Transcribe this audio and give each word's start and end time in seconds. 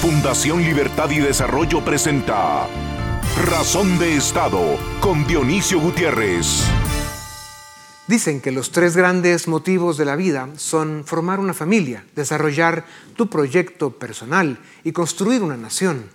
Fundación 0.00 0.62
Libertad 0.62 1.10
y 1.10 1.18
Desarrollo 1.18 1.84
presenta 1.84 2.66
Razón 3.44 3.98
de 3.98 4.16
Estado 4.16 4.78
con 4.98 5.26
Dionisio 5.26 5.78
Gutiérrez. 5.78 6.64
Dicen 8.06 8.40
que 8.40 8.50
los 8.50 8.70
tres 8.72 8.96
grandes 8.96 9.46
motivos 9.46 9.98
de 9.98 10.06
la 10.06 10.16
vida 10.16 10.48
son 10.56 11.04
formar 11.04 11.38
una 11.38 11.52
familia, 11.52 12.06
desarrollar 12.16 12.86
tu 13.14 13.28
proyecto 13.28 13.90
personal 13.90 14.58
y 14.84 14.92
construir 14.92 15.42
una 15.42 15.58
nación. 15.58 16.06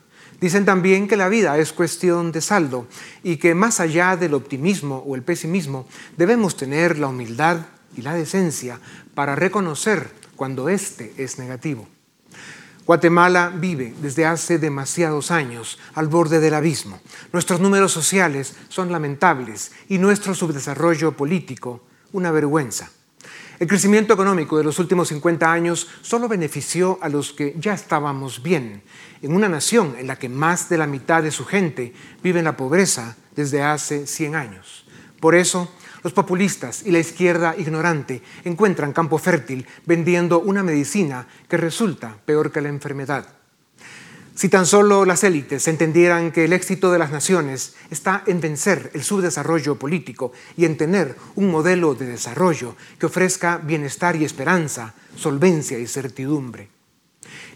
Dicen 0.41 0.65
también 0.65 1.07
que 1.07 1.15
la 1.15 1.29
vida 1.29 1.55
es 1.59 1.71
cuestión 1.71 2.31
de 2.31 2.41
saldo 2.41 2.87
y 3.21 3.37
que 3.37 3.53
más 3.53 3.79
allá 3.79 4.17
del 4.17 4.33
optimismo 4.33 5.03
o 5.05 5.13
el 5.13 5.21
pesimismo 5.21 5.87
debemos 6.17 6.57
tener 6.57 6.97
la 6.97 7.09
humildad 7.09 7.59
y 7.95 8.01
la 8.01 8.15
decencia 8.15 8.79
para 9.13 9.35
reconocer 9.35 10.09
cuando 10.35 10.69
éste 10.69 11.13
es 11.17 11.37
negativo. 11.37 11.87
Guatemala 12.85 13.51
vive 13.55 13.95
desde 13.99 14.27
hace 14.27 14.59
demasiados 14.59 15.31
años 15.31 15.79
al 15.95 16.07
borde 16.07 16.39
del 16.39 16.53
abismo. 16.53 16.99
Nuestros 17.33 17.59
números 17.59 17.91
sociales 17.91 18.55
son 18.69 18.91
lamentables 18.91 19.71
y 19.89 19.97
nuestro 19.97 20.35
subdesarrollo 20.35 21.13
político 21.13 21.81
una 22.11 22.31
vergüenza. 22.31 22.91
El 23.57 23.67
crecimiento 23.67 24.13
económico 24.13 24.57
de 24.57 24.63
los 24.63 24.77
últimos 24.77 25.07
50 25.07 25.51
años 25.51 25.87
solo 26.01 26.27
benefició 26.27 26.99
a 27.01 27.09
los 27.09 27.31
que 27.31 27.55
ya 27.57 27.73
estábamos 27.73 28.43
bien, 28.43 28.83
en 29.21 29.33
una 29.33 29.49
nación 29.49 29.95
en 29.97 30.07
la 30.07 30.17
que 30.17 30.29
más 30.29 30.69
de 30.69 30.77
la 30.77 30.87
mitad 30.87 31.23
de 31.23 31.31
su 31.31 31.45
gente 31.45 31.93
vive 32.21 32.39
en 32.39 32.45
la 32.45 32.57
pobreza 32.57 33.15
desde 33.35 33.63
hace 33.63 34.05
100 34.05 34.35
años. 34.35 34.85
Por 35.19 35.33
eso, 35.35 35.71
los 36.05 36.13
populistas 36.13 36.83
y 36.85 36.91
la 36.91 36.99
izquierda 36.99 37.55
ignorante 37.57 38.21
encuentran 38.43 38.93
campo 38.93 39.17
fértil 39.17 39.65
vendiendo 39.87 40.39
una 40.39 40.61
medicina 40.61 41.27
que 41.49 41.57
resulta 41.57 42.15
peor 42.25 42.51
que 42.51 42.61
la 42.61 42.69
enfermedad. 42.69 43.25
Si 44.35 44.47
tan 44.47 44.67
solo 44.67 45.03
las 45.03 45.23
élites 45.23 45.67
entendieran 45.67 46.31
que 46.31 46.45
el 46.45 46.53
éxito 46.53 46.91
de 46.91 46.99
las 46.99 47.09
naciones 47.09 47.73
está 47.89 48.21
en 48.27 48.39
vencer 48.39 48.91
el 48.93 49.03
subdesarrollo 49.03 49.79
político 49.79 50.31
y 50.55 50.65
en 50.65 50.77
tener 50.77 51.15
un 51.33 51.49
modelo 51.49 51.95
de 51.95 52.05
desarrollo 52.05 52.75
que 52.99 53.07
ofrezca 53.07 53.57
bienestar 53.57 54.15
y 54.15 54.25
esperanza, 54.25 54.93
solvencia 55.15 55.79
y 55.79 55.87
certidumbre. 55.87 56.69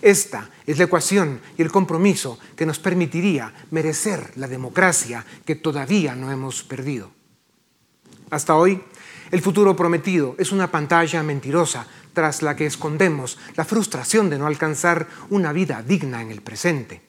Esta 0.02 0.50
es 0.66 0.80
la 0.80 0.86
ecuación 0.86 1.40
y 1.56 1.62
el 1.62 1.72
compromiso 1.72 2.40
que 2.56 2.66
nos 2.66 2.80
permitiría 2.80 3.54
merecer 3.70 4.32
la 4.38 4.48
democracia 4.48 5.24
que 5.46 5.54
todavía 5.54 6.16
no 6.16 6.32
hemos 6.32 6.64
perdido. 6.64 7.19
Hasta 8.30 8.56
hoy, 8.56 8.82
el 9.32 9.42
futuro 9.42 9.76
prometido 9.76 10.36
es 10.38 10.52
una 10.52 10.72
pantalla 10.72 11.24
mentirosa 11.24 11.88
tras 12.14 12.42
la 12.42 12.56
que 12.56 12.66
escondemos 12.66 13.38
la 13.56 13.66
frustración 13.66 14.30
de 14.30 14.38
no 14.38 14.46
alcanzar 14.46 15.08
una 15.30 15.52
vida 15.52 15.84
digna 15.84 16.22
en 16.22 16.32
el 16.32 16.42
presente. 16.42 17.02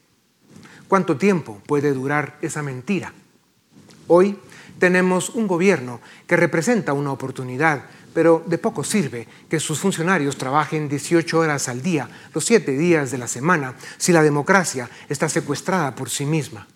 ¿Cuánto 0.88 1.16
tiempo 1.16 1.60
puede 1.66 1.92
durar 1.92 2.38
esa 2.42 2.62
mentira? 2.62 3.12
Hoy 4.06 4.38
tenemos 4.78 5.30
un 5.30 5.46
gobierno 5.46 6.00
que 6.26 6.36
representa 6.36 6.94
una 6.94 7.12
oportunidad, 7.12 7.84
pero 8.14 8.42
de 8.46 8.58
poco 8.58 8.82
sirve 8.82 9.28
que 9.48 9.60
sus 9.60 9.78
funcionarios 9.78 10.36
trabajen 10.36 10.88
18 10.88 11.38
horas 11.38 11.68
al 11.68 11.82
día, 11.82 12.08
los 12.34 12.44
7 12.44 12.72
días 12.72 13.10
de 13.10 13.18
la 13.18 13.28
semana, 13.28 13.74
si 13.98 14.12
la 14.12 14.22
democracia 14.22 14.88
está 15.08 15.28
secuestrada 15.28 15.94
por 15.94 16.08
sí 16.08 16.24
misma. 16.24 16.66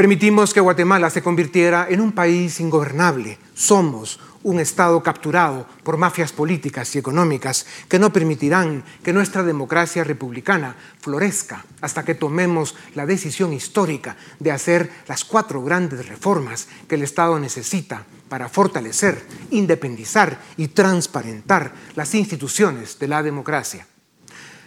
Permitimos 0.00 0.54
que 0.54 0.60
Guatemala 0.60 1.10
se 1.10 1.20
convirtiera 1.20 1.86
en 1.90 2.00
un 2.00 2.12
país 2.12 2.58
ingobernable. 2.58 3.36
Somos 3.52 4.18
un 4.42 4.58
Estado 4.58 5.02
capturado 5.02 5.66
por 5.84 5.98
mafias 5.98 6.32
políticas 6.32 6.96
y 6.96 6.98
económicas 6.98 7.66
que 7.86 7.98
no 7.98 8.10
permitirán 8.10 8.82
que 9.02 9.12
nuestra 9.12 9.42
democracia 9.42 10.02
republicana 10.02 10.74
florezca 11.02 11.66
hasta 11.82 12.02
que 12.02 12.14
tomemos 12.14 12.76
la 12.94 13.04
decisión 13.04 13.52
histórica 13.52 14.16
de 14.38 14.52
hacer 14.52 14.90
las 15.06 15.22
cuatro 15.22 15.62
grandes 15.62 16.08
reformas 16.08 16.68
que 16.88 16.94
el 16.94 17.02
Estado 17.02 17.38
necesita 17.38 18.06
para 18.30 18.48
fortalecer, 18.48 19.22
independizar 19.50 20.40
y 20.56 20.68
transparentar 20.68 21.74
las 21.94 22.14
instituciones 22.14 22.98
de 22.98 23.06
la 23.06 23.22
democracia. 23.22 23.86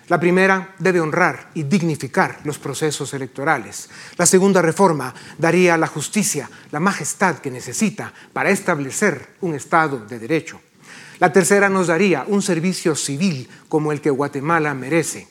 La 0.09 0.19
primera 0.19 0.75
debe 0.79 0.99
honrar 0.99 1.51
y 1.53 1.63
dignificar 1.63 2.39
los 2.43 2.59
procesos 2.59 3.13
electorales. 3.13 3.89
La 4.17 4.25
segunda 4.25 4.61
reforma 4.61 5.13
daría 5.37 5.75
a 5.75 5.77
la 5.77 5.87
justicia 5.87 6.49
la 6.71 6.81
majestad 6.81 7.37
que 7.37 7.49
necesita 7.49 8.13
para 8.33 8.49
establecer 8.49 9.35
un 9.41 9.55
Estado 9.55 9.99
de 9.99 10.19
Derecho. 10.19 10.59
La 11.19 11.31
tercera 11.31 11.69
nos 11.69 11.87
daría 11.87 12.25
un 12.27 12.41
servicio 12.41 12.95
civil 12.95 13.47
como 13.69 13.91
el 13.91 14.01
que 14.01 14.09
Guatemala 14.09 14.73
merece. 14.73 15.29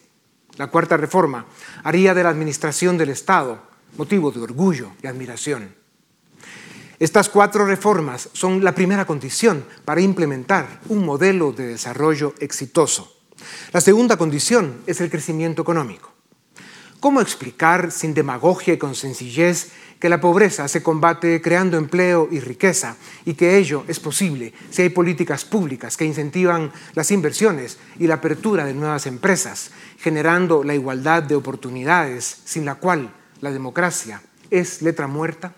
La 0.57 0.69
cuarta 0.69 0.97
reforma 0.97 1.45
haría 1.85 2.15
de 2.15 2.23
la 2.23 2.31
administración 2.31 2.97
del 2.97 3.11
Estado 3.11 3.61
motivo 3.99 4.31
de 4.31 4.41
orgullo 4.41 4.93
y 5.03 5.07
admiración. 5.07 5.75
Estas 6.99 7.29
cuatro 7.29 7.67
reformas 7.67 8.31
son 8.33 8.65
la 8.65 8.75
primera 8.75 9.05
condición 9.05 9.67
para 9.85 10.01
implementar 10.01 10.81
un 10.89 11.05
modelo 11.05 11.53
de 11.53 11.67
desarrollo 11.67 12.35
exitoso. 12.39 13.22
La 13.73 13.81
segunda 13.81 14.17
condición 14.17 14.83
es 14.87 15.01
el 15.01 15.11
crecimiento 15.11 15.63
económico. 15.63 16.13
¿Cómo 17.01 17.21
explicar 17.21 17.91
sin 17.91 18.15
demagogia 18.15 18.75
y 18.75 18.79
con 18.79 18.95
sencillez 18.95 19.73
que 19.99 20.09
la 20.09 20.21
pobreza 20.21 20.69
se 20.69 20.83
combate 20.83 21.41
creando 21.41 21.77
empleo 21.77 22.29
y 22.31 22.39
riqueza 22.39 22.97
y 23.25 23.35
que 23.35 23.57
ello 23.57 23.85
es 23.89 23.99
posible 23.99 24.53
si 24.71 24.83
hay 24.83 24.89
políticas 24.89 25.45
públicas 25.45 25.97
que 25.97 26.05
incentivan 26.05 26.73
las 26.95 27.11
inversiones 27.11 27.79
y 27.99 28.07
la 28.07 28.15
apertura 28.15 28.65
de 28.65 28.75
nuevas 28.75 29.07
empresas, 29.07 29.71
generando 29.99 30.63
la 30.63 30.75
igualdad 30.75 31.25
de 31.25 31.35
oportunidades 31.35 32.39
sin 32.45 32.65
la 32.65 32.77
cual 32.77 33.13
la 33.41 33.51
democracia 33.51 34.23
es 34.51 34.83
letra 34.83 35.07
muerta? 35.07 35.55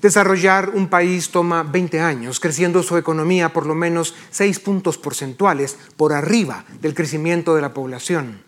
Desarrollar 0.00 0.70
un 0.74 0.86
país 0.86 1.30
toma 1.30 1.64
20 1.64 1.98
años, 2.00 2.38
creciendo 2.38 2.84
su 2.84 2.96
economía 2.96 3.52
por 3.52 3.66
lo 3.66 3.74
menos 3.74 4.14
6 4.30 4.60
puntos 4.60 4.96
porcentuales 4.96 5.76
por 5.96 6.12
arriba 6.12 6.64
del 6.80 6.94
crecimiento 6.94 7.56
de 7.56 7.62
la 7.62 7.74
población. 7.74 8.40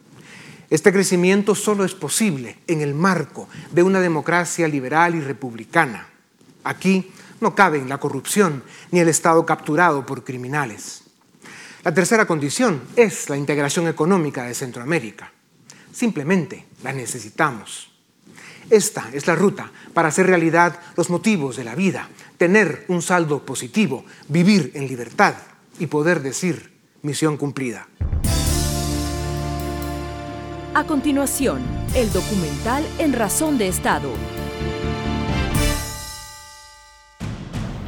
Este 0.71 0.93
crecimiento 0.93 1.57
solo 1.57 1.85
es 1.85 1.95
posible 1.95 2.59
en 2.69 2.81
el 2.81 2.95
marco 2.95 3.49
de 3.73 3.83
una 3.83 4.01
democracia 4.01 4.69
liberal 4.69 5.17
y 5.17 5.21
republicana. 5.21 6.07
Aquí 6.63 7.11
no 7.41 7.57
caben 7.57 7.89
la 7.89 7.99
corrupción 7.99 8.63
ni 8.93 9.01
el 9.01 9.09
Estado 9.09 9.45
capturado 9.45 10.07
por 10.07 10.23
criminales. 10.23 11.03
La 11.83 11.93
tercera 11.93 12.27
condición 12.27 12.81
es 12.95 13.29
la 13.29 13.37
integración 13.37 13.89
económica 13.89 14.45
de 14.45 14.55
Centroamérica. 14.55 15.33
Simplemente 15.93 16.67
la 16.85 16.93
necesitamos. 16.93 17.90
Esta 18.71 19.11
es 19.13 19.27
la 19.27 19.35
ruta 19.35 19.71
para 19.93 20.09
hacer 20.09 20.27
realidad 20.27 20.79
los 20.97 21.11
motivos 21.11 21.57
de 21.57 21.65
la 21.65 21.75
vida, 21.75 22.09
tener 22.39 22.85
un 22.87 23.03
saldo 23.03 23.45
positivo, 23.45 24.05
vivir 24.29 24.71
en 24.75 24.87
libertad 24.87 25.35
y 25.81 25.89
poder 25.89 26.23
decir 26.23 26.73
misión 27.03 27.37
cumplida. 27.37 27.89
A 30.73 30.85
continuación, 30.87 31.61
el 31.97 32.13
documental 32.13 32.87
En 33.01 33.13
Razón 33.13 33.59
de 33.59 33.67
Estado. 33.67 34.09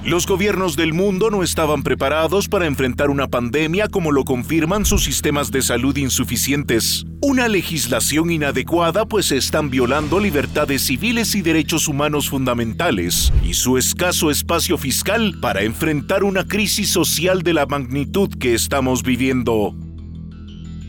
Los 0.05 0.27
gobiernos 0.27 0.75
del 0.75 0.93
mundo 0.93 1.31
no 1.31 1.45
estaban 1.45 1.85
preparados 1.85 2.49
para 2.49 2.67
enfrentar 2.67 3.09
una 3.09 3.29
pandemia 3.29 3.87
como 3.87 4.11
lo 4.11 4.25
confirman 4.25 4.85
sus 4.85 5.05
sistemas 5.05 5.53
de 5.53 5.63
salud 5.63 5.97
insuficientes. 5.97 7.05
Una 7.21 7.47
legislación 7.47 8.33
inadecuada 8.33 9.07
pues 9.07 9.31
están 9.31 9.71
violando 9.71 10.19
libertades 10.19 10.83
civiles 10.83 11.37
y 11.37 11.43
derechos 11.43 11.87
humanos 11.87 12.29
fundamentales 12.29 13.33
y 13.45 13.55
su 13.55 13.79
escaso 13.79 14.33
espacio 14.33 14.77
fiscal 14.77 15.39
para 15.41 15.63
enfrentar 15.63 16.25
una 16.25 16.49
crisis 16.49 16.91
social 16.91 17.43
de 17.43 17.55
la 17.55 17.67
magnitud 17.67 18.29
que 18.41 18.55
estamos 18.55 19.05
viviendo. 19.05 19.73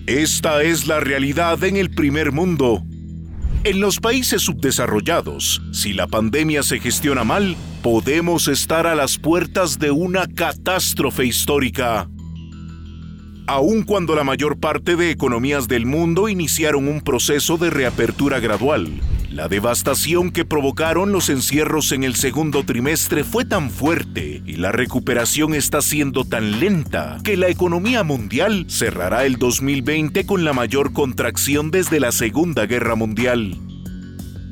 Esta 0.08 0.64
es 0.64 0.88
la 0.88 1.00
realidad 1.00 1.64
en 1.64 1.78
el 1.78 1.92
primer 1.92 2.32
mundo 2.32 2.84
en 3.64 3.80
los 3.80 4.00
países 4.00 4.42
subdesarrollados, 4.42 5.62
si 5.72 5.94
la 5.94 6.08
pandemia 6.08 6.64
se 6.64 6.80
gestiona 6.80 7.24
mal, 7.24 7.56
podemos 7.82 8.48
estar 8.48 8.88
a 8.88 8.96
las 8.96 9.18
puertas 9.18 9.80
de 9.80 9.92
una 9.92 10.28
catástrofe 10.28 11.26
histórica. 11.26 12.10
Aun 13.48 13.84
cuando 13.84 14.16
la 14.16 14.24
mayor 14.24 14.60
parte 14.60 14.96
de 14.96 15.12
economías 15.12 15.68
del 15.68 15.86
mundo 15.86 16.30
iniciaron 16.30 16.88
un 16.88 17.02
proceso 17.02 17.58
de 17.58 17.70
reapertura 17.70 18.40
gradual, 18.40 19.02
la 19.34 19.48
devastación 19.48 20.30
que 20.32 20.46
provocaron 20.46 21.12
los 21.12 21.30
encierros 21.30 21.92
en 21.92 22.04
el 22.04 22.16
segundo 22.16 22.64
trimestre 22.64 23.24
fue 23.24 23.46
tan 23.46 23.72
fuerte 23.72 24.44
y 24.46 24.58
la 24.58 24.72
recuperación 24.72 25.56
está 25.56 25.82
siendo 25.82 26.24
tan 26.24 26.60
lenta 26.60 27.18
que 27.24 27.36
la 27.36 27.48
economía 27.48 28.04
mundial 28.04 28.68
cerrará 28.70 29.26
el 29.26 29.38
2020 29.38 30.28
con 30.28 30.46
la 30.46 30.54
mayor 30.54 30.94
contracción 30.94 31.72
desde 31.72 32.00
la 32.00 32.12
Segunda 32.12 32.68
Guerra 32.68 32.94
Mundial. 32.94 33.58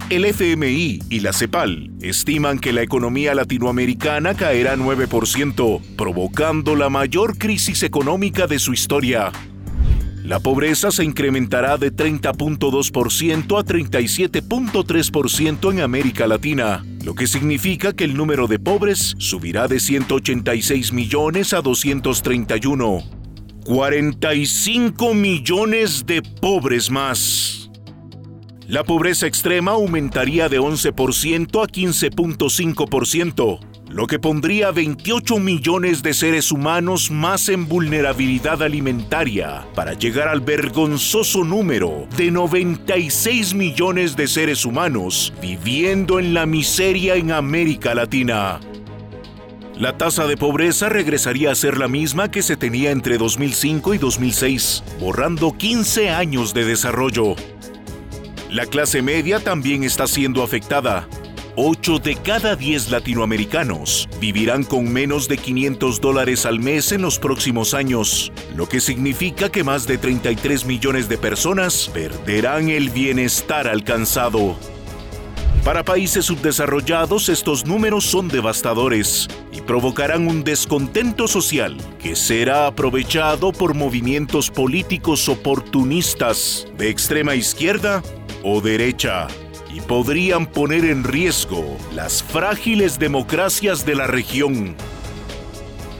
El 0.10 0.26
FMI 0.26 1.00
y 1.10 1.20
la 1.20 1.32
CEPAL 1.32 1.92
estiman 2.02 2.58
que 2.58 2.74
la 2.74 2.82
economía 2.82 3.36
latinoamericana 3.36 4.34
caerá 4.34 4.76
9%, 4.76 5.96
provocando 5.96 6.76
la 6.76 6.90
mayor 6.90 7.38
crisis 7.38 7.84
económica 7.84 8.48
de 8.48 8.58
su 8.58 8.74
historia 8.74 9.32
La 10.32 10.40
pobreza 10.40 10.90
se 10.92 11.04
incrementará 11.04 11.78
de 11.78 11.94
30.2% 11.94 13.60
a 13.60 13.66
37.3% 13.66 15.74
en 15.74 15.82
América 15.82 16.26
Latina, 16.26 16.86
lo 17.04 17.16
que 17.16 17.28
significa 17.28 17.92
que 17.92 18.06
el 18.06 18.16
número 18.16 18.48
de 18.48 18.58
pobres 18.58 19.14
subirá 19.18 19.68
de 19.68 19.82
186 19.82 20.94
millones 20.94 21.52
a 21.52 21.60
231. 21.60 23.04
45 23.66 25.14
millones 25.14 26.06
de 26.06 26.22
pobres 26.22 26.90
más. 26.90 27.70
La 28.70 28.86
pobreza 28.86 29.28
extrema 29.28 29.72
aumentaría 29.72 30.48
de 30.48 30.62
11% 30.62 31.62
a 31.62 31.68
15.5% 31.68 33.71
lo 33.94 34.08
que 34.08 34.20
pondría 34.20 34.72
28 34.72 35.38
millones 35.40 36.02
de 36.02 36.14
seres 36.14 36.52
humanos 36.52 37.12
más 37.12 37.50
en 37.50 37.68
vulnerabilidad 37.68 38.64
alimentaria 38.64 39.68
para 39.76 39.94
llegar 39.94 40.30
al 40.30 40.40
vergonzoso 40.40 41.44
número 41.44 42.08
de 42.16 42.32
96 42.32 43.54
millones 43.54 44.16
de 44.16 44.28
seres 44.28 44.66
humanos 44.66 45.34
viviendo 45.42 46.20
en 46.20 46.34
la 46.34 46.46
miseria 46.46 47.16
en 47.16 47.32
América 47.32 47.94
Latina. 47.94 48.62
La 49.78 49.98
tasa 49.98 50.26
de 50.26 50.38
pobreza 50.38 50.88
regresaría 50.88 51.52
a 51.52 51.56
ser 51.56 51.78
la 51.78 51.88
misma 51.88 52.32
que 52.32 52.44
se 52.44 52.56
tenía 52.56 52.92
entre 52.92 53.18
2005 53.18 53.96
y 53.96 53.98
2006, 53.98 54.84
borrando 55.00 55.58
15 55.58 56.12
años 56.12 56.54
de 56.54 56.66
desarrollo. 56.66 57.36
La 58.50 58.66
clase 58.68 59.02
media 59.02 59.40
también 59.40 59.84
está 59.84 60.08
siendo 60.08 60.44
afectada, 60.44 61.08
8 61.56 62.00
de 62.00 62.16
cada 62.16 62.56
10 62.56 62.92
latinoamericanos 62.92 64.08
vivirán 64.22 64.64
con 64.64 64.92
menos 64.92 65.28
de 65.28 65.38
500 65.38 66.00
dólares 66.00 66.46
al 66.46 66.60
mes 66.60 66.94
en 66.94 67.02
los 67.02 67.20
próximos 67.20 67.74
años, 67.74 68.32
lo 68.56 68.70
que 68.70 68.80
significa 68.80 69.50
que 69.50 69.64
más 69.64 69.86
de 69.86 69.98
33 69.98 70.66
millones 70.66 71.10
de 71.10 71.18
personas 71.18 71.90
perderán 71.94 72.70
el 72.70 72.90
bienestar 72.90 73.68
alcanzado. 73.68 74.56
Para 75.66 75.84
países 75.84 76.26
subdesarrollados 76.26 77.28
estos 77.28 77.66
números 77.66 78.06
son 78.06 78.30
devastadores 78.30 79.28
y 79.52 79.62
provocarán 79.62 80.28
un 80.28 80.44
descontento 80.44 81.28
social 81.28 81.78
que 82.00 82.16
será 82.16 82.66
aprovechado 82.66 83.52
por 83.52 83.76
movimientos 83.76 84.50
políticos 84.50 85.28
oportunistas 85.28 86.66
de 86.78 86.90
extrema 86.90 87.36
izquierda 87.36 88.02
o 88.42 88.62
derecha 88.62 89.28
y 89.74 89.82
podrían 89.82 90.46
poner 90.46 90.86
en 90.86 91.04
riesgo 91.04 91.78
las 91.94 92.24
frágiles 92.24 93.00
democracias 93.00 93.86
de 93.86 93.96
la 93.96 94.08
región. 94.08 94.76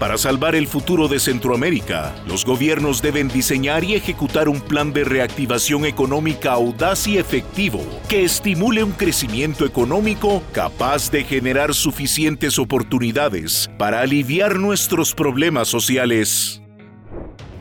Para 0.02 0.18
salvar 0.18 0.56
el 0.56 0.66
futuro 0.66 1.08
de 1.08 1.20
Centroamérica, 1.20 2.16
los 2.26 2.44
gobiernos 2.44 3.04
deben 3.04 3.28
diseñar 3.28 3.84
y 3.84 3.94
ejecutar 3.94 4.50
un 4.50 4.60
plan 4.60 4.94
de 4.94 5.04
reactivación 5.04 5.86
económica 5.86 6.54
audaz 6.54 7.08
y 7.08 7.20
efectivo 7.20 7.86
que 8.10 8.24
estimule 8.24 8.84
un 8.84 8.94
crecimiento 8.94 9.64
económico 9.64 10.42
capaz 10.54 11.12
de 11.12 11.24
generar 11.24 11.76
suficientes 11.76 12.58
oportunidades 12.58 13.70
para 13.78 14.02
aliviar 14.02 14.58
nuestros 14.58 15.14
problemas 15.14 15.68
sociales. 15.68 16.64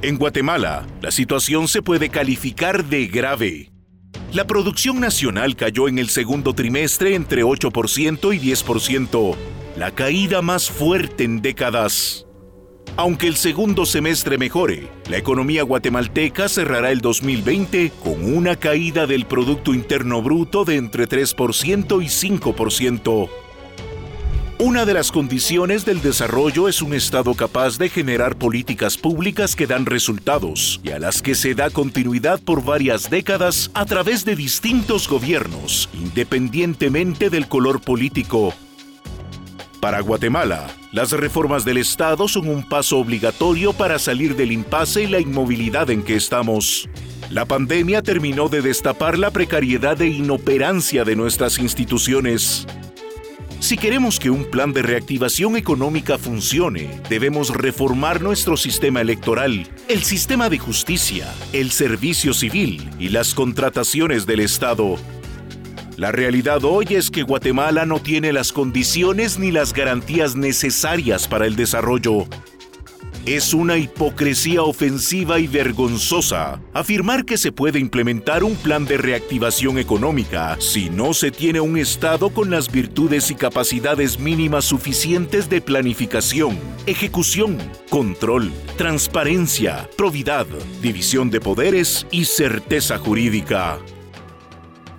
En 0.01 0.17
Guatemala, 0.17 0.87
la 1.03 1.11
situación 1.11 1.69
se 1.69 1.83
puede 1.83 2.09
calificar 2.09 2.87
de 2.87 3.07
grave. 3.07 3.70
La 4.33 4.47
producción 4.47 5.01
nacional 5.01 5.57
cayó 5.57 5.89
en 5.89 5.99
el 5.99 6.09
segundo 6.09 6.55
trimestre 6.55 7.15
entre 7.17 7.43
8% 7.43 8.35
y 8.35 8.39
10%, 8.39 9.37
la 9.77 9.91
caída 9.91 10.41
más 10.41 10.71
fuerte 10.71 11.25
en 11.25 11.43
décadas. 11.43 12.27
Aunque 12.97 13.27
el 13.27 13.37
segundo 13.37 13.87
semestre 13.87 14.39
mejore, 14.39 14.89
la 15.09 15.17
economía 15.17 15.63
guatemalteca 15.63 16.49
cerrará 16.49 16.91
el 16.91 17.01
2020 17.01 17.93
con 18.03 18.35
una 18.35 18.57
caída 18.57 19.07
del 19.07 19.27
Producto 19.27 19.75
Interno 19.75 20.23
Bruto 20.23 20.65
de 20.65 20.77
entre 20.77 21.09
3% 21.09 22.03
y 22.03 22.07
5%. 22.07 23.31
Una 24.63 24.85
de 24.85 24.93
las 24.93 25.11
condiciones 25.11 25.87
del 25.87 26.03
desarrollo 26.03 26.69
es 26.69 26.83
un 26.83 26.93
Estado 26.93 27.33
capaz 27.33 27.79
de 27.79 27.89
generar 27.89 28.37
políticas 28.37 28.99
públicas 28.99 29.57
que 29.57 29.67
dan 29.67 29.87
resultados 29.87 30.83
y 30.85 30.91
a 30.91 30.99
las 30.99 31.23
que 31.23 31.35
se 31.35 31.55
da 31.55 31.71
continuidad 31.71 32.43
por 32.43 32.63
varias 32.63 33.09
décadas 33.09 33.71
a 33.73 33.87
través 33.87 34.27
de 34.27 34.37
distintos 34.37 35.09
gobiernos, 35.09 35.89
independientemente 35.95 37.31
del 37.31 37.49
color 37.49 37.81
político. 37.81 38.53
Para 39.81 40.01
Guatemala, 40.01 40.67
las 40.93 41.13
reformas 41.13 41.65
del 41.65 41.79
Estado 41.79 42.29
son 42.29 42.47
un 42.47 42.69
paso 42.69 42.99
obligatorio 42.99 43.73
para 43.73 43.99
salir 43.99 44.37
del 44.37 44.53
impasse 44.53 45.05
y 45.05 45.07
la 45.07 45.21
inmovilidad 45.21 45.89
en 45.89 46.03
que 46.03 46.17
estamos. 46.17 46.87
La 47.31 47.47
pandemia 47.47 48.03
terminó 48.03 48.51
de 48.51 48.61
destapar 48.61 49.19
la 49.19 49.31
precariedad 49.31 49.99
e 50.03 50.09
inoperancia 50.09 51.05
de 51.05 51.17
nuestras 51.17 51.59
instituciones. 51.59 52.67
Si 53.61 53.77
queremos 53.77 54.19
que 54.19 54.31
un 54.31 54.47
plan 54.47 54.73
de 54.73 54.81
reactivación 54.81 55.55
económica 55.55 56.17
funcione, 56.17 57.03
debemos 57.11 57.51
reformar 57.51 58.23
nuestro 58.23 58.57
sistema 58.57 59.03
electoral, 59.03 59.69
el 59.87 60.03
sistema 60.03 60.49
de 60.49 60.59
justicia, 60.59 61.31
el 61.53 61.71
servicio 61.71 62.33
civil 62.33 62.89
y 62.99 63.11
las 63.11 63.35
contrataciones 63.35 64.25
del 64.25 64.41
Estado. 64.41 64.97
La 65.99 66.11
realidad 66.11 66.65
hoy 66.65 66.87
es 66.89 67.11
que 67.11 67.23
Guatemala 67.23 67.85
no 67.85 68.01
tiene 68.01 68.33
las 68.33 68.51
condiciones 68.51 69.39
ni 69.39 69.51
las 69.51 69.75
garantías 69.75 70.37
necesarias 70.37 71.29
para 71.29 71.47
el 71.47 71.55
desarrollo. 71.55 72.27
Es 73.27 73.53
una 73.53 73.77
hipocresía 73.77 74.63
ofensiva 74.63 75.39
y 75.39 75.47
vergonzosa 75.47 76.63
afirmar 76.73 77.27
que 77.27 77.37
se 77.37 77.53
puede 77.53 77.79
implementar 77.79 78.43
un 78.43 78.57
plan 78.57 78.87
de 78.87 78.97
reactivación 78.97 79.79
económica 79.79 80.57
si 80.59 80.89
no 80.89 81.13
se 81.13 81.31
tiene 81.31 81.61
un 81.61 81.77
Estado 81.77 82.31
con 82.31 82.51
las 82.51 82.73
virtudes 82.73 83.31
y 83.31 83.35
capacidades 83.35 84.19
mínimas 84.19 84.65
suficientes 84.65 85.51
de 85.51 85.61
planificación, 85.61 86.59
ejecución, 86.87 87.59
control, 87.91 88.51
transparencia, 88.79 89.89
probidad, 89.99 90.47
división 90.81 91.31
de 91.31 91.41
poderes 91.41 92.07
y 92.11 92.25
certeza 92.25 92.97
jurídica. 92.99 93.79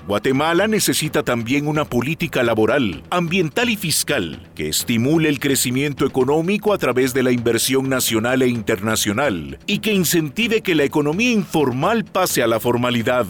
Guatemala 0.07 0.67
necesita 0.67 1.21
también 1.21 1.67
una 1.67 1.85
política 1.85 2.41
laboral, 2.41 3.03
ambiental 3.11 3.69
y 3.69 3.77
fiscal 3.77 4.49
que 4.55 4.67
estimule 4.67 5.29
el 5.29 5.39
crecimiento 5.39 6.05
económico 6.05 6.73
a 6.73 6.79
través 6.79 7.13
de 7.13 7.21
la 7.21 7.31
inversión 7.31 7.87
nacional 7.87 8.41
e 8.41 8.47
internacional 8.47 9.59
y 9.67 9.79
que 9.79 9.93
incentive 9.93 10.61
que 10.61 10.73
la 10.73 10.83
economía 10.83 11.31
informal 11.31 12.03
pase 12.03 12.41
a 12.41 12.47
la 12.47 12.59
formalidad. 12.59 13.27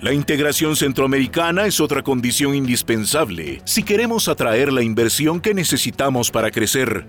La 0.00 0.14
integración 0.14 0.76
centroamericana 0.76 1.66
es 1.66 1.78
otra 1.78 2.02
condición 2.02 2.54
indispensable 2.54 3.60
si 3.64 3.82
queremos 3.82 4.28
atraer 4.28 4.72
la 4.72 4.82
inversión 4.82 5.42
que 5.42 5.52
necesitamos 5.52 6.30
para 6.30 6.50
crecer. 6.50 7.06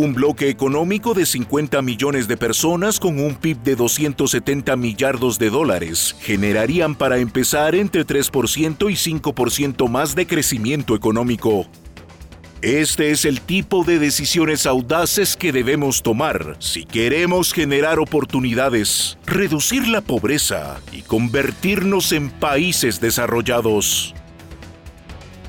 Un 0.00 0.14
bloque 0.14 0.48
económico 0.48 1.12
de 1.12 1.26
50 1.26 1.82
millones 1.82 2.28
de 2.28 2.36
personas 2.36 3.00
con 3.00 3.18
un 3.18 3.34
PIB 3.34 3.58
de 3.64 3.74
270 3.74 4.76
millardos 4.76 5.40
de 5.40 5.50
dólares 5.50 6.14
generarían 6.20 6.94
para 6.94 7.18
empezar 7.18 7.74
entre 7.74 8.06
3% 8.06 8.92
y 8.92 8.94
5% 8.94 9.88
más 9.88 10.14
de 10.14 10.28
crecimiento 10.28 10.94
económico. 10.94 11.66
Este 12.62 13.10
es 13.10 13.24
el 13.24 13.40
tipo 13.40 13.82
de 13.82 13.98
decisiones 13.98 14.66
audaces 14.66 15.36
que 15.36 15.50
debemos 15.50 16.04
tomar 16.04 16.54
si 16.60 16.84
queremos 16.84 17.52
generar 17.52 17.98
oportunidades, 17.98 19.18
reducir 19.26 19.88
la 19.88 20.00
pobreza 20.00 20.80
y 20.92 21.02
convertirnos 21.02 22.12
en 22.12 22.30
países 22.30 23.00
desarrollados. 23.00 24.14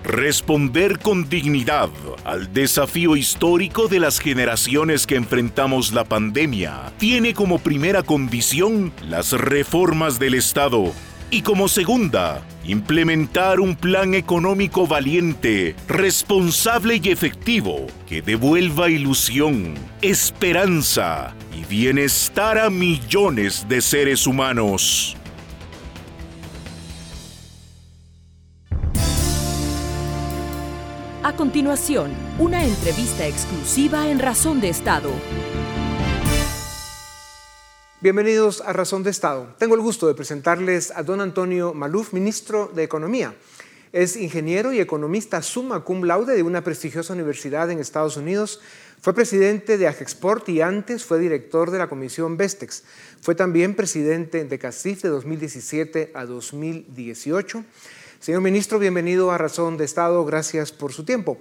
Responder 0.10 0.98
con 0.98 1.30
dignidad 1.30 1.92
al 2.26 2.52
desafío 2.52 3.16
histórico 3.16 3.88
de 3.88 4.00
las 4.00 4.20
generaciones 4.20 5.06
que 5.06 5.16
enfrentamos 5.16 5.94
la 5.94 6.04
pandemia 6.04 6.92
tiene 6.98 7.36
como 7.36 7.60
primera 7.60 8.02
condición 8.02 8.92
las 9.08 9.34
reformas 9.34 10.18
del 10.18 10.34
Estado 10.34 10.94
y 11.30 11.44
como 11.44 11.68
segunda, 11.68 12.42
implementar 12.66 13.60
un 13.60 13.76
plan 13.76 14.16
económico 14.16 14.88
valiente, 14.88 15.76
responsable 15.88 17.00
y 17.04 17.10
efectivo 17.10 17.86
que 18.08 18.24
devuelva 18.24 18.90
ilusión, 18.90 19.76
esperanza 20.02 21.36
y 21.56 21.66
bienestar 21.66 22.58
a 22.58 22.72
millones 22.72 23.68
de 23.70 23.80
seres 23.80 24.26
humanos. 24.26 25.19
A 31.30 31.36
continuación, 31.36 32.12
una 32.40 32.66
entrevista 32.66 33.28
exclusiva 33.28 34.10
en 34.10 34.18
Razón 34.18 34.60
de 34.62 34.70
Estado. 34.70 35.12
Bienvenidos 38.02 38.62
a 38.62 38.74
Razón 38.74 39.04
de 39.04 39.12
Estado. 39.12 39.54
Tengo 39.60 39.76
el 39.76 39.82
gusto 39.82 40.08
de 40.08 40.16
presentarles 40.16 40.90
a 40.90 41.04
don 41.04 41.22
Antonio 41.22 41.76
Maluf, 41.76 42.14
ministro 42.14 42.72
de 42.74 42.82
Economía. 42.82 43.36
Es 43.94 44.16
ingeniero 44.16 44.74
y 44.74 44.80
economista 44.80 45.44
summa 45.44 45.82
cum 45.82 46.04
laude 46.04 46.36
de 46.36 46.42
una 46.42 46.64
prestigiosa 46.64 47.14
universidad 47.14 47.70
en 47.70 47.78
Estados 47.78 48.18
Unidos. 48.18 48.60
Fue 49.00 49.14
presidente 49.14 49.78
de 49.78 49.88
Agexport 49.88 50.50
y 50.50 50.62
antes 50.62 51.06
fue 51.06 51.20
director 51.20 51.70
de 51.70 51.78
la 51.78 51.90
Comisión 51.90 52.38
Bestex. 52.38 52.84
Fue 53.22 53.36
también 53.36 53.76
presidente 53.76 54.46
de 54.46 54.58
CACIF 54.58 55.04
de 55.04 55.10
2017 55.10 56.12
a 56.16 56.26
2018. 56.26 57.64
Señor 58.20 58.42
ministro, 58.42 58.80
bienvenido 58.80 59.32
a 59.32 59.38
Razón 59.38 59.78
de 59.78 59.86
Estado. 59.86 60.26
Gracias 60.26 60.74
por 60.74 60.92
su 60.92 61.06
tiempo. 61.06 61.38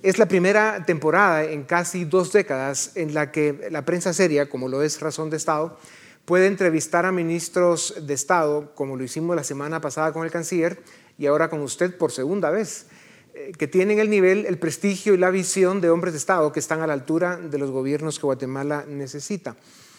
Es 0.00 0.16
la 0.16 0.28
primera 0.28 0.84
temporada 0.86 1.42
en 1.42 1.64
casi 1.64 2.04
dos 2.04 2.32
décadas 2.32 2.92
en 2.94 3.14
la 3.14 3.32
que 3.32 3.66
la 3.72 3.84
prensa 3.84 4.12
seria, 4.12 4.48
como 4.48 4.68
lo 4.68 4.84
es 4.84 5.00
Razón 5.00 5.28
de 5.28 5.36
Estado, 5.36 5.76
puede 6.24 6.46
entrevistar 6.46 7.04
a 7.04 7.10
ministros 7.10 7.94
de 8.00 8.14
Estado, 8.14 8.72
como 8.76 8.96
lo 8.96 9.02
hicimos 9.02 9.34
la 9.34 9.42
semana 9.42 9.80
pasada 9.80 10.12
con 10.12 10.24
el 10.24 10.30
canciller 10.30 10.80
y 11.18 11.26
ahora 11.26 11.50
con 11.50 11.60
usted 11.62 11.98
por 11.98 12.12
segunda 12.12 12.50
vez, 12.50 12.86
eh, 13.34 13.50
que 13.58 13.66
tienen 13.66 13.98
el 13.98 14.08
nivel, 14.08 14.46
el 14.46 14.56
prestigio 14.56 15.14
y 15.14 15.18
la 15.18 15.30
visión 15.30 15.80
de 15.80 15.90
hombres 15.90 16.14
de 16.14 16.18
Estado 16.18 16.52
que 16.52 16.60
están 16.60 16.80
a 16.80 16.86
la 16.86 16.92
altura 16.92 17.38
de 17.38 17.58
los 17.58 17.72
gobiernos 17.72 18.20
que 18.20 18.26
Guatemala 18.26 18.84
necesita. 18.86 19.56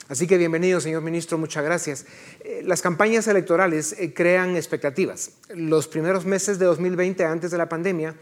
Así 0.08 0.28
que 0.28 0.38
bienvenido, 0.38 0.80
señor 0.80 1.02
ministro, 1.02 1.40
muchas 1.40 1.64
gracias. 1.64 2.06
Eh, 2.42 2.62
las 2.64 2.84
campañas 2.84 3.28
electorales 3.28 3.96
eh, 3.98 4.14
crean 4.14 4.56
expectativas. 4.56 5.32
Los 5.50 5.88
primeros 5.88 6.26
meses 6.26 6.60
de 6.60 6.66
2020, 6.66 7.26
antes 7.26 7.50
de 7.50 7.58
la 7.58 7.68
pandemia, 7.68 8.14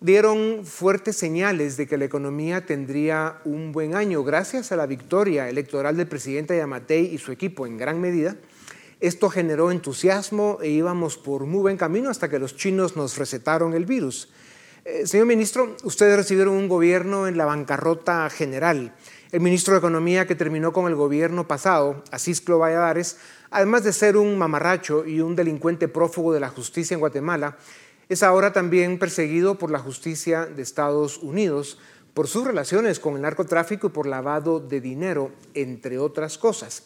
dieron 0.00 0.64
fuertes 0.64 1.16
señales 1.16 1.76
de 1.76 1.86
que 1.86 1.98
la 1.98 2.06
economía 2.06 2.64
tendría 2.64 3.42
un 3.44 3.70
buen 3.70 3.94
año 3.94 4.24
gracias 4.24 4.72
a 4.72 4.76
la 4.76 4.86
victoria 4.86 5.50
electoral 5.50 5.98
del 5.98 6.06
presidente 6.06 6.56
Yamatei 6.56 7.14
y 7.14 7.18
su 7.18 7.32
equipo 7.32 7.66
en 7.66 7.76
gran 7.76 8.00
medida. 8.00 8.36
Esto 8.98 9.28
generó 9.28 9.70
entusiasmo 9.70 10.56
e 10.62 10.70
íbamos 10.70 11.18
por 11.18 11.44
muy 11.44 11.60
buen 11.60 11.76
camino 11.76 12.08
hasta 12.08 12.30
que 12.30 12.38
los 12.38 12.56
chinos 12.56 12.96
nos 12.96 13.18
recetaron 13.18 13.74
el 13.74 13.84
virus. 13.84 14.30
Eh, 14.86 15.06
señor 15.06 15.26
ministro, 15.26 15.76
ustedes 15.84 16.16
recibieron 16.16 16.54
un 16.54 16.68
gobierno 16.68 17.26
en 17.26 17.36
la 17.36 17.44
bancarrota 17.44 18.28
general. 18.30 18.94
El 19.34 19.40
ministro 19.40 19.74
de 19.74 19.78
Economía 19.78 20.28
que 20.28 20.36
terminó 20.36 20.72
con 20.72 20.86
el 20.86 20.94
gobierno 20.94 21.48
pasado, 21.48 22.04
Asisclo 22.12 22.60
Valladares, 22.60 23.16
además 23.50 23.82
de 23.82 23.92
ser 23.92 24.16
un 24.16 24.38
mamarracho 24.38 25.04
y 25.04 25.18
un 25.18 25.34
delincuente 25.34 25.88
prófugo 25.88 26.32
de 26.32 26.38
la 26.38 26.50
justicia 26.50 26.94
en 26.94 27.00
Guatemala, 27.00 27.56
es 28.08 28.22
ahora 28.22 28.52
también 28.52 28.96
perseguido 28.96 29.58
por 29.58 29.72
la 29.72 29.80
justicia 29.80 30.46
de 30.46 30.62
Estados 30.62 31.18
Unidos 31.18 31.80
por 32.14 32.28
sus 32.28 32.46
relaciones 32.46 33.00
con 33.00 33.16
el 33.16 33.22
narcotráfico 33.22 33.88
y 33.88 33.90
por 33.90 34.06
lavado 34.06 34.60
de 34.60 34.80
dinero, 34.80 35.32
entre 35.54 35.98
otras 35.98 36.38
cosas. 36.38 36.84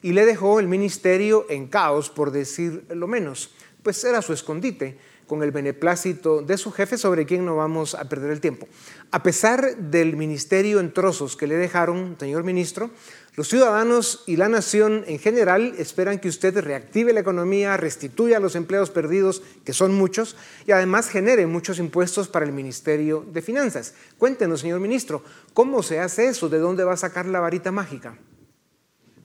Y 0.00 0.12
le 0.14 0.24
dejó 0.24 0.58
el 0.58 0.68
ministerio 0.68 1.44
en 1.50 1.68
caos, 1.68 2.08
por 2.08 2.30
decir 2.30 2.86
lo 2.88 3.08
menos, 3.08 3.52
pues 3.82 4.02
era 4.04 4.22
su 4.22 4.32
escondite 4.32 4.96
con 5.30 5.44
el 5.44 5.52
beneplácito 5.52 6.42
de 6.42 6.58
su 6.58 6.72
jefe 6.72 6.98
sobre 6.98 7.24
quien 7.24 7.44
no 7.44 7.54
vamos 7.54 7.94
a 7.94 8.08
perder 8.08 8.32
el 8.32 8.40
tiempo. 8.40 8.66
A 9.12 9.22
pesar 9.22 9.76
del 9.76 10.16
ministerio 10.16 10.80
en 10.80 10.92
trozos 10.92 11.36
que 11.36 11.46
le 11.46 11.54
dejaron, 11.54 12.16
señor 12.18 12.42
ministro, 12.42 12.90
los 13.36 13.46
ciudadanos 13.46 14.24
y 14.26 14.34
la 14.34 14.48
nación 14.48 15.04
en 15.06 15.20
general 15.20 15.74
esperan 15.78 16.18
que 16.18 16.26
usted 16.26 16.58
reactive 16.58 17.12
la 17.12 17.20
economía, 17.20 17.76
restituya 17.76 18.40
los 18.40 18.56
empleos 18.56 18.90
perdidos, 18.90 19.40
que 19.64 19.72
son 19.72 19.94
muchos, 19.94 20.34
y 20.66 20.72
además 20.72 21.08
genere 21.08 21.46
muchos 21.46 21.78
impuestos 21.78 22.26
para 22.26 22.44
el 22.44 22.50
Ministerio 22.50 23.24
de 23.32 23.40
Finanzas. 23.40 23.94
Cuéntenos, 24.18 24.62
señor 24.62 24.80
ministro, 24.80 25.22
¿cómo 25.54 25.84
se 25.84 26.00
hace 26.00 26.26
eso? 26.26 26.48
¿De 26.48 26.58
dónde 26.58 26.82
va 26.82 26.94
a 26.94 26.96
sacar 26.96 27.26
la 27.26 27.38
varita 27.38 27.70
mágica? 27.70 28.18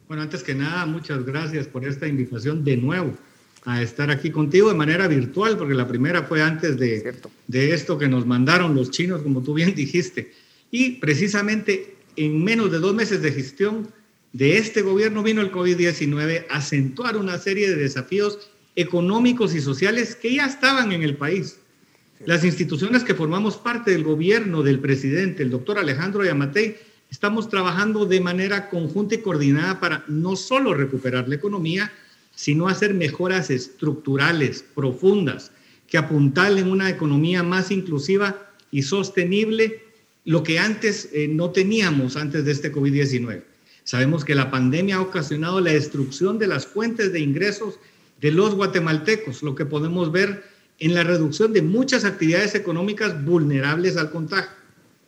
Bueno, 0.07 0.21
antes 0.21 0.43
que 0.43 0.53
nada, 0.53 0.85
muchas 0.85 1.25
gracias 1.25 1.65
por 1.65 1.83
esta 1.83 2.05
invitación 2.05 2.63
de 2.63 2.77
nuevo 2.77 3.15
a 3.65 3.81
estar 3.81 4.11
aquí 4.11 4.29
contigo 4.29 4.69
de 4.69 4.75
manera 4.75 5.07
virtual, 5.07 5.57
porque 5.57 5.73
la 5.73 5.87
primera 5.87 6.23
fue 6.23 6.41
antes 6.41 6.77
de, 6.77 7.15
de 7.47 7.73
esto 7.73 7.97
que 7.97 8.07
nos 8.07 8.25
mandaron 8.25 8.75
los 8.75 8.91
chinos, 8.91 9.21
como 9.23 9.41
tú 9.41 9.55
bien 9.55 9.73
dijiste. 9.75 10.31
Y 10.71 10.91
precisamente 10.91 11.95
en 12.15 12.43
menos 12.43 12.71
de 12.71 12.79
dos 12.79 12.93
meses 12.93 13.21
de 13.21 13.31
gestión 13.31 13.87
de 14.33 14.57
este 14.57 14.81
gobierno 14.81 15.23
vino 15.23 15.41
el 15.41 15.51
COVID-19 15.51 16.45
a 16.49 16.57
acentuar 16.57 17.17
una 17.17 17.37
serie 17.37 17.69
de 17.69 17.75
desafíos 17.75 18.49
económicos 18.75 19.55
y 19.55 19.61
sociales 19.61 20.15
que 20.15 20.35
ya 20.35 20.45
estaban 20.45 20.91
en 20.91 21.03
el 21.03 21.15
país. 21.15 21.57
Las 22.25 22.43
instituciones 22.43 23.03
que 23.03 23.15
formamos 23.15 23.57
parte 23.57 23.91
del 23.91 24.03
gobierno 24.03 24.63
del 24.63 24.79
presidente, 24.79 25.43
el 25.43 25.49
doctor 25.49 25.79
Alejandro 25.79 26.23
Yamatei, 26.23 26.77
estamos 27.09 27.49
trabajando 27.49 28.05
de 28.05 28.19
manera 28.19 28.69
conjunta 28.69 29.15
y 29.15 29.19
coordinada 29.19 29.79
para 29.79 30.03
no 30.07 30.35
solo 30.35 30.73
recuperar 30.73 31.27
la 31.27 31.35
economía, 31.35 31.91
sino 32.35 32.67
hacer 32.67 32.93
mejoras 32.93 33.49
estructurales, 33.49 34.63
profundas, 34.75 35.51
que 35.87 35.97
apuntalen 35.97 36.69
una 36.69 36.89
economía 36.89 37.43
más 37.43 37.71
inclusiva 37.71 38.49
y 38.71 38.83
sostenible, 38.83 39.83
lo 40.25 40.43
que 40.43 40.59
antes 40.59 41.09
eh, 41.13 41.27
no 41.27 41.51
teníamos 41.51 42.17
antes 42.17 42.45
de 42.45 42.51
este 42.51 42.71
COVID-19. 42.71 43.43
Sabemos 43.83 44.25
que 44.25 44.35
la 44.35 44.49
pandemia 44.49 44.97
ha 44.97 45.01
ocasionado 45.01 45.61
la 45.61 45.71
destrucción 45.71 46.39
de 46.39 46.47
las 46.47 46.65
fuentes 46.65 47.13
de 47.13 47.19
ingresos 47.19 47.79
de 48.19 48.31
los 48.31 48.55
guatemaltecos, 48.55 49.43
lo 49.43 49.53
que 49.55 49.65
podemos 49.65 50.11
ver 50.11 50.43
en 50.79 50.93
la 50.93 51.03
reducción 51.03 51.53
de 51.53 51.61
muchas 51.61 52.03
actividades 52.03 52.55
económicas 52.55 53.23
vulnerables 53.23 53.95
al 53.97 54.09
contagio, 54.09 54.51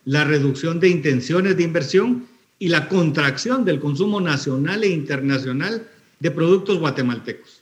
la 0.06 0.24
reducción 0.24 0.80
de 0.80 0.90
intenciones 0.90 1.58
de 1.58 1.64
inversión 1.64 2.28
y 2.60 2.70
la 2.70 2.88
contracción 2.88 3.66
del 3.66 3.80
consumo 3.80 4.22
nacional 4.22 4.84
e 4.84 4.90
internacional 4.90 5.88
de 6.20 6.32
productos 6.32 6.80
guatemaltecos. 6.80 7.62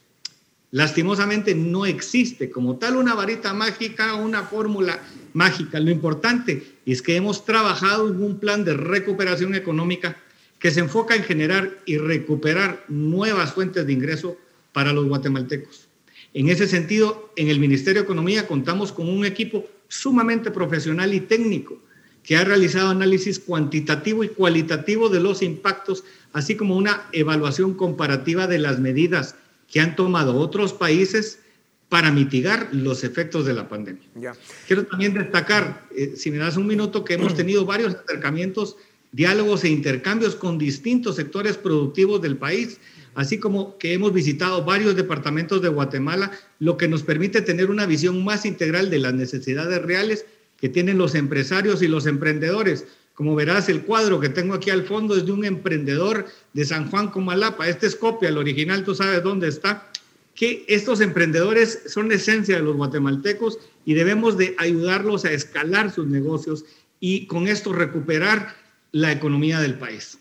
Lastimosamente 0.71 1.55
no 1.55 1.85
existe 1.85 2.49
como 2.49 2.77
tal 2.77 2.97
una 2.97 3.13
varita 3.13 3.53
mágica 3.53 4.15
o 4.15 4.25
una 4.25 4.43
fórmula 4.43 5.01
mágica. 5.33 5.79
Lo 5.79 5.91
importante 5.91 6.75
es 6.85 7.01
que 7.01 7.15
hemos 7.15 7.45
trabajado 7.45 8.09
en 8.09 8.21
un 8.21 8.39
plan 8.39 8.65
de 8.65 8.73
recuperación 8.73 9.55
económica 9.55 10.17
que 10.59 10.71
se 10.71 10.81
enfoca 10.81 11.15
en 11.15 11.23
generar 11.23 11.79
y 11.85 11.97
recuperar 11.97 12.83
nuevas 12.87 13.53
fuentes 13.53 13.85
de 13.85 13.93
ingreso 13.93 14.37
para 14.73 14.91
los 14.91 15.07
guatemaltecos. 15.07 15.87
En 16.33 16.49
ese 16.49 16.67
sentido, 16.67 17.31
en 17.37 17.49
el 17.49 17.59
Ministerio 17.59 18.01
de 18.01 18.05
Economía 18.05 18.47
contamos 18.47 18.91
con 18.91 19.07
un 19.07 19.25
equipo 19.25 19.65
sumamente 19.87 20.51
profesional 20.51 21.13
y 21.13 21.21
técnico 21.21 21.79
que 22.25 22.35
ha 22.35 22.43
realizado 22.43 22.89
análisis 22.89 23.39
cuantitativo 23.39 24.23
y 24.23 24.29
cualitativo 24.29 25.09
de 25.09 25.19
los 25.19 25.43
impactos, 25.43 26.03
así 26.33 26.55
como 26.55 26.75
una 26.75 27.05
evaluación 27.11 27.75
comparativa 27.75 28.47
de 28.47 28.57
las 28.57 28.79
medidas 28.79 29.35
que 29.71 29.79
han 29.79 29.95
tomado 29.95 30.35
otros 30.35 30.73
países 30.73 31.39
para 31.87 32.11
mitigar 32.11 32.69
los 32.71 33.03
efectos 33.03 33.45
de 33.45 33.53
la 33.53 33.69
pandemia. 33.69 34.33
Quiero 34.65 34.85
también 34.85 35.13
destacar, 35.13 35.85
eh, 35.95 36.13
si 36.17 36.31
me 36.31 36.39
das 36.39 36.57
un 36.57 36.65
minuto, 36.65 37.05
que 37.05 37.13
hemos 37.13 37.35
tenido 37.35 37.63
varios 37.63 37.95
acercamientos 37.95 38.75
diálogos 39.11 39.63
e 39.63 39.69
intercambios 39.69 40.35
con 40.35 40.57
distintos 40.57 41.15
sectores 41.15 41.57
productivos 41.57 42.21
del 42.21 42.37
país, 42.37 42.79
así 43.13 43.37
como 43.37 43.77
que 43.77 43.93
hemos 43.93 44.11
visitado 44.11 44.65
varios 44.65 44.95
departamentos 44.95 45.61
de 45.61 45.69
Guatemala, 45.69 46.31
lo 46.59 46.75
que 46.75 46.87
nos 46.87 47.03
permite 47.03 47.41
tener 47.41 47.69
una 47.69 47.85
visión 47.85 48.25
más 48.25 48.45
integral 48.45 48.89
de 48.89 48.99
las 48.99 49.13
necesidades 49.13 49.81
reales 49.83 50.25
que 50.57 50.69
tienen 50.69 50.97
los 50.97 51.15
empresarios 51.15 51.81
y 51.81 51.87
los 51.87 52.05
emprendedores. 52.05 52.85
Como 53.13 53.35
verás, 53.35 53.69
el 53.69 53.83
cuadro 53.83 54.19
que 54.19 54.29
tengo 54.29 54.53
aquí 54.53 54.69
al 54.69 54.83
fondo 54.83 55.15
es 55.15 55.25
de 55.25 55.31
un 55.31 55.45
emprendedor 55.45 56.25
de 56.53 56.65
San 56.65 56.89
Juan 56.89 57.09
Comalapa. 57.09 57.67
Este 57.67 57.87
es 57.87 57.95
copia, 57.95 58.29
el 58.29 58.37
original 58.37 58.83
tú 58.83 58.93
sabes 58.93 59.23
dónde 59.23 59.47
está. 59.47 59.89
Que 60.33 60.65
estos 60.67 60.99
emprendedores 60.99 61.83
son 61.87 62.11
esencia 62.11 62.57
de 62.57 62.63
los 62.63 62.75
guatemaltecos 62.75 63.57
y 63.85 63.93
debemos 63.93 64.37
de 64.37 64.53
ayudarlos 64.57 65.23
a 65.23 65.31
escalar 65.31 65.91
sus 65.91 66.07
negocios 66.07 66.65
y 66.99 67.25
con 67.27 67.47
esto 67.47 67.71
recuperar 67.71 68.55
la 68.91 69.11
economía 69.11 69.61
del 69.61 69.77
país. 69.77 70.17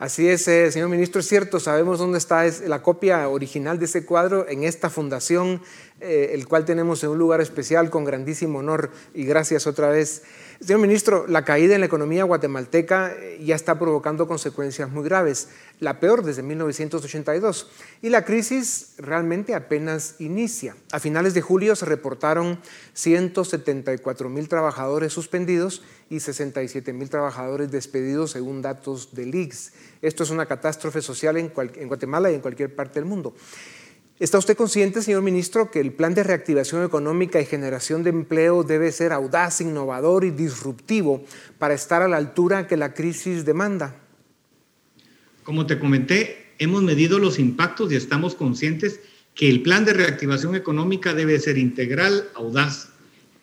Así 0.00 0.26
es, 0.30 0.48
eh, 0.48 0.72
señor 0.72 0.88
ministro, 0.88 1.20
es 1.20 1.28
cierto, 1.28 1.60
sabemos 1.60 1.98
dónde 1.98 2.16
está 2.16 2.46
la 2.66 2.80
copia 2.80 3.28
original 3.28 3.78
de 3.78 3.84
ese 3.84 4.06
cuadro 4.06 4.48
en 4.48 4.64
esta 4.64 4.88
fundación, 4.88 5.60
eh, 6.00 6.30
el 6.32 6.48
cual 6.48 6.64
tenemos 6.64 7.04
en 7.04 7.10
un 7.10 7.18
lugar 7.18 7.42
especial 7.42 7.90
con 7.90 8.06
grandísimo 8.06 8.60
honor 8.60 8.92
y 9.12 9.26
gracias 9.26 9.66
otra 9.66 9.90
vez. 9.90 10.22
Señor 10.60 10.82
ministro, 10.82 11.26
la 11.26 11.42
caída 11.42 11.74
en 11.74 11.80
la 11.80 11.86
economía 11.86 12.24
guatemalteca 12.24 13.14
eh, 13.14 13.40
ya 13.42 13.54
está 13.54 13.78
provocando 13.78 14.28
consecuencias 14.28 14.90
muy 14.90 15.02
graves, 15.02 15.48
la 15.78 16.00
peor 16.00 16.22
desde 16.22 16.42
1982, 16.42 17.70
y 18.02 18.10
la 18.10 18.26
crisis 18.26 18.92
realmente 18.98 19.54
apenas 19.54 20.16
inicia. 20.18 20.76
A 20.92 21.00
finales 21.00 21.32
de 21.32 21.40
julio 21.40 21.74
se 21.76 21.86
reportaron 21.86 22.60
174 22.92 24.28
mil 24.28 24.50
trabajadores 24.50 25.14
suspendidos 25.14 25.82
y 26.10 26.20
67 26.20 26.92
mil 26.92 27.08
trabajadores 27.08 27.70
despedidos 27.70 28.32
según 28.32 28.60
datos 28.60 29.14
del 29.14 29.34
IGS. 29.34 29.72
Esto 30.02 30.24
es 30.24 30.30
una 30.30 30.44
catástrofe 30.44 31.00
social 31.00 31.38
en, 31.38 31.50
en 31.56 31.88
Guatemala 31.88 32.30
y 32.30 32.34
en 32.34 32.42
cualquier 32.42 32.74
parte 32.74 33.00
del 33.00 33.06
mundo. 33.06 33.32
¿Está 34.20 34.36
usted 34.36 34.54
consciente, 34.54 35.00
señor 35.00 35.22
ministro, 35.22 35.70
que 35.70 35.80
el 35.80 35.94
plan 35.94 36.12
de 36.12 36.22
reactivación 36.22 36.84
económica 36.84 37.40
y 37.40 37.46
generación 37.46 38.04
de 38.04 38.10
empleo 38.10 38.64
debe 38.64 38.92
ser 38.92 39.14
audaz, 39.14 39.62
innovador 39.62 40.26
y 40.26 40.30
disruptivo 40.30 41.24
para 41.58 41.72
estar 41.72 42.02
a 42.02 42.08
la 42.08 42.18
altura 42.18 42.66
que 42.66 42.76
la 42.76 42.92
crisis 42.92 43.46
demanda? 43.46 43.96
Como 45.42 45.66
te 45.66 45.78
comenté, 45.78 46.52
hemos 46.58 46.82
medido 46.82 47.18
los 47.18 47.38
impactos 47.38 47.90
y 47.90 47.96
estamos 47.96 48.34
conscientes 48.34 49.00
que 49.34 49.48
el 49.48 49.62
plan 49.62 49.86
de 49.86 49.94
reactivación 49.94 50.54
económica 50.54 51.14
debe 51.14 51.40
ser 51.40 51.56
integral, 51.56 52.28
audaz, 52.34 52.90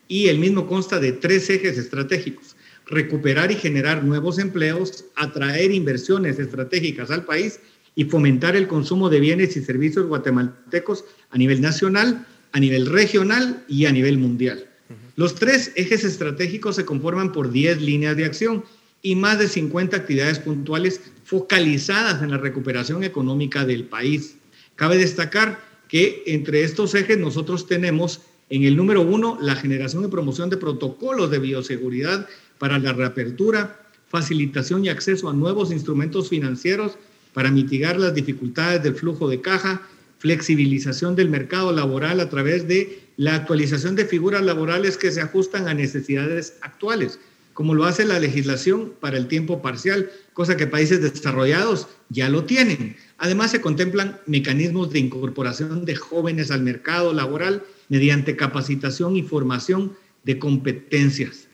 y 0.08 0.28
el 0.28 0.38
mismo 0.38 0.68
consta 0.68 1.00
de 1.00 1.12
tres 1.12 1.50
ejes 1.50 1.80
estratégicos. 1.80 2.56
recuperar 2.90 3.52
y 3.52 3.56
generar 3.56 4.06
nuevos 4.06 4.40
empleos, 4.40 5.04
atraer 5.16 5.72
inversiones 5.72 6.40
estratégicas 6.40 7.12
al 7.12 7.26
país 7.26 7.60
y 7.98 8.06
fomentar 8.06 8.56
el 8.56 8.68
consumo 8.68 9.10
de 9.10 9.20
bienes 9.20 9.58
y 9.58 9.62
servicios 9.64 10.06
guatemaltecos 10.06 11.04
a 11.32 11.38
nivel 11.40 11.62
nacional, 11.62 12.28
a 12.52 12.60
nivel 12.60 12.86
regional 12.86 13.66
y 13.68 13.88
a 13.88 13.92
nivel 13.92 14.20
mundial. 14.20 14.68
Los 15.16 15.34
tres 15.34 15.72
ejes 15.76 16.04
estratégicos 16.04 16.76
se 16.76 16.86
conforman 16.86 17.32
por 17.32 17.52
10 17.52 17.82
líneas 17.82 18.16
de 18.16 18.26
acción 18.26 18.64
y 19.02 19.16
más 19.16 19.40
de 19.40 19.48
50 19.48 19.98
actividades 19.98 20.38
puntuales 20.38 21.02
focalizadas 21.24 22.22
en 22.22 22.30
la 22.30 22.38
recuperación 22.38 23.04
económica 23.04 23.66
del 23.66 23.86
país. 23.86 24.36
Cabe 24.76 24.98
destacar 24.98 25.60
que 25.88 26.22
entre 26.28 26.62
estos 26.62 26.94
ejes 26.94 27.18
nosotros 27.18 27.66
tenemos 27.66 28.22
en 28.52 28.64
el 28.64 28.78
número 28.78 29.02
uno 29.02 29.40
la 29.42 29.56
generación 29.56 30.04
y 30.04 30.08
promoción 30.08 30.52
de 30.52 30.58
protocolos 30.58 31.32
de 31.32 31.40
bioseguridad 31.40 32.30
para 32.60 32.78
la 32.78 32.94
reapertura, 32.94 33.90
facilitación 34.08 34.86
y 34.86 34.90
acceso 34.90 35.30
a 35.30 35.34
nuevos 35.34 35.72
instrumentos 35.72 36.30
financieros 36.30 37.00
para 37.38 37.52
mitigar 37.52 38.00
las 38.00 38.16
dificultades 38.16 38.82
del 38.82 38.96
flujo 38.96 39.30
de 39.30 39.42
caja, 39.42 39.84
flexibilización 40.18 41.16
del 41.16 41.30
mercado 41.30 41.72
laboral 41.72 42.20
a 42.20 42.30
través 42.30 42.68
de 42.68 43.04
la 43.16 43.36
actualización 43.36 43.96
de 43.96 44.06
figuras 44.06 44.42
laborales 44.42 44.98
que 44.98 45.12
se 45.12 45.22
ajustan 45.22 45.68
a 45.68 45.76
necesidades 45.76 46.56
actuales, 46.62 47.20
como 47.54 47.76
lo 47.76 47.86
hace 47.86 48.06
la 48.06 48.20
legislación 48.20 48.92
para 49.00 49.18
el 49.18 49.28
tiempo 49.28 49.62
parcial, 49.62 50.10
cosa 50.34 50.58
que 50.58 50.66
países 50.66 51.00
desarrollados 51.00 51.88
ya 52.10 52.28
lo 52.28 52.44
tienen. 52.44 52.98
Además, 53.20 53.52
se 53.52 53.62
contemplan 53.62 54.20
mecanismos 54.26 54.92
de 54.92 54.98
incorporación 54.98 55.86
de 55.86 55.96
jóvenes 55.96 56.50
al 56.50 56.64
mercado 56.64 57.14
laboral 57.14 57.64
mediante 57.88 58.36
capacitación 58.36 59.16
y 59.16 59.22
formación 59.22 59.96
de 60.24 60.40
competencias. 60.40 61.50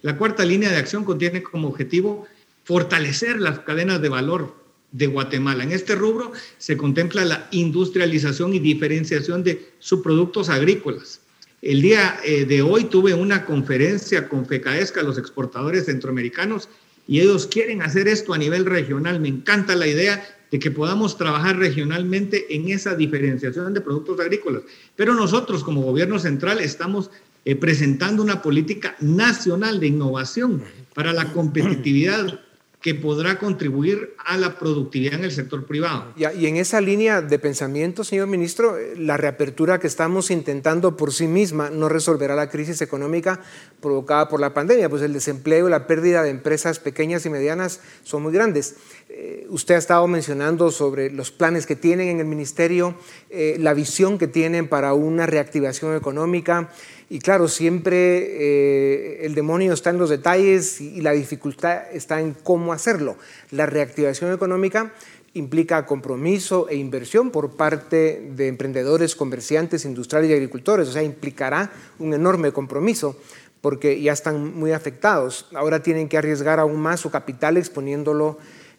La 0.00 0.16
cuarta 0.16 0.46
línea 0.46 0.70
de 0.70 0.78
acción 0.78 1.04
contiene 1.04 1.42
como 1.42 1.68
objetivo 1.68 2.26
fortalecer 2.64 3.38
las 3.38 3.58
cadenas 3.58 4.00
de 4.00 4.08
valor 4.08 4.65
de 4.92 5.06
Guatemala. 5.06 5.64
En 5.64 5.72
este 5.72 5.94
rubro 5.94 6.32
se 6.58 6.76
contempla 6.76 7.24
la 7.24 7.48
industrialización 7.50 8.54
y 8.54 8.58
diferenciación 8.58 9.42
de 9.42 9.70
subproductos 9.78 10.48
agrícolas. 10.48 11.20
El 11.62 11.82
día 11.82 12.18
eh, 12.24 12.44
de 12.44 12.62
hoy 12.62 12.84
tuve 12.84 13.14
una 13.14 13.44
conferencia 13.44 14.28
con 14.28 14.46
FECAESCA, 14.46 15.02
los 15.02 15.18
exportadores 15.18 15.86
centroamericanos, 15.86 16.68
y 17.08 17.20
ellos 17.20 17.46
quieren 17.46 17.82
hacer 17.82 18.08
esto 18.08 18.34
a 18.34 18.38
nivel 18.38 18.64
regional. 18.64 19.20
Me 19.20 19.28
encanta 19.28 19.74
la 19.74 19.86
idea 19.86 20.24
de 20.50 20.58
que 20.58 20.70
podamos 20.70 21.16
trabajar 21.16 21.58
regionalmente 21.58 22.54
en 22.54 22.68
esa 22.68 22.94
diferenciación 22.94 23.74
de 23.74 23.80
productos 23.80 24.20
agrícolas. 24.20 24.62
Pero 24.94 25.14
nosotros 25.14 25.64
como 25.64 25.82
gobierno 25.82 26.18
central 26.18 26.60
estamos 26.60 27.10
eh, 27.44 27.56
presentando 27.56 28.22
una 28.22 28.42
política 28.42 28.96
nacional 29.00 29.80
de 29.80 29.88
innovación 29.88 30.62
para 30.94 31.12
la 31.12 31.32
competitividad 31.32 32.40
que 32.80 32.94
podrá 32.94 33.38
contribuir 33.38 34.14
a 34.24 34.36
la 34.36 34.58
productividad 34.58 35.14
en 35.14 35.24
el 35.24 35.32
sector 35.32 35.66
privado. 35.66 36.12
Y, 36.16 36.46
en 36.46 36.56
esa 36.56 36.80
línea 36.80 37.20
de 37.20 37.38
pensamiento, 37.38 38.04
señor 38.04 38.28
ministro, 38.28 38.76
la 38.96 39.16
reapertura 39.16 39.80
que 39.80 39.86
estamos 39.86 40.30
intentando 40.30 40.96
por 40.96 41.12
sí 41.12 41.26
misma 41.26 41.70
no 41.70 41.88
resolverá 41.88 42.36
la 42.36 42.48
crisis 42.48 42.80
económica 42.82 43.40
provocada 43.80 44.28
por 44.28 44.40
la 44.40 44.54
pandemia, 44.54 44.88
pues 44.88 45.02
el 45.02 45.12
desempleo 45.12 45.66
y 45.66 45.70
la 45.70 45.86
pérdida 45.86 46.22
de 46.22 46.30
empresas 46.30 46.78
pequeñas 46.78 47.26
y 47.26 47.30
medianas 47.30 47.80
son 48.04 48.22
muy 48.22 48.32
grandes. 48.32 48.76
Eh, 49.08 49.46
usted 49.50 49.76
ha 49.76 49.78
estado 49.78 50.06
mencionando 50.08 50.72
sobre 50.72 51.10
los 51.10 51.30
planes 51.30 51.64
que 51.64 51.76
tienen 51.76 52.08
en 52.08 52.18
el 52.18 52.26
ministerio, 52.26 52.96
eh, 53.30 53.56
la 53.60 53.72
visión 53.72 54.18
que 54.18 54.26
tienen 54.26 54.66
para 54.66 54.94
una 54.94 55.26
reactivación 55.26 55.94
económica. 55.94 56.70
Y 57.08 57.20
claro, 57.20 57.46
siempre 57.46 57.96
eh, 57.98 59.24
el 59.24 59.36
demonio 59.36 59.72
está 59.72 59.90
en 59.90 59.98
los 59.98 60.10
detalles 60.10 60.80
y, 60.80 61.00
la 61.02 61.12
dificultad 61.12 61.84
está 61.92 62.20
en 62.20 62.34
cómo 62.34 62.72
hacerlo. 62.72 63.16
La 63.52 63.66
reactivación 63.66 64.32
económica 64.32 64.92
implica 65.34 65.86
compromiso 65.86 66.68
e 66.68 66.74
inversión 66.74 67.30
por 67.30 67.56
parte 67.56 68.32
de 68.34 68.48
emprendedores, 68.48 69.14
comerciantes, 69.14 69.84
industriales 69.84 70.30
y 70.30 70.34
agricultores, 70.34 70.88
o 70.88 70.92
sea, 70.92 71.02
implicará 71.04 71.70
un 72.00 72.12
enorme 72.12 72.50
compromiso 72.50 73.16
porque 73.60 74.00
ya 74.00 74.12
están 74.12 74.54
muy 74.54 74.72
afectados. 74.72 75.48
Ahora 75.54 75.82
tienen 75.82 76.08
que 76.08 76.18
arriesgar 76.18 76.58
aún 76.58 76.80
más 76.80 77.00
su 77.00 77.10
capital 77.10 77.56
exponiéndolo 77.56 78.38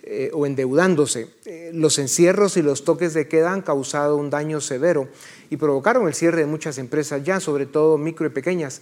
eh, 0.09 0.31
o 0.33 0.45
endeudándose. 0.45 1.27
Eh, 1.45 1.71
los 1.73 1.99
encierros 1.99 2.55
y 2.55 2.61
los 2.61 2.85
toques 2.85 3.13
de 3.13 3.27
queda 3.27 3.51
han 3.51 3.61
causado 3.61 4.15
un 4.15 4.29
daño 4.29 4.61
severo 4.61 5.09
y 5.49 5.57
provocaron 5.57 6.07
el 6.07 6.13
cierre 6.13 6.39
de 6.39 6.45
muchas 6.45 6.77
empresas 6.77 7.23
ya, 7.23 7.39
sobre 7.39 7.65
todo 7.65 7.97
micro 7.97 8.25
y 8.25 8.29
pequeñas. 8.29 8.81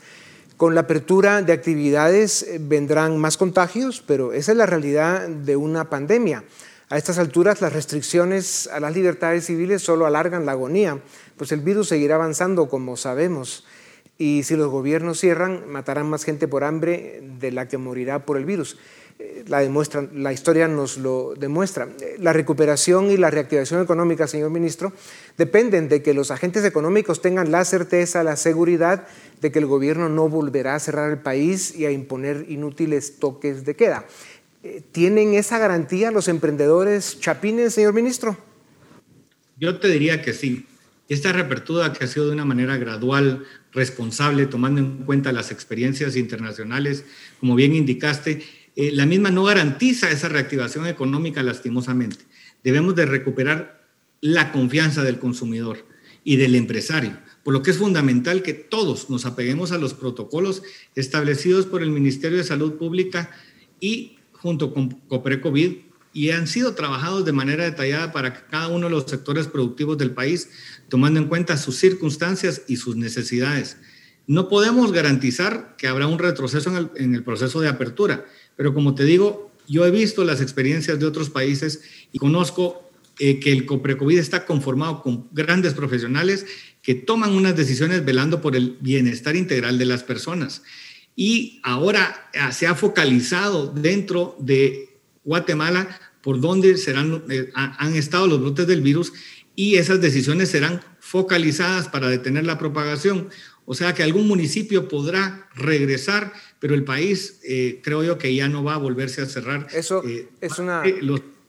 Con 0.58 0.76
la 0.76 0.82
apertura 0.82 1.42
de 1.42 1.52
actividades 1.52 2.44
eh, 2.44 2.60
vendrán 2.62 3.18
más 3.18 3.38
contagios, 3.38 4.04
pero 4.06 4.34
esa 4.34 4.52
es 4.52 4.58
la 4.58 4.66
realidad 4.66 5.28
de 5.28 5.56
una 5.56 5.90
pandemia. 5.90 6.44
A 6.90 6.98
estas 6.98 7.18
alturas 7.18 7.60
las 7.62 7.74
restricciones 7.74 8.68
a 8.68 8.80
las 8.80 8.94
libertades 8.94 9.48
civiles 9.48 9.82
solo 9.82 10.06
alargan 10.06 10.46
la 10.46 10.52
agonía, 10.52 11.00
pues 11.38 11.52
el 11.52 11.62
virus 11.62 11.90
seguirá 11.90 12.16
avanzando 12.16 12.70
como 12.70 12.96
sabemos. 12.96 13.66
Y 14.18 14.44
si 14.44 14.56
los 14.56 14.70
gobiernos 14.70 15.20
cierran, 15.20 15.70
matarán 15.70 16.10
más 16.10 16.24
gente 16.24 16.48
por 16.48 16.64
hambre 16.64 17.22
de 17.40 17.52
la 17.52 17.68
que 17.68 17.78
morirá 17.78 18.26
por 18.26 18.38
el 18.38 18.46
virus. 18.46 18.78
Eh, 19.18 19.46
la, 19.48 19.64
la 20.14 20.34
historia 20.34 20.68
nos 20.68 20.98
lo 20.98 21.36
demuestra. 21.38 21.88
Eh, 22.02 22.18
la 22.20 22.34
recuperación 22.34 23.12
y 23.12 23.18
la 23.18 23.32
reactivación 23.32 23.82
económica, 23.82 24.28
señor 24.28 24.50
ministro, 24.50 24.92
dependen 25.38 25.88
de 25.88 26.02
que 26.02 26.14
los 26.14 26.32
agentes 26.32 26.66
económicos 26.66 27.22
tengan 27.22 27.50
la 27.50 27.64
certeza, 27.64 28.24
la 28.24 28.36
seguridad 28.36 29.08
de 29.40 29.52
que 29.52 29.60
el 29.60 29.68
gobierno 29.68 30.10
no 30.10 30.28
volverá 30.28 30.76
a 30.76 30.80
cerrar 30.80 31.12
el 31.12 31.20
país 31.20 31.74
y 31.76 31.86
a 31.86 31.92
imponer 31.92 32.46
inútiles 32.50 33.18
toques 33.20 33.64
de 33.64 33.76
queda. 33.76 34.06
Eh, 34.64 34.82
¿Tienen 34.92 35.34
esa 35.34 35.60
garantía 35.60 36.12
los 36.12 36.28
emprendedores 36.28 37.20
chapines, 37.20 37.74
señor 37.74 37.94
ministro? 37.94 38.38
Yo 39.58 39.80
te 39.80 39.88
diría 39.88 40.22
que 40.22 40.34
sí. 40.34 40.66
Esta 41.08 41.32
reapertura 41.32 41.94
que 41.94 42.04
ha 42.04 42.08
sido 42.08 42.28
de 42.28 42.34
una 42.34 42.46
manera 42.46 42.76
gradual, 42.78 43.46
responsable, 43.72 44.48
tomando 44.48 44.82
en 44.82 45.04
cuenta 45.06 45.32
las 45.32 45.52
experiencias 45.52 46.16
internacionales, 46.16 47.06
como 47.40 47.56
bien 47.56 47.76
indicaste, 47.76 48.44
eh, 48.76 48.92
la 48.92 49.06
misma 49.06 49.32
no 49.32 49.44
garantiza 49.44 50.12
esa 50.12 50.30
reactivación 50.30 50.88
económica 50.88 51.44
lastimosamente. 51.44 52.26
Debemos 52.64 52.96
de 52.96 53.06
recuperar 53.06 53.86
la 54.22 54.52
confianza 54.52 55.04
del 55.04 55.20
consumidor 55.20 55.86
y 56.24 56.38
del 56.38 56.56
empresario, 56.56 57.18
por 57.44 57.54
lo 57.54 57.62
que 57.62 57.72
es 57.72 57.78
fundamental 57.78 58.42
que 58.42 58.54
todos 58.54 59.10
nos 59.10 59.26
apeguemos 59.26 59.72
a 59.72 59.78
los 59.78 59.94
protocolos 59.94 60.64
establecidos 60.96 61.68
por 61.68 61.84
el 61.84 61.92
Ministerio 61.92 62.40
de 62.40 62.44
Salud 62.44 62.74
Pública 62.74 63.30
y 63.80 64.18
junto 64.32 64.74
con 64.74 64.90
COPRECOVID 64.90 65.86
y 66.12 66.32
han 66.32 66.48
sido 66.48 66.76
trabajados 66.76 67.26
de 67.26 67.34
manera 67.34 67.66
detallada 67.66 68.12
para 68.12 68.48
cada 68.48 68.70
uno 68.70 68.86
de 68.88 68.92
los 68.92 69.04
sectores 69.04 69.48
productivos 69.48 69.98
del 69.98 70.12
país, 70.12 70.50
tomando 70.88 71.20
en 71.20 71.28
cuenta 71.28 71.58
sus 71.58 71.76
circunstancias 71.76 72.62
y 72.68 72.78
sus 72.78 72.96
necesidades. 72.96 73.78
No 74.26 74.48
podemos 74.48 74.92
garantizar 74.92 75.76
que 75.78 75.88
habrá 75.88 76.08
un 76.08 76.18
retroceso 76.18 76.90
en 76.96 77.14
el 77.14 77.24
proceso 77.24 77.60
de 77.60 77.68
apertura, 77.68 78.26
pero 78.56 78.74
como 78.74 78.96
te 78.96 79.04
digo, 79.04 79.52
yo 79.68 79.86
he 79.86 79.92
visto 79.92 80.24
las 80.24 80.42
experiencias 80.42 81.00
de 81.00 81.06
otros 81.06 81.30
países 81.30 81.82
y 82.12 82.20
conozco 82.20 82.90
eh, 83.20 83.40
que 83.40 83.52
el 83.52 83.66
COPRECOVID 83.66 84.20
está 84.20 84.46
conformado 84.46 85.02
con 85.02 85.28
grandes 85.32 85.74
profesionales 85.74 86.46
que 86.82 86.96
toman 86.96 87.34
unas 87.34 87.56
decisiones 87.56 88.04
velando 88.06 88.42
por 88.42 88.56
el 88.56 88.78
bienestar 88.82 89.36
integral 89.36 89.78
de 89.78 89.86
las 89.86 90.04
personas. 90.04 90.64
Y 91.16 91.62
ahora 91.64 92.30
ah, 92.38 92.52
se 92.52 92.68
ha 92.68 92.76
focalizado 92.76 93.68
dentro 93.68 94.36
de 94.40 95.00
Guatemala 95.24 96.00
por 96.22 96.42
dónde 96.42 96.78
serán, 96.78 97.24
eh, 97.30 97.52
han 97.54 97.96
estado 97.96 98.28
los 98.28 98.42
brotes 98.42 98.68
del 98.68 98.82
virus 98.82 99.14
y 99.56 99.76
esas 99.76 100.02
decisiones 100.02 100.50
serán 100.50 100.82
focalizadas 101.00 101.88
para 101.88 102.10
detener 102.10 102.46
la 102.46 102.58
propagación. 102.58 103.30
O 103.66 103.74
sea 103.74 103.94
que 103.94 104.04
algún 104.04 104.28
municipio 104.28 104.88
podrá 104.88 105.50
regresar, 105.56 106.32
pero 106.60 106.76
el 106.76 106.84
país 106.84 107.40
eh, 107.44 107.82
creo 107.84 108.04
yo 108.04 108.18
que 108.18 108.34
ya 108.34 108.48
no 108.48 108.64
va 108.64 108.76
a 108.76 108.78
volverse 108.78 109.22
a 109.22 109.26
cerrar. 109.26 109.68
Eso 109.74 110.04
eh, 110.08 110.28
es 110.42 110.60
una... 110.60 110.84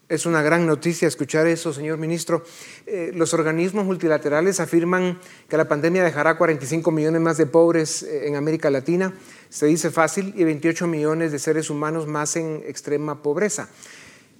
Es 0.08 0.24
una 0.24 0.40
gran 0.40 0.66
noticia 0.66 1.08
escuchar 1.08 1.48
eso, 1.48 1.72
señor 1.72 1.98
ministro. 1.98 2.44
Eh, 2.86 3.10
los 3.12 3.34
organismos 3.34 3.84
multilaterales 3.84 4.60
afirman 4.60 5.18
que 5.48 5.56
la 5.56 5.66
pandemia 5.66 6.04
dejará 6.04 6.38
45 6.38 6.92
millones 6.92 7.20
más 7.20 7.38
de 7.38 7.46
pobres 7.46 8.04
en 8.04 8.36
América 8.36 8.70
Latina, 8.70 9.12
se 9.48 9.66
dice 9.66 9.90
fácil, 9.90 10.32
y 10.36 10.44
28 10.44 10.86
millones 10.86 11.32
de 11.32 11.40
seres 11.40 11.70
humanos 11.70 12.06
más 12.06 12.36
en 12.36 12.62
extrema 12.68 13.20
pobreza. 13.20 13.68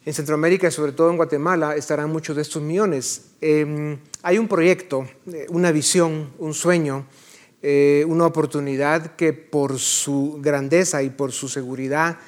En 0.05 0.15
Centroamérica 0.15 0.69
y 0.69 0.71
sobre 0.71 0.93
todo 0.93 1.11
en 1.11 1.17
Guatemala 1.17 1.75
estarán 1.75 2.11
muchos 2.11 2.37
de 2.37 2.43
estos 2.43 2.63
millones. 2.63 3.23
Em, 3.41 3.99
hay 4.23 4.39
un 4.39 4.47
proyecto, 4.47 5.09
una 5.49 5.73
visión, 5.73 6.31
un 6.39 6.55
sueño 6.55 7.07
eh, 7.63 8.05
una 8.07 8.27
oportunidad 8.27 9.17
que 9.17 9.33
por 9.33 9.79
su 9.79 10.39
grandeza 10.41 11.03
y 11.03 11.11
por 11.11 11.33
su 11.33 11.49
seguridad 11.49 12.19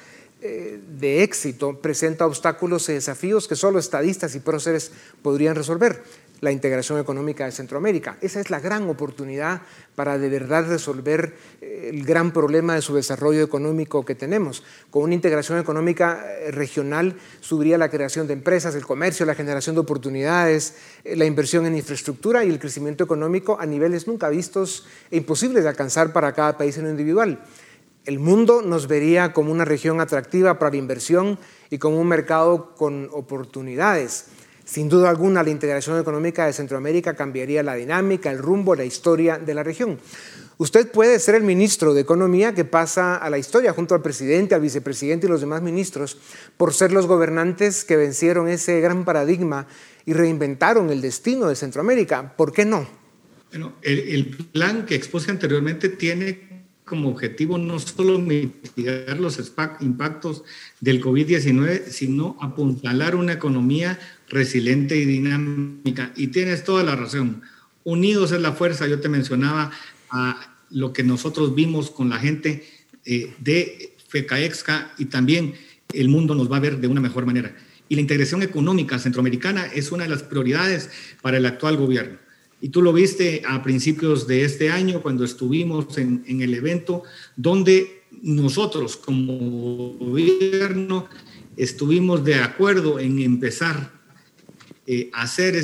eh, 0.41 0.79
de 0.97 1.21
éxito 1.23 1.81
presenta 1.81 2.25
obstáculos 2.25 2.87
y 2.87 2.93
desafíos 2.93 3.47
que 3.47 3.57
solo 3.57 3.77
estadistas 3.77 4.35
y 4.35 4.39
próceres 4.39 4.91
podrían 5.21 5.55
resolver. 5.55 6.01
La 6.41 6.51
integración 6.51 6.99
económica 6.99 7.45
de 7.45 7.51
Centroamérica. 7.51 8.17
Esa 8.21 8.39
es 8.39 8.49
la 8.49 8.59
gran 8.59 8.89
oportunidad 8.89 9.61
para 9.95 10.17
de 10.17 10.29
verdad 10.29 10.67
resolver 10.67 11.33
eh, 11.61 11.91
el 11.93 12.05
gran 12.05 12.31
problema 12.31 12.75
de 12.75 12.81
su 12.81 12.95
desarrollo 12.95 13.43
económico 13.43 14.05
que 14.05 14.15
tenemos. 14.15 14.63
Con 14.89 15.03
una 15.03 15.13
integración 15.13 15.59
económica 15.59 16.25
eh, 16.25 16.51
regional 16.51 17.15
subiría 17.41 17.77
la 17.77 17.89
creación 17.89 18.27
de 18.27 18.33
empresas, 18.33 18.75
el 18.75 18.85
comercio, 18.85 19.25
la 19.25 19.35
generación 19.35 19.75
de 19.75 19.81
oportunidades, 19.81 20.75
eh, 21.03 21.15
la 21.15 21.25
inversión 21.25 21.65
en 21.65 21.75
infraestructura 21.75 22.43
y 22.45 22.49
el 22.49 22.59
crecimiento 22.59 23.03
económico 23.03 23.57
a 23.59 23.65
niveles 23.65 24.07
nunca 24.07 24.29
vistos 24.29 24.87
e 25.11 25.17
imposibles 25.17 25.63
de 25.63 25.69
alcanzar 25.69 26.13
para 26.13 26.33
cada 26.33 26.57
país 26.57 26.77
en 26.77 26.85
lo 26.85 26.89
individual. 26.91 27.39
El 28.05 28.19
mundo 28.19 28.61
nos 28.61 28.87
vería 28.87 29.33
como 29.33 29.51
una 29.51 29.65
región 29.65 29.99
atractiva 29.99 30.57
para 30.57 30.71
la 30.71 30.77
inversión 30.77 31.37
y 31.69 31.77
como 31.77 31.99
un 31.99 32.07
mercado 32.07 32.73
con 32.75 33.09
oportunidades. 33.11 34.25
Sin 34.69 34.87
duda 34.87 35.09
alguna, 35.09 35.41
la 35.41 35.49
integración 35.49 35.99
económica 35.99 36.45
de 36.45 36.53
Centroamérica 36.53 37.15
cambiaría 37.15 37.63
la 37.63 37.73
dinámica, 37.73 38.29
el 38.29 38.37
rumbo, 38.37 38.75
la 38.75 38.85
historia 38.85 39.39
de 39.39 39.55
la 39.55 39.63
región. 39.63 39.97
Usted 40.59 40.91
puede 40.91 41.17
ser 41.17 41.33
el 41.33 41.41
ministro 41.41 41.95
de 41.95 42.01
Economía 42.01 42.53
que 42.53 42.65
pasa 42.65 43.15
a 43.15 43.31
la 43.31 43.39
historia 43.39 43.73
junto 43.73 43.95
al 43.95 44.03
presidente, 44.03 44.53
al 44.53 44.61
vicepresidente 44.61 45.25
y 45.25 45.29
los 45.29 45.41
demás 45.41 45.63
ministros 45.63 46.19
por 46.55 46.71
ser 46.75 46.91
los 46.91 47.07
gobernantes 47.07 47.83
que 47.83 47.97
vencieron 47.97 48.47
ese 48.47 48.79
gran 48.79 49.05
paradigma 49.05 49.65
y 50.05 50.13
reinventaron 50.13 50.91
el 50.91 51.01
destino 51.01 51.47
de 51.47 51.55
Centroamérica. 51.55 52.37
¿Por 52.37 52.53
qué 52.53 52.63
no? 52.63 52.87
Bueno, 53.49 53.73
el, 53.81 53.97
el 53.97 54.27
plan 54.51 54.85
que 54.85 54.93
expuse 54.93 55.31
anteriormente 55.31 55.89
tiene 55.89 56.48
como 56.89 57.09
objetivo 57.09 57.57
no 57.57 57.79
solo 57.79 58.19
mitigar 58.19 59.19
los 59.19 59.39
impactos 59.79 60.43
del 60.81 61.01
COVID-19, 61.01 61.85
sino 61.87 62.35
apuntalar 62.41 63.15
una 63.15 63.33
economía 63.33 63.99
resiliente 64.27 64.97
y 64.97 65.05
dinámica. 65.05 66.11
Y 66.15 66.27
tienes 66.27 66.63
toda 66.63 66.83
la 66.83 66.95
razón. 66.95 67.43
Unidos 67.83 68.31
es 68.31 68.41
la 68.41 68.51
fuerza. 68.51 68.87
Yo 68.87 68.99
te 68.99 69.07
mencionaba 69.07 69.71
a 70.09 70.57
lo 70.71 70.91
que 70.91 71.03
nosotros 71.03 71.55
vimos 71.55 71.91
con 71.91 72.09
la 72.09 72.17
gente 72.17 72.67
eh, 73.05 73.33
de 73.39 73.95
FECAEXCA 74.07 74.93
y 74.97 75.05
también 75.05 75.53
el 75.93 76.09
mundo 76.09 76.35
nos 76.35 76.51
va 76.51 76.57
a 76.57 76.61
ver 76.61 76.79
de 76.79 76.87
una 76.87 77.01
mejor 77.01 77.25
manera. 77.25 77.55
Y 77.87 77.95
la 77.95 78.01
integración 78.01 78.43
económica 78.43 78.99
centroamericana 78.99 79.65
es 79.67 79.91
una 79.91 80.03
de 80.03 80.09
las 80.09 80.23
prioridades 80.23 80.89
para 81.21 81.37
el 81.37 81.45
actual 81.45 81.77
gobierno. 81.77 82.17
Y 82.61 82.69
tú 82.69 82.81
lo 82.81 82.91
viste 82.91 83.43
a 83.47 83.63
principios 83.63 84.27
de 84.27 84.43
este 84.43 84.69
año 84.69 85.01
cuando 85.01 85.23
estuvimos 85.23 85.97
en, 85.97 86.23
el 86.27 86.53
evento, 86.53 87.03
donde 87.35 88.03
nosotros 88.21 88.97
como 88.97 89.93
gobierno 89.93 91.07
estuvimos 91.55 92.23
de 92.25 92.35
acuerdo 92.35 92.99
en 92.99 93.19
empezar 93.19 93.91
eh, 94.85 95.09
a 95.13 95.21
hacer 95.21 95.55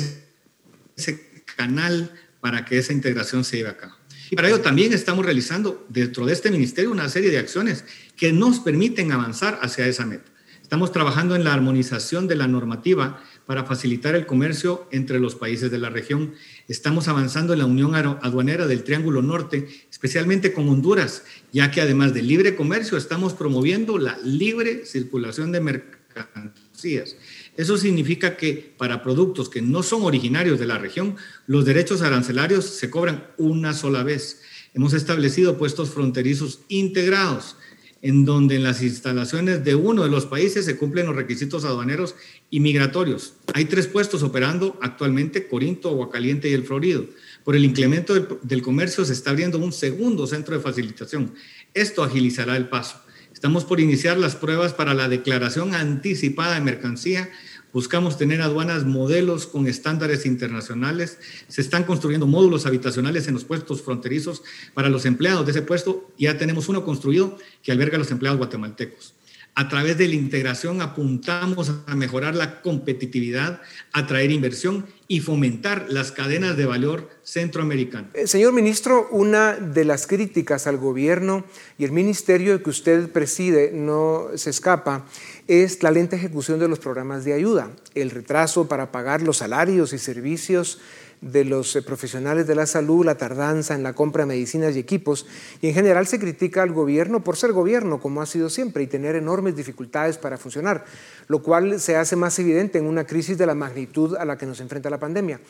ese 0.96 1.44
canal 1.56 2.12
para 2.40 2.64
que 2.64 2.78
esa 2.78 2.92
integración 2.92 3.44
se 3.44 3.58
lleve 3.58 3.70
a 3.70 3.76
cabo. 3.76 3.94
Y 4.30 4.36
para 4.36 4.48
ello 4.48 4.60
también 4.60 4.92
estamos 4.92 5.24
realizando 5.24 5.86
dentro 5.88 6.26
de 6.26 6.32
este 6.32 6.50
ministerio 6.50 6.90
una 6.90 7.08
serie 7.08 7.30
de 7.30 7.38
acciones 7.38 7.84
que 8.16 8.32
nos 8.32 8.60
permiten 8.60 9.12
avanzar 9.12 9.58
hacia 9.62 9.86
esa 9.86 10.06
meta. 10.06 10.30
Estamos 10.62 10.90
trabajando 10.90 11.36
en 11.36 11.44
la 11.44 11.54
armonización 11.54 12.26
de 12.26 12.34
la 12.34 12.48
normativa 12.48 13.22
para 13.46 13.64
facilitar 13.64 14.16
el 14.16 14.26
comercio 14.26 14.88
entre 14.90 15.20
los 15.20 15.36
países 15.36 15.70
de 15.70 15.78
la 15.78 15.90
región. 15.90 16.34
Estamos 16.68 17.06
avanzando 17.06 17.52
en 17.52 17.60
la 17.60 17.66
unión 17.66 17.94
aduanera 17.94 18.66
del 18.66 18.82
Triángulo 18.82 19.22
Norte, 19.22 19.68
especialmente 19.88 20.52
con 20.52 20.68
Honduras, 20.68 21.22
ya 21.52 21.70
que 21.70 21.80
además 21.80 22.12
del 22.12 22.26
libre 22.26 22.56
comercio 22.56 22.98
estamos 22.98 23.34
promoviendo 23.34 23.98
la 23.98 24.18
libre 24.24 24.84
circulación 24.84 25.52
de 25.52 25.60
mercancías. 25.60 27.16
Eso 27.56 27.78
significa 27.78 28.36
que 28.36 28.74
para 28.76 29.02
productos 29.02 29.48
que 29.48 29.62
no 29.62 29.84
son 29.84 30.02
originarios 30.02 30.58
de 30.58 30.66
la 30.66 30.78
región, 30.78 31.14
los 31.46 31.64
derechos 31.64 32.02
arancelarios 32.02 32.64
se 32.64 32.90
cobran 32.90 33.28
una 33.38 33.72
sola 33.72 34.02
vez. 34.02 34.42
Hemos 34.74 34.92
establecido 34.92 35.58
puestos 35.58 35.90
fronterizos 35.90 36.60
integrados 36.68 37.56
en 38.02 38.24
donde 38.24 38.56
en 38.56 38.62
las 38.62 38.82
instalaciones 38.82 39.64
de 39.64 39.74
uno 39.74 40.02
de 40.02 40.10
los 40.10 40.26
países 40.26 40.64
se 40.64 40.76
cumplen 40.76 41.06
los 41.06 41.16
requisitos 41.16 41.64
aduaneros 41.64 42.14
y 42.50 42.60
migratorios. 42.60 43.34
Hay 43.54 43.66
tres 43.66 43.86
puestos 43.86 44.22
operando 44.22 44.78
actualmente, 44.82 45.48
Corinto, 45.48 45.90
Aguacaliente 45.90 46.48
y 46.48 46.52
El 46.52 46.64
Florido. 46.64 47.06
Por 47.44 47.56
el 47.56 47.64
incremento 47.64 48.14
del, 48.42 48.62
comercio 48.62 49.04
se 49.04 49.12
está 49.12 49.30
abriendo 49.30 49.58
un 49.58 49.72
segundo 49.72 50.26
centro 50.26 50.56
de 50.56 50.62
facilitación. 50.62 51.34
Esto 51.74 52.02
agilizará 52.02 52.56
el 52.56 52.68
paso. 52.68 53.00
Estamos 53.32 53.64
por 53.64 53.80
iniciar 53.80 54.16
las 54.16 54.34
pruebas 54.34 54.72
para 54.72 54.94
la 54.94 55.08
declaración 55.08 55.74
anticipada 55.74 56.54
de 56.54 56.60
mercancía 56.62 57.30
Buscamos 57.76 58.16
tener 58.16 58.40
aduanas 58.40 58.86
modelos 58.86 59.46
con 59.46 59.66
estándares 59.66 60.24
internacionales. 60.24 61.18
Se 61.46 61.60
están 61.60 61.84
construyendo 61.84 62.26
módulos 62.26 62.64
habitacionales 62.64 63.28
en 63.28 63.34
los 63.34 63.44
puestos 63.44 63.82
fronterizos 63.82 64.42
para 64.72 64.88
los 64.88 65.04
empleados 65.04 65.44
de 65.44 65.52
ese 65.52 65.60
puesto. 65.60 66.10
Ya 66.16 66.38
tenemos 66.38 66.70
uno 66.70 66.86
construido 66.86 67.36
que 67.62 67.72
alberga 67.72 67.96
a 67.96 67.98
los 67.98 68.10
empleados 68.10 68.38
guatemaltecos. 68.38 69.15
A 69.58 69.70
través 69.70 69.96
de 69.96 70.06
la 70.06 70.14
integración 70.16 70.82
apuntamos 70.82 71.72
a 71.86 71.96
mejorar 71.96 72.34
la 72.34 72.60
competitividad, 72.60 73.62
atraer 73.94 74.30
inversión 74.30 74.84
y 75.08 75.20
fomentar 75.20 75.86
las 75.88 76.12
cadenas 76.12 76.58
de 76.58 76.66
valor 76.66 77.08
centroamericanas. 77.22 78.10
Eh, 78.12 78.26
señor 78.26 78.52
ministro, 78.52 79.08
una 79.10 79.54
de 79.54 79.86
las 79.86 80.06
críticas 80.06 80.66
al 80.66 80.76
gobierno 80.76 81.46
y 81.78 81.84
el 81.84 81.92
ministerio 81.92 82.62
que 82.62 82.68
usted 82.68 83.10
preside 83.10 83.70
no 83.72 84.26
se 84.34 84.50
escapa 84.50 85.06
es 85.48 85.82
la 85.82 85.90
lenta 85.90 86.16
ejecución 86.16 86.58
de 86.58 86.68
los 86.68 86.78
programas 86.78 87.24
de 87.24 87.32
ayuda, 87.32 87.70
el 87.94 88.10
retraso 88.10 88.68
para 88.68 88.92
pagar 88.92 89.22
los 89.22 89.38
salarios 89.38 89.94
y 89.94 89.98
servicios 89.98 90.80
de 91.20 91.44
los 91.44 91.74
eh, 91.76 91.82
profesionales 91.82 92.46
de 92.46 92.54
la 92.54 92.66
salud, 92.66 93.04
la 93.04 93.16
tardanza 93.16 93.74
en 93.74 93.82
la 93.82 93.94
compra 93.94 94.22
de 94.22 94.28
medicinas 94.28 94.76
y 94.76 94.78
equipos, 94.78 95.26
y 95.60 95.68
en 95.68 95.74
general 95.74 96.06
se 96.06 96.18
critica 96.18 96.62
al 96.62 96.72
gobierno 96.72 97.24
por 97.24 97.36
ser 97.36 97.52
gobierno, 97.52 98.00
como 98.00 98.22
ha 98.22 98.26
sido 98.26 98.50
siempre, 98.50 98.82
y 98.82 98.86
tener 98.86 99.16
enormes 99.16 99.56
dificultades 99.56 100.18
para 100.18 100.38
funcionar, 100.38 100.84
lo 101.28 101.42
cual 101.42 101.80
se 101.80 101.96
hace 101.96 102.16
más 102.16 102.38
evidente 102.38 102.78
en 102.78 102.86
una 102.86 103.06
crisis 103.06 103.38
de 103.38 103.46
la 103.46 103.54
magnitud 103.54 104.16
a 104.16 104.24
la 104.24 104.36
que 104.36 104.46
nos 104.46 104.60
enfrenta 104.60 104.90
la 104.90 104.98
pandemia. 104.98 105.40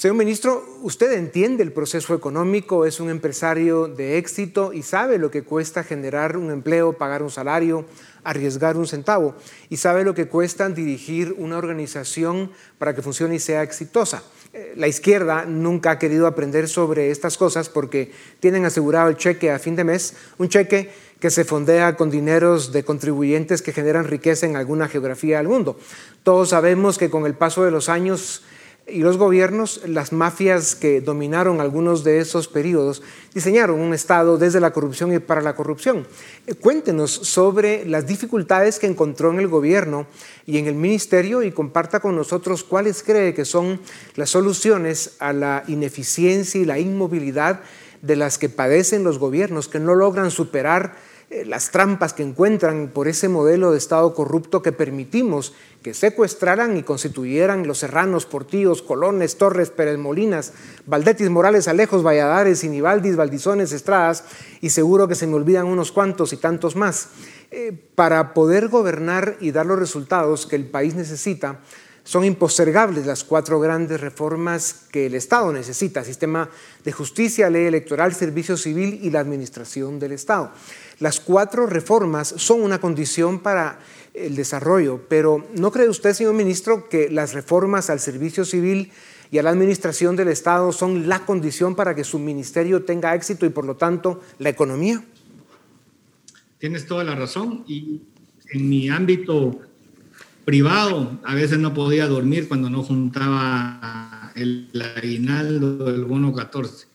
Señor 0.00 0.16
ministro, 0.16 0.64
usted 0.80 1.12
entiende 1.12 1.62
el 1.62 1.72
proceso 1.72 2.14
económico, 2.14 2.86
es 2.86 3.00
un 3.00 3.10
empresario 3.10 3.86
de 3.86 4.16
éxito 4.16 4.72
y 4.72 4.82
sabe 4.82 5.18
lo 5.18 5.30
que 5.30 5.42
cuesta 5.42 5.84
generar 5.84 6.38
un 6.38 6.50
empleo, 6.50 6.94
pagar 6.94 7.22
un 7.22 7.30
salario, 7.30 7.84
arriesgar 8.24 8.78
un 8.78 8.86
centavo 8.86 9.34
y 9.68 9.76
sabe 9.76 10.04
lo 10.04 10.14
que 10.14 10.26
cuesta 10.26 10.70
dirigir 10.70 11.34
una 11.36 11.58
organización 11.58 12.50
para 12.78 12.94
que 12.94 13.02
funcione 13.02 13.34
y 13.34 13.40
sea 13.40 13.62
exitosa. 13.62 14.22
Eh, 14.52 14.74
la 14.76 14.88
izquierda 14.88 15.44
nunca 15.44 15.92
ha 15.92 15.98
querido 16.00 16.26
aprender 16.26 16.68
sobre 16.68 17.12
estas 17.12 17.38
cosas 17.38 17.68
porque 17.68 18.10
tienen 18.40 18.64
asegurado 18.64 19.08
el 19.08 19.16
cheque 19.16 19.52
a 19.52 19.60
fin 19.60 19.76
de 19.76 19.84
mes, 19.84 20.14
un 20.38 20.48
cheque 20.48 20.90
que 21.20 21.30
se 21.30 21.44
fondea 21.44 21.94
con 21.94 22.10
dineros 22.10 22.72
de 22.72 22.82
contribuyentes 22.82 23.62
que 23.62 23.72
generan 23.72 24.08
riqueza 24.08 24.46
en 24.46 24.56
alguna 24.56 24.88
geografía 24.88 25.36
del 25.38 25.46
mundo. 25.46 25.78
Todos 26.24 26.48
sabemos 26.48 26.98
que 26.98 27.10
con 27.10 27.26
el 27.26 27.34
paso 27.34 27.64
de 27.64 27.70
los 27.70 27.88
años 27.88 28.42
y 28.90 29.00
los 29.00 29.16
gobiernos, 29.16 29.82
las 29.86 30.12
mafias 30.12 30.74
que 30.74 31.00
dominaron 31.00 31.60
algunos 31.60 32.04
de 32.04 32.18
esos 32.18 32.48
periodos, 32.48 33.02
diseñaron 33.34 33.80
un 33.80 33.94
Estado 33.94 34.38
desde 34.38 34.60
la 34.60 34.72
corrupción 34.72 35.12
y 35.12 35.18
para 35.18 35.40
la 35.40 35.54
corrupción. 35.54 36.06
Eh, 36.46 36.54
cuéntenos 36.54 37.10
sobre 37.10 37.84
las 37.86 38.06
dificultades 38.06 38.78
que 38.78 38.86
encontró 38.86 39.30
en 39.30 39.40
el 39.40 39.48
gobierno 39.48 40.06
y 40.46 40.58
en 40.58 40.66
el 40.66 40.74
ministerio 40.74 41.42
y 41.42 41.52
comparta 41.52 42.00
con 42.00 42.16
nosotros 42.16 42.64
cuáles 42.64 43.02
cree 43.02 43.34
que 43.34 43.44
son 43.44 43.80
las 44.16 44.30
soluciones 44.30 45.16
a 45.18 45.32
la 45.32 45.64
ineficiencia 45.68 46.60
y 46.60 46.64
la 46.64 46.78
inmovilidad 46.78 47.60
de 48.02 48.16
las 48.16 48.38
que 48.38 48.48
padecen 48.48 49.04
los 49.04 49.18
gobiernos, 49.18 49.68
que 49.68 49.78
no 49.78 49.94
logran 49.94 50.30
superar 50.30 50.96
las 51.46 51.70
trampas 51.70 52.12
que 52.12 52.24
encuentran 52.24 52.88
por 52.88 53.06
ese 53.06 53.28
modelo 53.28 53.70
de 53.70 53.78
Estado 53.78 54.14
corrupto 54.14 54.62
que 54.62 54.72
permitimos 54.72 55.54
que 55.80 55.94
secuestraran 55.94 56.76
y 56.76 56.82
constituyeran 56.82 57.66
los 57.68 57.78
serranos, 57.78 58.26
portillos, 58.26 58.82
colones, 58.82 59.38
torres, 59.38 59.70
Pérez 59.70 59.96
Molinas, 59.96 60.52
Valdetis, 60.86 61.30
Morales, 61.30 61.68
Alejos, 61.68 62.02
Valladares, 62.02 62.64
Inibaldis, 62.64 63.16
Valdizones, 63.16 63.72
Estradas, 63.72 64.24
y 64.60 64.70
seguro 64.70 65.06
que 65.06 65.14
se 65.14 65.28
me 65.28 65.36
olvidan 65.36 65.66
unos 65.66 65.92
cuantos 65.92 66.32
y 66.32 66.36
tantos 66.36 66.74
más. 66.74 67.08
Eh, 67.52 67.72
para 67.94 68.34
poder 68.34 68.68
gobernar 68.68 69.36
y 69.40 69.52
dar 69.52 69.66
los 69.66 69.78
resultados 69.78 70.46
que 70.46 70.56
el 70.56 70.66
país 70.66 70.94
necesita, 70.96 71.60
son 72.04 72.24
impostergables 72.24 73.06
las 73.06 73.24
cuatro 73.24 73.60
grandes 73.60 74.00
reformas 74.00 74.86
que 74.90 75.06
el 75.06 75.14
Estado 75.14 75.52
necesita, 75.52 76.02
sistema 76.02 76.48
de 76.82 76.92
justicia, 76.92 77.50
ley 77.50 77.66
electoral, 77.66 78.14
servicio 78.14 78.56
civil 78.56 78.98
y 79.02 79.10
la 79.10 79.20
administración 79.20 79.98
del 79.98 80.12
Estado. 80.12 80.50
Las 81.00 81.18
cuatro 81.18 81.66
reformas 81.66 82.34
son 82.36 82.60
una 82.60 82.78
condición 82.78 83.38
para 83.40 83.80
el 84.12 84.36
desarrollo, 84.36 85.00
pero 85.08 85.46
¿no 85.56 85.72
cree 85.72 85.88
usted, 85.88 86.12
señor 86.12 86.34
ministro, 86.34 86.90
que 86.90 87.08
las 87.08 87.32
reformas 87.32 87.88
al 87.88 88.00
servicio 88.00 88.44
civil 88.44 88.92
y 89.30 89.38
a 89.38 89.42
la 89.42 89.48
administración 89.48 90.14
del 90.14 90.28
Estado 90.28 90.72
son 90.72 91.08
la 91.08 91.24
condición 91.24 91.74
para 91.74 91.94
que 91.94 92.04
su 92.04 92.18
ministerio 92.18 92.84
tenga 92.84 93.14
éxito 93.14 93.46
y 93.46 93.48
por 93.48 93.64
lo 93.64 93.76
tanto 93.76 94.20
la 94.38 94.50
economía? 94.50 95.02
Tienes 96.58 96.86
toda 96.86 97.02
la 97.02 97.14
razón 97.14 97.64
y 97.66 98.02
en 98.50 98.68
mi 98.68 98.90
ámbito 98.90 99.58
privado 100.44 101.18
a 101.24 101.34
veces 101.34 101.58
no 101.58 101.72
podía 101.72 102.08
dormir 102.08 102.46
cuando 102.46 102.68
no 102.68 102.82
juntaba 102.82 104.32
el 104.34 104.68
aguinaldo 104.96 105.90
del 105.90 106.04
bono 106.04 106.34
14. 106.34 106.89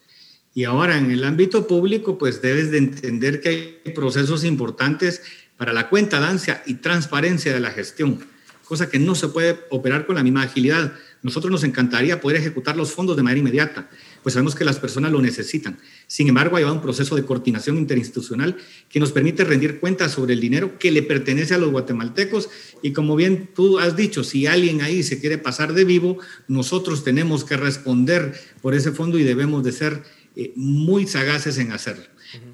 Y 0.57 0.63
ahora 0.63 0.97
en 0.97 1.11
el 1.11 1.25
ámbito 1.25 1.67
público, 1.67 2.17
pues 2.17 2.41
debes 2.41 2.71
de 2.71 2.77
entender 2.77 3.41
que 3.41 3.49
hay 3.49 3.91
procesos 3.91 4.45
importantes 4.45 5.21
para 5.57 5.73
la 5.73 5.89
cuenta 5.89 6.21
dancia 6.21 6.63
y 6.65 6.75
transparencia 6.75 7.53
de 7.53 7.59
la 7.59 7.71
gestión, 7.71 8.25
cosa 8.63 8.89
que 8.89 8.97
no 8.97 9.15
se 9.15 9.27
puede 9.27 9.59
operar 9.69 10.05
con 10.05 10.15
la 10.15 10.23
misma 10.23 10.43
agilidad. 10.43 10.93
Nosotros 11.23 11.51
nos 11.51 11.65
encantaría 11.65 12.21
poder 12.21 12.37
ejecutar 12.37 12.77
los 12.77 12.93
fondos 12.93 13.17
de 13.17 13.23
manera 13.23 13.39
inmediata, 13.39 13.89
pues 14.23 14.31
sabemos 14.31 14.55
que 14.55 14.63
las 14.63 14.79
personas 14.79 15.11
lo 15.11 15.21
necesitan. 15.21 15.77
Sin 16.07 16.29
embargo, 16.29 16.55
hay 16.55 16.63
un 16.63 16.81
proceso 16.81 17.17
de 17.17 17.25
coordinación 17.25 17.77
interinstitucional 17.77 18.55
que 18.87 19.01
nos 19.01 19.11
permite 19.11 19.43
rendir 19.43 19.81
cuentas 19.81 20.13
sobre 20.13 20.35
el 20.35 20.39
dinero 20.39 20.79
que 20.79 20.89
le 20.89 21.03
pertenece 21.03 21.53
a 21.53 21.57
los 21.57 21.71
guatemaltecos 21.71 22.49
y 22.81 22.93
como 22.93 23.17
bien 23.17 23.49
tú 23.53 23.77
has 23.77 23.97
dicho, 23.97 24.23
si 24.23 24.47
alguien 24.47 24.81
ahí 24.81 25.03
se 25.03 25.19
quiere 25.19 25.37
pasar 25.37 25.73
de 25.73 25.83
vivo, 25.83 26.17
nosotros 26.47 27.03
tenemos 27.03 27.43
que 27.43 27.57
responder 27.57 28.39
por 28.61 28.73
ese 28.73 28.93
fondo 28.93 29.19
y 29.19 29.23
debemos 29.23 29.61
de 29.61 29.73
ser 29.73 30.03
eh, 30.35 30.53
muy 30.55 31.07
sagaces 31.07 31.57
en 31.57 31.71
hacerlo. 31.71 32.05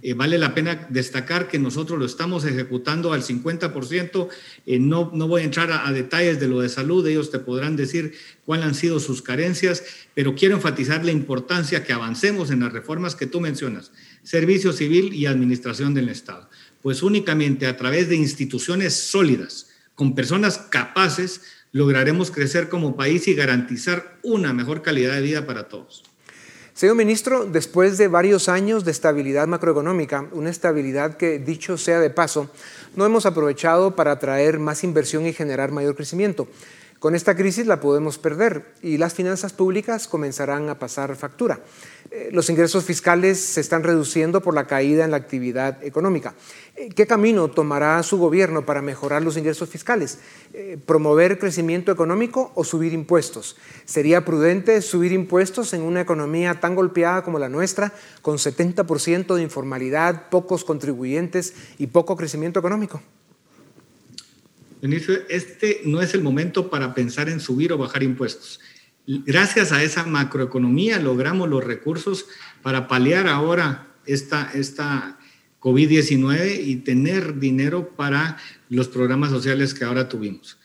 Eh, 0.01 0.13
vale 0.13 0.37
la 0.37 0.53
pena 0.53 0.87
destacar 0.89 1.47
que 1.47 1.57
nosotros 1.57 1.97
lo 1.97 2.05
estamos 2.05 2.45
ejecutando 2.45 3.13
al 3.13 3.23
50%. 3.23 4.27
Eh, 4.65 4.79
no, 4.79 5.11
no 5.13 5.27
voy 5.27 5.41
a 5.41 5.45
entrar 5.45 5.71
a, 5.71 5.91
detalles 5.91 6.39
de 6.39 6.47
lo 6.47 6.61
de 6.61 6.69
salud, 6.69 7.05
ellos 7.07 7.31
te 7.31 7.39
podrán 7.39 7.75
decir 7.75 8.13
cuáles 8.45 8.65
han 8.65 8.75
sido 8.75 8.99
sus 8.99 9.21
carencias, 9.21 9.83
pero 10.13 10.35
quiero 10.35 10.55
enfatizar 10.55 11.03
la 11.05 11.11
importancia 11.11 11.83
que 11.83 11.93
avancemos 11.93 12.51
en 12.51 12.59
las 12.59 12.73
reformas 12.73 13.15
que 13.15 13.27
tú 13.27 13.39
mencionas, 13.39 13.91
servicio 14.23 14.73
civil 14.73 15.13
y 15.13 15.25
administración 15.25 15.93
del 15.93 16.09
Estado. 16.09 16.49
Pues 16.81 17.01
únicamente 17.03 17.67
a 17.67 17.77
través 17.77 18.09
de 18.09 18.15
instituciones 18.15 18.93
sólidas, 18.93 19.69
con 19.95 20.15
personas 20.15 20.57
capaces, 20.57 21.41
lograremos 21.71 22.31
crecer 22.31 22.69
como 22.69 22.95
país 22.95 23.27
y 23.27 23.33
garantizar 23.33 24.19
una 24.23 24.53
mejor 24.53 24.81
calidad 24.81 25.13
de 25.15 25.21
vida 25.21 25.45
para 25.45 25.67
todos. 25.69 26.03
Señor 26.73 26.95
ministro, 26.95 27.45
después 27.45 27.97
de 27.97 28.07
varios 28.07 28.47
años 28.47 28.85
de 28.85 28.91
estabilidad 28.91 29.45
macroeconómica, 29.47 30.27
una 30.31 30.49
estabilidad 30.49 31.17
que, 31.17 31.37
dicho 31.37 31.77
sea 31.77 31.99
de 31.99 32.09
paso, 32.09 32.49
no 32.95 33.05
hemos 33.05 33.25
aprovechado 33.25 33.95
para 33.95 34.13
atraer 34.13 34.57
más 34.57 34.83
inversión 34.83 35.25
y 35.25 35.33
generar 35.33 35.71
mayor 35.71 35.95
crecimiento. 35.95 36.47
Con 37.01 37.15
esta 37.15 37.35
crisis 37.35 37.65
la 37.65 37.79
podemos 37.79 38.19
perder 38.19 38.75
y 38.83 38.99
las 38.99 39.15
finanzas 39.15 39.53
públicas 39.53 40.07
comenzarán 40.07 40.69
a 40.69 40.77
pasar 40.77 41.15
factura. 41.15 41.59
Eh, 42.11 42.29
los 42.31 42.47
ingresos 42.51 42.83
fiscales 42.83 43.39
se 43.39 43.59
están 43.59 43.81
reduciendo 43.81 44.41
por 44.41 44.53
la 44.53 44.67
caída 44.67 45.03
en 45.03 45.09
la 45.09 45.17
actividad 45.17 45.83
económica. 45.83 46.35
Eh, 46.75 46.89
¿Qué 46.89 47.07
camino 47.07 47.47
tomará 47.47 48.03
su 48.03 48.19
gobierno 48.19 48.67
para 48.67 48.83
mejorar 48.83 49.23
los 49.23 49.35
ingresos 49.35 49.67
fiscales? 49.67 50.19
Eh, 50.53 50.77
¿Promover 50.85 51.39
crecimiento 51.39 51.91
económico 51.91 52.51
o 52.53 52.63
subir 52.63 52.93
impuestos? 52.93 53.57
¿Sería 53.85 54.23
prudente 54.23 54.79
subir 54.83 55.11
impuestos 55.11 55.73
en 55.73 55.81
una 55.81 56.01
economía 56.01 56.59
tan 56.59 56.75
golpeada 56.75 57.23
como 57.23 57.39
la 57.39 57.49
nuestra, 57.49 57.93
con 58.21 58.37
70% 58.37 59.33
de 59.33 59.41
informalidad, 59.41 60.29
pocos 60.29 60.63
contribuyentes 60.63 61.55
y 61.79 61.87
poco 61.87 62.15
crecimiento 62.15 62.59
económico? 62.59 63.01
Benicio, 64.81 65.21
este 65.29 65.81
no 65.85 66.01
es 66.01 66.15
el 66.15 66.21
momento 66.21 66.71
para 66.71 66.95
pensar 66.95 67.29
en 67.29 67.39
subir 67.39 67.71
o 67.71 67.77
bajar 67.77 68.01
impuestos. 68.01 68.59
Gracias 69.05 69.71
a 69.71 69.83
esa 69.83 70.05
macroeconomía 70.05 70.99
logramos 70.99 71.49
los 71.49 71.63
recursos 71.63 72.25
para 72.63 72.87
paliar 72.87 73.27
ahora 73.27 73.87
esta, 74.05 74.51
esta 74.53 75.19
COVID-19 75.59 76.65
y 76.65 76.77
tener 76.77 77.39
dinero 77.39 77.89
para 77.95 78.37
los 78.69 78.87
programas 78.87 79.29
sociales 79.29 79.75
que 79.75 79.85
ahora 79.85 80.09
tuvimos. 80.09 80.57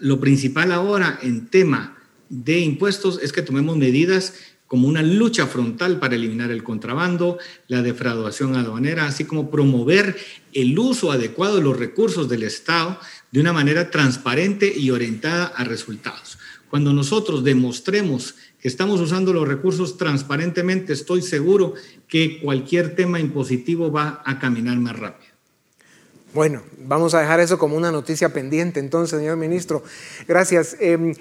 Lo 0.00 0.20
principal 0.20 0.72
ahora 0.72 1.18
en 1.22 1.46
tema 1.46 1.96
de 2.28 2.58
impuestos 2.58 3.20
es 3.22 3.32
que 3.32 3.42
tomemos 3.42 3.76
medidas 3.76 4.34
como 4.66 4.88
una 4.88 5.02
lucha 5.02 5.46
frontal 5.46 5.98
para 5.98 6.14
eliminar 6.14 6.50
el 6.50 6.62
contrabando, 6.62 7.38
la 7.68 7.82
defraudación 7.82 8.56
aduanera, 8.56 9.06
así 9.06 9.24
como 9.24 9.50
promover 9.50 10.16
el 10.54 10.78
uso 10.78 11.12
adecuado 11.12 11.56
de 11.56 11.62
los 11.62 11.78
recursos 11.78 12.28
del 12.28 12.42
Estado 12.42 12.98
de 13.32 13.40
una 13.40 13.52
manera 13.52 13.90
transparente 13.90 14.72
y 14.74 14.90
orientada 14.90 15.46
a 15.46 15.64
resultados. 15.64 16.38
Cuando 16.70 16.92
nosotros 16.92 17.42
demostremos 17.42 18.36
que 18.60 18.68
estamos 18.68 19.00
usando 19.00 19.32
los 19.32 19.48
recursos 19.48 19.96
transparentemente, 19.96 20.92
estoy 20.92 21.20
seguro 21.20 21.74
que 22.06 22.40
cualquier 22.40 22.94
tema 22.94 23.18
impositivo 23.18 23.90
va 23.90 24.22
a 24.24 24.38
caminar 24.38 24.76
más 24.78 24.98
rápido. 24.98 25.32
Bueno, 26.34 26.62
vamos 26.78 27.12
a 27.12 27.20
dejar 27.20 27.40
eso 27.40 27.58
como 27.58 27.76
una 27.76 27.92
noticia 27.92 28.32
pendiente 28.32 28.80
entonces, 28.80 29.18
señor 29.18 29.36
ministro. 29.36 29.82
Gracias. 30.26 30.76
Em, 30.80 31.14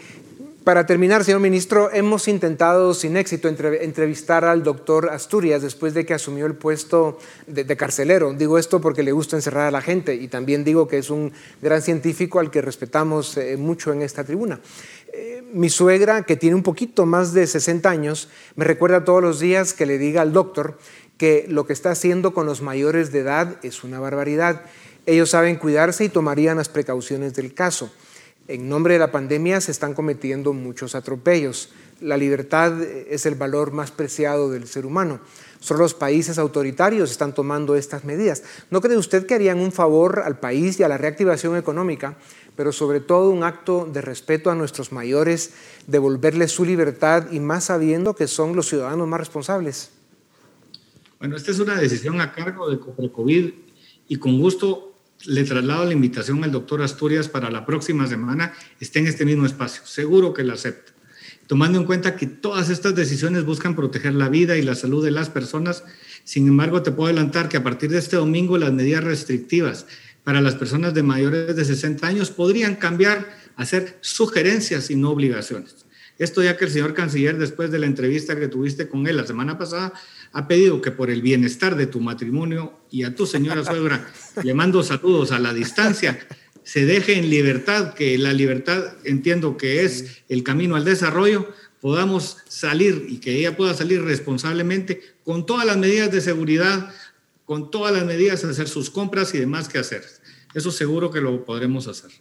para 0.63 0.85
terminar, 0.85 1.23
señor 1.23 1.39
ministro, 1.39 1.91
hemos 1.91 2.27
intentado 2.27 2.93
sin 2.93 3.17
éxito 3.17 3.47
entrevistar 3.47 4.45
al 4.45 4.61
doctor 4.61 5.09
Asturias 5.09 5.63
después 5.63 5.95
de 5.95 6.05
que 6.05 6.13
asumió 6.13 6.45
el 6.45 6.53
puesto 6.53 7.17
de, 7.47 7.65
carcelero. 7.75 8.33
Digo 8.33 8.59
esto 8.59 8.79
porque 8.79 9.01
le 9.01 9.11
gusta 9.11 9.35
encerrar 9.35 9.65
a 9.67 9.71
la 9.71 9.81
gente 9.81 10.13
y 10.13 10.27
también 10.27 10.63
digo 10.63 10.87
que 10.87 10.99
es 10.99 11.09
un 11.09 11.33
gran 11.61 11.81
científico 11.81 12.39
al 12.39 12.51
que 12.51 12.61
respetamos 12.61 13.37
eh, 13.37 13.57
mucho 13.57 13.91
en 13.91 14.03
esta 14.03 14.23
tribuna. 14.23 14.59
Eh, 15.11 15.43
mi 15.51 15.69
suegra, 15.69 16.23
que 16.23 16.35
tiene 16.35 16.55
un 16.55 16.63
poquito 16.63 17.07
más 17.07 17.33
de 17.33 17.47
60 17.47 17.89
años, 17.89 18.29
me 18.55 18.63
recuerda 18.63 19.03
todos 19.03 19.23
los 19.23 19.39
días 19.39 19.73
que 19.73 19.87
le 19.87 19.97
diga 19.97 20.21
al 20.21 20.31
doctor 20.31 20.77
que 21.17 21.45
lo 21.47 21.65
que 21.65 21.73
está 21.73 21.91
haciendo 21.91 22.33
con 22.35 22.45
los 22.45 22.61
mayores 22.61 23.11
de 23.11 23.19
edad 23.19 23.57
es 23.63 23.83
una 23.83 23.99
barbaridad. 23.99 24.61
Ellos 25.07 25.31
saben 25.31 25.55
cuidarse 25.55 26.03
y 26.03 26.09
tomarían 26.09 26.57
las 26.57 26.69
precauciones 26.69 27.33
del 27.33 27.53
caso. 27.55 27.91
En 28.47 28.67
nombre 28.67 28.93
de 28.95 28.99
la 28.99 29.11
pandemia 29.11 29.61
se 29.61 29.71
están 29.71 29.93
cometiendo 29.93 30.53
muchos 30.53 30.95
atropellos. 30.95 31.69
La 31.99 32.17
libertad 32.17 32.81
es 32.81 33.25
el 33.25 33.35
valor 33.35 33.71
más 33.71 33.91
preciado 33.91 34.49
del 34.49 34.67
ser 34.67 34.85
humano. 34.85 35.19
Solo 35.59 35.81
los 35.81 35.93
países 35.93 36.39
autoritarios 36.39 37.11
están 37.11 37.35
tomando 37.35 37.75
estas 37.75 38.03
medidas. 38.03 38.43
¿No 38.71 38.81
cree 38.81 38.97
usted 38.97 39.27
que 39.27 39.35
harían 39.35 39.59
un 39.59 39.71
favor 39.71 40.23
al 40.25 40.39
país 40.39 40.79
y 40.79 40.83
a 40.83 40.87
la 40.87 40.97
reactivación 40.97 41.55
económica, 41.55 42.17
pero 42.55 42.71
sobre 42.71 42.99
todo 42.99 43.29
un 43.29 43.43
acto 43.43 43.87
de 43.91 44.01
respeto 44.01 44.49
a 44.49 44.55
nuestros 44.55 44.91
mayores, 44.91 45.53
devolverles 45.85 46.51
su 46.51 46.65
libertad 46.65 47.31
y 47.31 47.39
más 47.39 47.65
sabiendo 47.65 48.15
que 48.15 48.27
son 48.27 48.55
los 48.55 48.67
ciudadanos 48.67 49.07
más 49.07 49.19
responsables? 49.19 49.91
Bueno, 51.19 51.37
esta 51.37 51.51
es 51.51 51.59
una 51.59 51.75
decisión 51.75 52.19
a 52.19 52.33
cargo 52.33 52.67
de 52.67 52.79
COVID 52.79 53.53
y 54.07 54.15
con 54.15 54.39
gusto 54.41 54.90
le 55.25 55.43
traslado 55.43 55.85
la 55.85 55.93
invitación 55.93 56.43
al 56.43 56.51
doctor 56.51 56.81
Asturias 56.81 57.27
para 57.27 57.51
la 57.51 57.65
próxima 57.65 58.07
semana, 58.07 58.53
esté 58.79 58.99
en 58.99 59.07
este 59.07 59.25
mismo 59.25 59.45
espacio. 59.45 59.85
Seguro 59.85 60.33
que 60.33 60.43
la 60.43 60.53
acepta. 60.53 60.91
Tomando 61.47 61.79
en 61.79 61.85
cuenta 61.85 62.15
que 62.15 62.27
todas 62.27 62.69
estas 62.69 62.95
decisiones 62.95 63.43
buscan 63.43 63.75
proteger 63.75 64.13
la 64.13 64.29
vida 64.29 64.57
y 64.57 64.61
la 64.61 64.75
salud 64.75 65.03
de 65.03 65.11
las 65.11 65.29
personas, 65.29 65.83
sin 66.23 66.47
embargo, 66.47 66.81
te 66.81 66.91
puedo 66.91 67.07
adelantar 67.07 67.49
que 67.49 67.57
a 67.57 67.63
partir 67.63 67.89
de 67.89 67.99
este 67.99 68.15
domingo 68.15 68.57
las 68.57 68.71
medidas 68.71 69.03
restrictivas 69.03 69.85
para 70.23 70.41
las 70.41 70.55
personas 70.55 70.93
de 70.93 71.03
mayores 71.03 71.55
de 71.55 71.65
60 71.65 72.07
años 72.07 72.31
podrían 72.31 72.75
cambiar 72.75 73.35
a 73.55 73.65
ser 73.65 73.97
sugerencias 74.01 74.89
y 74.91 74.95
no 74.95 75.09
obligaciones. 75.09 75.85
Esto 76.19 76.43
ya 76.43 76.55
que 76.55 76.65
el 76.65 76.71
señor 76.71 76.93
canciller, 76.93 77.37
después 77.37 77.71
de 77.71 77.79
la 77.79 77.87
entrevista 77.87 78.39
que 78.39 78.47
tuviste 78.47 78.87
con 78.87 79.07
él 79.07 79.17
la 79.17 79.25
semana 79.25 79.57
pasada, 79.57 79.93
ha 80.33 80.47
pedido 80.47 80.81
que 80.81 80.91
por 80.91 81.09
el 81.09 81.21
bienestar 81.21 81.75
de 81.75 81.87
tu 81.87 81.99
matrimonio 81.99 82.79
y 82.89 83.03
a 83.03 83.15
tu 83.15 83.25
señora 83.25 83.63
suegra, 83.65 84.11
le 84.43 84.53
mando 84.53 84.83
saludos 84.83 85.31
a 85.31 85.39
la 85.39 85.53
distancia, 85.53 86.19
se 86.63 86.85
deje 86.85 87.17
en 87.17 87.29
libertad, 87.29 87.93
que 87.93 88.17
la 88.17 88.33
libertad 88.33 88.93
entiendo 89.03 89.57
que 89.57 89.83
es 89.83 90.23
el 90.29 90.43
camino 90.43 90.75
al 90.75 90.85
desarrollo, 90.85 91.49
podamos 91.81 92.37
salir 92.47 93.07
y 93.09 93.17
que 93.17 93.35
ella 93.37 93.57
pueda 93.57 93.73
salir 93.73 94.03
responsablemente 94.03 95.01
con 95.23 95.45
todas 95.45 95.65
las 95.65 95.77
medidas 95.77 96.11
de 96.11 96.21
seguridad, 96.21 96.93
con 97.45 97.71
todas 97.71 97.93
las 97.93 98.05
medidas 98.05 98.43
de 98.43 98.51
hacer 98.51 98.67
sus 98.67 98.89
compras 98.89 99.33
y 99.33 99.39
demás 99.39 99.67
que 99.67 99.79
hacer. 99.79 100.05
Eso 100.53 100.71
seguro 100.71 101.11
que 101.11 101.21
lo 101.21 101.43
podremos 101.43 101.87
hacer. 101.87 102.11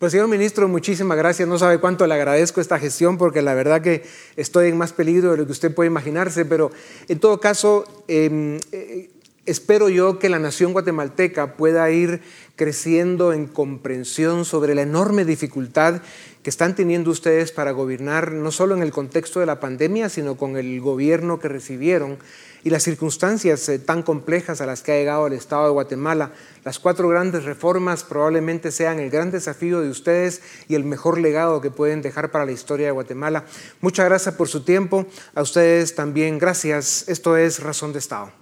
Pues 0.00 0.12
señor 0.12 0.28
ministro, 0.28 0.66
muchísimas 0.66 1.18
gracias. 1.18 1.46
No 1.46 1.58
sabe 1.58 1.76
cuánto 1.76 2.06
le 2.06 2.14
agradezco 2.14 2.62
esta 2.62 2.78
gestión 2.78 3.18
porque 3.18 3.42
la 3.42 3.52
verdad 3.52 3.82
que 3.82 4.02
estoy 4.34 4.70
en 4.70 4.78
más 4.78 4.94
peligro 4.94 5.32
de 5.32 5.36
lo 5.36 5.44
que 5.44 5.52
usted 5.52 5.74
puede 5.74 5.88
imaginarse, 5.88 6.46
pero 6.46 6.70
en 7.08 7.18
todo 7.18 7.38
caso, 7.38 7.84
em, 8.08 8.58
eh, 8.72 9.10
espero 9.44 9.90
yo 9.90 10.18
que 10.18 10.30
la 10.30 10.38
nación 10.38 10.72
guatemalteca 10.72 11.54
pueda 11.54 11.90
ir 11.90 12.22
creciendo 12.56 13.34
en 13.34 13.46
comprensión 13.46 14.46
sobre 14.46 14.74
la 14.74 14.80
enorme 14.80 15.26
dificultad 15.26 16.00
que 16.42 16.50
están 16.50 16.74
teniendo 16.74 17.10
ustedes 17.10 17.52
para 17.52 17.72
gobernar, 17.72 18.32
no 18.32 18.50
solo 18.50 18.74
en 18.74 18.82
el 18.82 18.92
contexto 18.92 19.40
de 19.40 19.46
la 19.46 19.60
pandemia, 19.60 20.08
sino 20.08 20.36
con 20.36 20.56
el 20.56 20.80
gobierno 20.80 21.38
que 21.38 21.48
recibieron 21.48 22.18
y 22.62 22.70
las 22.70 22.82
circunstancias 22.82 23.68
eh, 23.68 23.78
tan 23.78 24.02
complejas 24.02 24.60
a 24.60 24.66
las 24.66 24.82
que 24.82 24.92
ha 24.92 24.96
llegado 24.96 25.26
el 25.26 25.32
Estado 25.32 25.64
de 25.64 25.70
Guatemala. 25.70 26.32
Las 26.64 26.78
cuatro 26.78 27.08
grandes 27.08 27.44
reformas 27.44 28.04
probablemente 28.04 28.70
sean 28.70 28.98
el 28.98 29.10
gran 29.10 29.30
desafío 29.30 29.80
de 29.80 29.88
ustedes 29.88 30.42
y 30.68 30.74
el 30.74 30.84
mejor 30.84 31.18
legado 31.18 31.60
que 31.60 31.70
pueden 31.70 32.02
dejar 32.02 32.30
para 32.30 32.44
la 32.44 32.52
historia 32.52 32.86
de 32.86 32.92
Guatemala. 32.92 33.44
Muchas 33.80 34.06
gracias 34.06 34.34
por 34.34 34.48
su 34.48 34.62
tiempo. 34.62 35.06
A 35.34 35.42
ustedes 35.42 35.94
también 35.94 36.38
gracias. 36.38 37.08
Esto 37.08 37.36
es 37.36 37.62
Razón 37.62 37.92
de 37.92 37.98
Estado. 37.98 38.32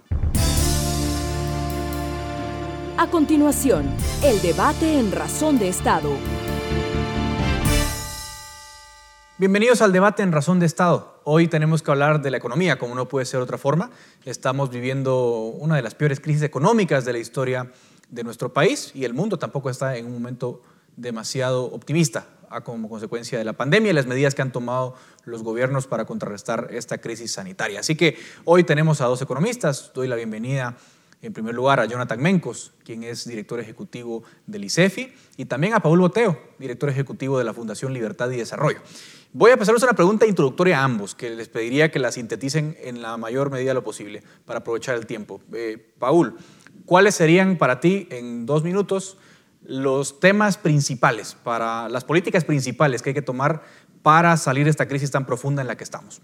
A 2.97 3.09
continuación, 3.09 3.89
el 4.23 4.41
debate 4.41 4.99
en 4.99 5.13
Razón 5.13 5.57
de 5.57 5.69
Estado. 5.69 6.11
Bienvenidos 9.39 9.81
al 9.81 9.93
debate 9.93 10.21
en 10.21 10.33
Razón 10.33 10.59
de 10.59 10.65
Estado. 10.65 11.21
Hoy 11.23 11.47
tenemos 11.47 11.81
que 11.81 11.89
hablar 11.89 12.21
de 12.21 12.29
la 12.29 12.35
economía, 12.35 12.77
como 12.77 12.93
no 12.93 13.07
puede 13.07 13.25
ser 13.25 13.39
otra 13.39 13.57
forma. 13.57 13.89
Estamos 14.25 14.69
viviendo 14.69 15.43
una 15.43 15.77
de 15.77 15.81
las 15.81 15.95
peores 15.95 16.19
crisis 16.19 16.41
económicas 16.41 17.05
de 17.05 17.13
la 17.13 17.19
historia 17.19 17.71
de 18.09 18.25
nuestro 18.25 18.51
país 18.51 18.91
y 18.93 19.05
el 19.05 19.13
mundo 19.13 19.39
tampoco 19.39 19.69
está 19.69 19.95
en 19.95 20.07
un 20.07 20.11
momento 20.11 20.61
demasiado 20.97 21.63
optimista 21.63 22.27
como 22.65 22.89
consecuencia 22.89 23.39
de 23.39 23.45
la 23.45 23.53
pandemia 23.53 23.91
y 23.91 23.93
las 23.93 24.07
medidas 24.07 24.35
que 24.35 24.41
han 24.41 24.51
tomado 24.51 24.95
los 25.23 25.41
gobiernos 25.41 25.87
para 25.87 26.03
contrarrestar 26.03 26.67
esta 26.71 26.97
crisis 26.97 27.31
sanitaria. 27.31 27.79
Así 27.79 27.95
que 27.95 28.17
hoy 28.43 28.65
tenemos 28.65 28.99
a 28.99 29.05
dos 29.05 29.21
economistas. 29.21 29.93
Doy 29.93 30.09
la 30.09 30.17
bienvenida 30.17 30.75
en 31.21 31.31
primer 31.31 31.55
lugar 31.55 31.79
a 31.79 31.85
Jonathan 31.85 32.21
Mencos, 32.21 32.73
quien 32.83 33.03
es 33.03 33.25
director 33.25 33.59
ejecutivo 33.59 34.23
del 34.47 34.65
ICEFI, 34.65 35.13
y 35.37 35.45
también 35.45 35.73
a 35.73 35.81
Paul 35.81 35.99
Boteo, 35.99 36.39
director 36.57 36.89
ejecutivo 36.89 37.37
de 37.37 37.43
la 37.43 37.53
Fundación 37.53 37.93
Libertad 37.93 38.29
y 38.31 38.37
Desarrollo. 38.37 38.79
Voy 39.31 39.51
a 39.51 39.57
pasarles 39.57 39.83
una 39.83 39.93
pregunta 39.93 40.25
introductoria 40.25 40.79
a 40.79 40.83
ambos, 40.83 41.13
que 41.13 41.29
les 41.29 41.49
pediría 41.49 41.91
que 41.91 41.99
la 41.99 42.11
sinteticen 42.11 42.75
en 42.81 43.03
la 43.03 43.15
mayor 43.15 43.51
medida 43.51 43.75
lo 43.75 43.83
posible 43.83 44.23
para 44.45 44.59
aprovechar 44.59 44.95
el 44.95 45.05
tiempo. 45.05 45.39
Eh, 45.53 45.93
Paul, 45.99 46.35
¿cuáles 46.85 47.13
serían 47.13 47.57
para 47.57 47.79
ti 47.79 48.07
en 48.09 48.47
dos 48.47 48.63
minutos 48.63 49.19
los 49.63 50.19
temas 50.19 50.57
principales, 50.57 51.37
para 51.43 51.89
las 51.89 52.05
políticas 52.05 52.43
principales 52.43 53.03
que 53.03 53.11
hay 53.11 53.13
que 53.13 53.21
tomar 53.21 53.61
para 54.01 54.35
salir 54.35 54.63
de 54.63 54.71
esta 54.71 54.87
crisis 54.87 55.11
tan 55.11 55.27
profunda 55.27 55.61
en 55.61 55.67
la 55.67 55.77
que 55.77 55.83
estamos? 55.83 56.23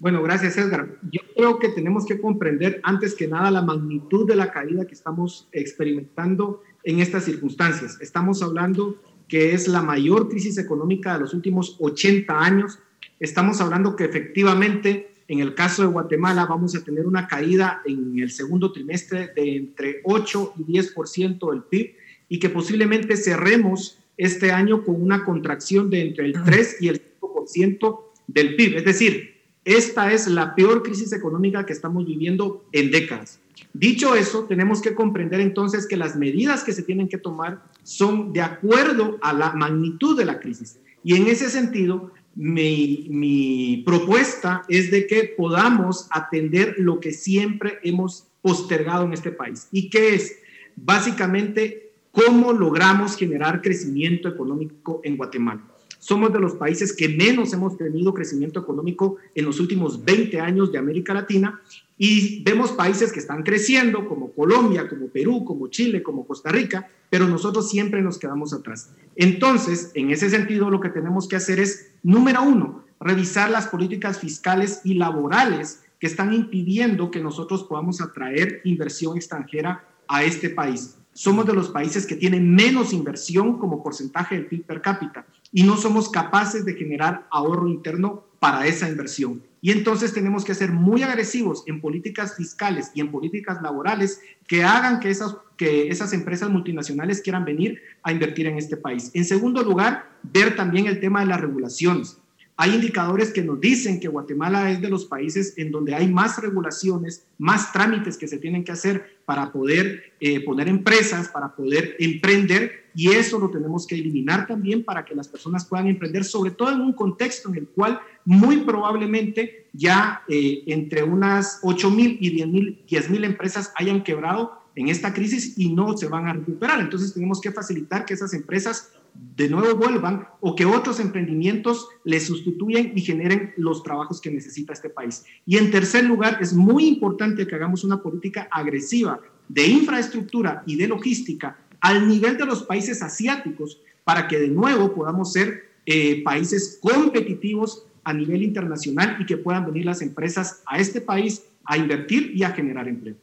Bueno, 0.00 0.20
gracias 0.20 0.56
Edgar. 0.56 0.98
Yo 1.12 1.20
creo 1.36 1.60
que 1.60 1.68
tenemos 1.68 2.04
que 2.06 2.20
comprender 2.20 2.80
antes 2.82 3.14
que 3.14 3.28
nada 3.28 3.52
la 3.52 3.62
magnitud 3.62 4.26
de 4.26 4.34
la 4.34 4.50
caída 4.50 4.84
que 4.84 4.94
estamos 4.94 5.48
experimentando 5.52 6.60
en 6.82 6.98
estas 6.98 7.24
circunstancias. 7.24 7.98
Estamos 8.00 8.42
hablando 8.42 9.00
que 9.28 9.52
es 9.52 9.68
la 9.68 9.82
mayor 9.82 10.28
crisis 10.28 10.58
económica 10.58 11.14
de 11.14 11.20
los 11.20 11.34
últimos 11.34 11.76
80 11.80 12.38
años. 12.38 12.78
Estamos 13.18 13.60
hablando 13.60 13.96
que 13.96 14.04
efectivamente 14.04 15.14
en 15.28 15.40
el 15.40 15.54
caso 15.54 15.82
de 15.82 15.88
Guatemala 15.88 16.46
vamos 16.46 16.74
a 16.76 16.84
tener 16.84 17.06
una 17.06 17.26
caída 17.26 17.82
en 17.86 18.18
el 18.18 18.30
segundo 18.30 18.72
trimestre 18.72 19.30
de 19.34 19.56
entre 19.56 20.00
8 20.04 20.54
y 20.58 20.64
10% 20.64 21.50
del 21.50 21.62
PIB 21.62 21.94
y 22.28 22.38
que 22.38 22.50
posiblemente 22.50 23.16
cerremos 23.16 23.98
este 24.16 24.52
año 24.52 24.84
con 24.84 25.02
una 25.02 25.24
contracción 25.24 25.90
de 25.90 26.02
entre 26.02 26.26
el 26.26 26.42
3 26.42 26.76
y 26.80 26.88
el 26.88 27.02
5% 27.20 28.00
del 28.26 28.56
PIB. 28.56 28.76
Es 28.76 28.84
decir, 28.84 29.34
esta 29.64 30.12
es 30.12 30.28
la 30.28 30.54
peor 30.54 30.82
crisis 30.82 31.12
económica 31.12 31.64
que 31.64 31.72
estamos 31.72 32.06
viviendo 32.06 32.66
en 32.72 32.90
décadas. 32.90 33.40
Dicho 33.72 34.14
eso, 34.14 34.44
tenemos 34.44 34.80
que 34.80 34.94
comprender 34.94 35.40
entonces 35.40 35.86
que 35.86 35.96
las 35.96 36.16
medidas 36.16 36.62
que 36.62 36.72
se 36.72 36.82
tienen 36.82 37.08
que 37.08 37.18
tomar 37.18 37.62
son 37.82 38.32
de 38.32 38.40
acuerdo 38.40 39.18
a 39.20 39.32
la 39.32 39.52
magnitud 39.52 40.16
de 40.16 40.24
la 40.24 40.38
crisis. 40.38 40.78
Y 41.02 41.16
en 41.16 41.26
ese 41.26 41.50
sentido, 41.50 42.12
mi, 42.36 43.82
propuesta 43.84 44.62
es 44.68 44.90
de 44.90 45.06
que 45.06 45.34
podamos 45.36 46.08
atender 46.10 46.76
lo 46.78 47.00
que 47.00 47.12
siempre 47.12 47.78
hemos 47.82 48.28
postergado 48.42 49.04
en 49.04 49.12
este 49.12 49.30
país. 49.30 49.68
¿Y 49.72 49.90
qué 49.90 50.14
es? 50.14 50.36
Básicamente, 50.76 51.92
cómo 52.10 52.52
logramos 52.52 53.16
generar 53.16 53.60
crecimiento 53.62 54.28
económico 54.28 55.00
en 55.04 55.16
Guatemala. 55.16 55.62
Somos 56.04 56.34
de 56.34 56.38
los 56.38 56.52
países 56.56 56.94
que 56.94 57.08
menos 57.08 57.54
hemos 57.54 57.78
tenido 57.78 58.12
crecimiento 58.12 58.60
económico 58.60 59.16
en 59.34 59.46
los 59.46 59.58
últimos 59.58 60.04
20 60.04 60.38
años 60.38 60.70
de 60.70 60.76
América 60.76 61.14
Latina 61.14 61.62
y 61.96 62.42
vemos 62.42 62.72
países 62.72 63.10
que 63.10 63.20
están 63.20 63.42
creciendo 63.42 64.06
como 64.06 64.30
Colombia, 64.32 64.86
como 64.86 65.06
Perú, 65.06 65.46
como 65.46 65.68
Chile, 65.68 66.02
como 66.02 66.26
Costa 66.26 66.50
Rica, 66.50 66.90
pero 67.08 67.26
nosotros 67.26 67.70
siempre 67.70 68.02
nos 68.02 68.18
quedamos 68.18 68.52
atrás. 68.52 68.90
Entonces, 69.16 69.92
en 69.94 70.10
ese 70.10 70.28
sentido, 70.28 70.68
lo 70.68 70.78
que 70.78 70.90
tenemos 70.90 71.26
que 71.26 71.36
hacer 71.36 71.58
es, 71.58 71.92
número 72.02 72.42
uno, 72.42 72.84
revisar 73.00 73.48
las 73.48 73.68
políticas 73.68 74.18
fiscales 74.18 74.82
y 74.84 74.96
laborales 74.96 75.84
que 75.98 76.06
están 76.06 76.34
impidiendo 76.34 77.10
que 77.10 77.20
nosotros 77.20 77.64
podamos 77.64 78.02
atraer 78.02 78.60
inversión 78.64 79.16
extranjera 79.16 79.88
a 80.06 80.22
este 80.22 80.50
país 80.50 80.98
somos 81.14 81.46
de 81.46 81.52
los 81.54 81.68
países 81.68 82.06
que 82.06 82.16
tienen 82.16 82.52
menos 82.52 82.92
inversión 82.92 83.58
como 83.58 83.82
porcentaje 83.82 84.34
del 84.34 84.46
PIB 84.46 84.66
per 84.66 84.82
cápita 84.82 85.24
y 85.54 85.62
no 85.62 85.76
somos 85.76 86.10
capaces 86.10 86.64
de 86.66 86.74
generar 86.74 87.28
ahorro 87.30 87.68
interno 87.68 88.24
para 88.40 88.66
esa 88.66 88.88
inversión. 88.88 89.40
Y 89.62 89.70
entonces 89.70 90.12
tenemos 90.12 90.44
que 90.44 90.54
ser 90.54 90.72
muy 90.72 91.02
agresivos 91.02 91.62
en 91.66 91.80
políticas 91.80 92.34
fiscales 92.36 92.90
y 92.92 93.00
en 93.00 93.10
políticas 93.10 93.62
laborales 93.62 94.20
que 94.48 94.64
hagan 94.64 94.98
que 95.00 95.08
esas, 95.08 95.36
que 95.56 95.88
esas 95.88 96.12
empresas 96.12 96.50
multinacionales 96.50 97.22
quieran 97.22 97.44
venir 97.44 97.80
a 98.02 98.12
invertir 98.12 98.46
en 98.48 98.58
este 98.58 98.76
país. 98.76 99.12
En 99.14 99.24
segundo 99.24 99.62
lugar, 99.62 100.10
ver 100.24 100.56
también 100.56 100.86
el 100.86 101.00
tema 101.00 101.20
de 101.20 101.26
las 101.26 101.40
regulaciones. 101.40 102.18
Hay 102.56 102.74
indicadores 102.74 103.32
que 103.32 103.42
nos 103.42 103.60
dicen 103.60 103.98
que 103.98 104.06
Guatemala 104.06 104.70
es 104.70 104.80
de 104.80 104.88
los 104.88 105.06
países 105.06 105.54
en 105.56 105.72
donde 105.72 105.94
hay 105.94 106.06
más 106.06 106.40
regulaciones, 106.40 107.26
más 107.36 107.72
trámites 107.72 108.16
que 108.16 108.28
se 108.28 108.38
tienen 108.38 108.62
que 108.62 108.70
hacer 108.70 109.18
para 109.24 109.50
poder 109.50 110.12
eh, 110.20 110.44
poner 110.44 110.68
empresas, 110.68 111.28
para 111.28 111.56
poder 111.56 111.96
emprender, 111.98 112.84
y 112.94 113.08
eso 113.10 113.40
lo 113.40 113.50
tenemos 113.50 113.86
que 113.86 113.96
eliminar 113.96 114.46
también 114.46 114.84
para 114.84 115.04
que 115.04 115.16
las 115.16 115.26
personas 115.26 115.64
puedan 115.64 115.88
emprender, 115.88 116.22
sobre 116.22 116.52
todo 116.52 116.70
en 116.70 116.80
un 116.80 116.92
contexto 116.92 117.48
en 117.48 117.56
el 117.56 117.68
cual 117.68 118.00
muy 118.24 118.58
probablemente 118.58 119.66
ya 119.72 120.22
eh, 120.28 120.62
entre 120.68 121.02
unas 121.02 121.58
8 121.62 121.90
mil 121.90 122.16
y 122.20 122.30
10 122.30 122.48
mil 122.48 122.84
10 122.88 123.10
mil 123.10 123.24
empresas 123.24 123.72
hayan 123.76 124.04
quebrado 124.04 124.62
en 124.76 124.88
esta 124.88 125.12
crisis 125.12 125.58
y 125.58 125.72
no 125.72 125.96
se 125.96 126.06
van 126.06 126.28
a 126.28 126.32
recuperar. 126.32 126.80
Entonces 126.80 127.12
tenemos 127.14 127.40
que 127.40 127.50
facilitar 127.50 128.04
que 128.04 128.14
esas 128.14 128.32
empresas 128.32 128.92
de 129.14 129.48
nuevo 129.48 129.76
vuelvan 129.76 130.28
o 130.40 130.54
que 130.54 130.64
otros 130.64 131.00
emprendimientos 131.00 131.88
les 132.04 132.26
sustituyan 132.26 132.92
y 132.94 133.00
generen 133.00 133.52
los 133.56 133.82
trabajos 133.82 134.20
que 134.20 134.30
necesita 134.30 134.72
este 134.72 134.90
país. 134.90 135.24
Y 135.46 135.56
en 135.56 135.70
tercer 135.70 136.04
lugar, 136.04 136.38
es 136.40 136.52
muy 136.52 136.86
importante 136.86 137.46
que 137.46 137.54
hagamos 137.54 137.84
una 137.84 138.02
política 138.02 138.48
agresiva 138.50 139.20
de 139.48 139.66
infraestructura 139.66 140.62
y 140.66 140.76
de 140.76 140.88
logística 140.88 141.58
al 141.80 142.08
nivel 142.08 142.36
de 142.36 142.46
los 142.46 142.62
países 142.62 143.02
asiáticos 143.02 143.80
para 144.04 144.28
que 144.28 144.38
de 144.38 144.48
nuevo 144.48 144.94
podamos 144.94 145.32
ser 145.32 145.74
eh, 145.86 146.22
países 146.22 146.78
competitivos 146.80 147.86
a 148.04 148.12
nivel 148.12 148.42
internacional 148.42 149.16
y 149.20 149.26
que 149.26 149.36
puedan 149.36 149.66
venir 149.66 149.84
las 149.84 150.02
empresas 150.02 150.62
a 150.66 150.78
este 150.78 151.00
país 151.00 151.44
a 151.64 151.76
invertir 151.76 152.32
y 152.34 152.42
a 152.42 152.50
generar 152.50 152.88
empleo. 152.88 153.16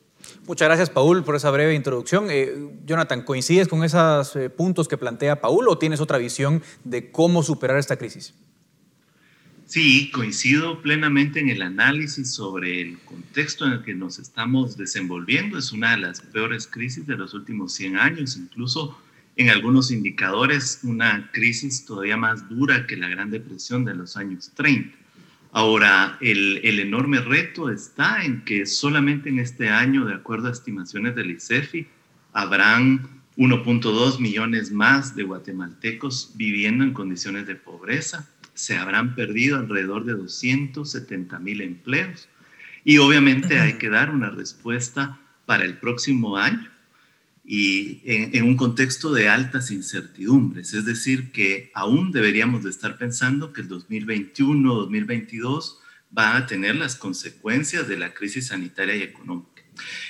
Muchas 0.48 0.68
gracias, 0.68 0.90
Paul, 0.90 1.24
por 1.24 1.36
esa 1.36 1.52
breve 1.52 1.74
introducción. 1.74 2.28
Eh, 2.30 2.54
Jonathan, 2.86 3.24
¿coincides 3.24 3.68
con 3.68 3.84
esos 3.84 4.36
eh, 4.36 4.50
puntos 4.50 4.88
que 4.88 4.98
plantea 4.98 5.42
Paul 5.42 5.68
o 5.68 5.78
tienes 5.78 6.02
otra 6.02 6.18
visión 6.18 6.62
de 6.84 7.12
cómo 7.12 7.44
superar 7.44 7.78
esta 7.78 7.98
crisis? 7.98 8.34
Sí, 9.72 10.12
coincido 10.12 10.82
plenamente 10.82 11.40
en 11.40 11.48
el 11.48 11.62
análisis 11.62 12.34
sobre 12.34 12.82
el 12.82 13.00
contexto 13.00 13.66
en 13.66 13.72
el 13.72 13.84
que 13.84 13.94
nos 13.94 14.20
estamos 14.20 14.76
desenvolviendo. 14.76 15.58
Es 15.58 15.72
una 15.72 15.92
de 15.92 15.98
las 15.98 16.20
peores 16.20 16.68
crisis 16.68 17.08
de 17.08 17.16
los 17.16 17.34
últimos 17.34 17.74
100 17.76 17.98
años, 17.98 18.36
incluso 18.36 18.98
en 19.38 19.50
algunos 19.50 19.90
indicadores 19.92 20.82
una 20.84 21.30
crisis 21.32 21.86
todavía 21.86 22.18
más 22.18 22.50
dura 22.50 22.86
que 22.86 22.98
la 22.98 23.08
Gran 23.08 23.32
Depresión 23.32 23.86
de 23.86 23.96
los 23.96 24.18
años 24.18 24.52
30. 24.56 25.01
Ahora, 25.54 26.18
el, 26.22 26.80
enorme 26.80 27.20
reto 27.20 27.70
está 27.70 28.24
en 28.24 28.46
que 28.46 28.66
solamente 28.66 29.30
en 29.30 29.40
este 29.40 29.70
año, 29.70 30.06
de 30.06 30.16
acuerdo 30.16 30.48
a 30.48 30.52
estimaciones 30.52 31.14
del 31.14 31.32
ICEFI, 31.32 31.88
habrán 32.32 33.22
1.2 33.36 34.20
millones 34.20 34.72
más 34.72 35.14
de 35.16 35.24
guatemaltecos 35.24 36.32
viviendo 36.36 36.86
en 36.86 36.94
condiciones 36.94 37.48
de 37.48 37.56
pobreza. 37.56 38.30
Se 38.54 38.78
habrán 38.78 39.14
perdido 39.14 39.58
alrededor 39.58 40.06
de 40.06 40.14
270 40.14 41.38
mil 41.40 41.60
empleos. 41.60 42.30
Y 42.86 43.00
obviamente 43.00 43.60
hay 43.60 43.74
que 43.74 43.90
dar 43.90 44.10
una 44.10 44.30
respuesta 44.30 45.20
para 45.46 45.66
el 45.66 45.78
próximo 45.78 46.38
año 46.38 46.72
y 47.44 48.02
en, 48.06 48.44
un 48.44 48.56
contexto 48.56 49.12
de 49.12 49.28
altas 49.28 49.72
incertidumbres, 49.72 50.74
es 50.74 50.86
decir, 50.86 51.32
que 51.32 51.72
aún 51.74 52.12
deberíamos 52.12 52.64
de 52.64 52.70
estar 52.70 52.98
pensando 52.98 53.52
que 53.52 53.62
el 53.62 53.68
2021, 53.68 54.74
2022 54.74 55.80
va 56.16 56.38
a 56.38 56.46
tener 56.46 56.76
las 56.76 56.96
consecuencias 56.96 57.88
de 57.88 57.98
la 57.98 58.14
crisis 58.14 58.48
sanitaria 58.48 58.96
y 58.96 59.02
económica. 59.02 59.64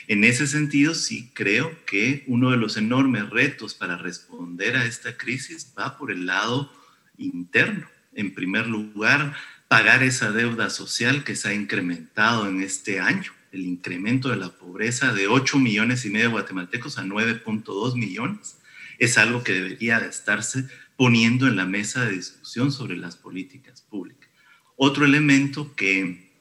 En 0.08 0.24
ese 0.24 0.48
sentido, 0.48 0.94
sí 0.94 1.32
creo 1.34 1.72
que 1.86 2.24
uno 2.28 2.52
de 2.52 2.58
los 2.58 2.76
enormes 2.76 3.30
retos 3.30 3.76
para 3.76 3.96
responder 3.96 4.76
a 4.76 4.86
esta 4.86 5.16
crisis 5.16 5.74
va 5.78 5.98
por 5.98 6.12
el 6.12 6.26
lado 6.26 6.72
interno. 7.18 7.88
En 8.14 8.34
primer 8.34 8.68
lugar, 8.68 9.36
pagar 9.70 10.04
esa 10.04 10.32
deuda 10.32 10.70
social 10.70 11.24
que 11.24 11.36
se 11.36 11.50
ha 11.50 11.54
incrementado 11.54 12.50
en 12.50 12.62
este 12.62 13.00
año 13.00 13.32
el 13.52 13.66
incremento 13.66 14.30
de 14.30 14.38
la 14.38 14.50
pobreza 14.50 15.14
de 15.14 15.28
8 15.28 15.60
millones 15.60 16.06
y 16.06 16.10
medio 16.10 16.28
de 16.28 16.34
guatemaltecos 16.34 16.98
a 16.98 17.04
9.2 17.04 17.96
millones 17.96 18.58
es 18.98 19.18
algo 19.18 19.44
que 19.44 19.54
debería 19.54 20.00
de 20.00 20.08
estarse 20.08 20.68
poniendo 20.96 21.48
en 21.48 21.56
la 21.56 21.66
mesa 21.66 22.06
de 22.06 22.14
discusión 22.14 22.72
sobre 22.72 22.96
las 22.96 23.16
políticas 23.16 23.82
públicas. 23.82 24.30
Otro 24.76 25.06
elemento 25.06 25.76
que 25.76 26.32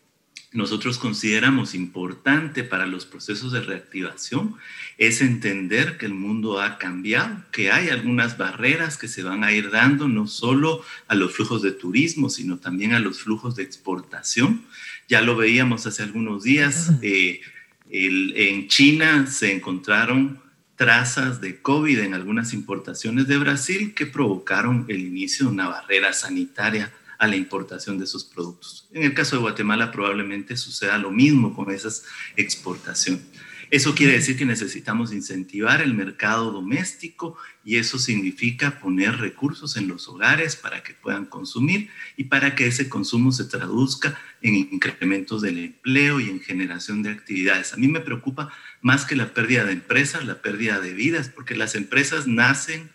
nosotros 0.52 0.98
consideramos 0.98 1.74
importante 1.76 2.64
para 2.64 2.86
los 2.86 3.06
procesos 3.06 3.52
de 3.52 3.60
reactivación 3.60 4.56
es 4.98 5.20
entender 5.20 5.96
que 5.96 6.06
el 6.06 6.14
mundo 6.14 6.60
ha 6.60 6.76
cambiado, 6.76 7.44
que 7.52 7.70
hay 7.70 7.88
algunas 7.88 8.36
barreras 8.36 8.98
que 8.98 9.06
se 9.06 9.22
van 9.22 9.44
a 9.44 9.52
ir 9.52 9.70
dando 9.70 10.08
no 10.08 10.26
solo 10.26 10.84
a 11.06 11.14
los 11.14 11.34
flujos 11.34 11.62
de 11.62 11.70
turismo, 11.70 12.30
sino 12.30 12.58
también 12.58 12.94
a 12.94 12.98
los 12.98 13.22
flujos 13.22 13.54
de 13.54 13.62
exportación. 13.62 14.64
Ya 15.10 15.20
lo 15.22 15.34
veíamos 15.34 15.88
hace 15.88 16.04
algunos 16.04 16.44
días, 16.44 16.92
eh, 17.02 17.40
en 17.90 18.68
China 18.68 19.26
se 19.26 19.50
encontraron 19.52 20.40
trazas 20.76 21.40
de 21.40 21.60
COVID 21.60 21.98
en 21.98 22.14
algunas 22.14 22.52
importaciones 22.52 23.26
de 23.26 23.36
Brasil 23.36 23.92
que 23.92 24.06
provocaron 24.06 24.86
el 24.86 25.00
inicio 25.00 25.46
de 25.46 25.52
una 25.52 25.66
barrera 25.66 26.12
sanitaria 26.12 26.92
a 27.18 27.26
la 27.26 27.34
importación 27.34 27.98
de 27.98 28.06
sus 28.06 28.22
productos. 28.22 28.88
En 28.92 29.02
el 29.02 29.12
caso 29.12 29.34
de 29.34 29.42
Guatemala 29.42 29.90
probablemente 29.90 30.56
suceda 30.56 30.96
lo 30.96 31.10
mismo 31.10 31.56
con 31.56 31.72
esas 31.72 32.04
exportaciones. 32.36 33.24
Eso 33.70 33.94
quiere 33.94 34.14
decir 34.14 34.36
que 34.36 34.44
necesitamos 34.44 35.12
incentivar 35.12 35.80
el 35.80 35.94
mercado 35.94 36.50
doméstico 36.50 37.36
y 37.64 37.76
eso 37.76 38.00
significa 38.00 38.80
poner 38.80 39.18
recursos 39.18 39.76
en 39.76 39.86
los 39.86 40.08
hogares 40.08 40.56
para 40.56 40.82
que 40.82 40.94
puedan 40.94 41.24
consumir 41.24 41.88
y 42.16 42.24
para 42.24 42.56
que 42.56 42.66
ese 42.66 42.88
consumo 42.88 43.30
se 43.30 43.44
traduzca 43.44 44.18
en 44.42 44.56
incrementos 44.56 45.40
del 45.40 45.58
empleo 45.58 46.18
y 46.18 46.30
en 46.30 46.40
generación 46.40 47.04
de 47.04 47.10
actividades. 47.10 47.72
A 47.72 47.76
mí 47.76 47.86
me 47.86 48.00
preocupa 48.00 48.50
más 48.82 49.04
que 49.04 49.14
la 49.14 49.32
pérdida 49.34 49.64
de 49.64 49.72
empresas, 49.72 50.24
la 50.24 50.42
pérdida 50.42 50.80
de 50.80 50.92
vidas, 50.92 51.28
porque 51.28 51.54
las 51.54 51.76
empresas 51.76 52.26
nacen 52.26 52.90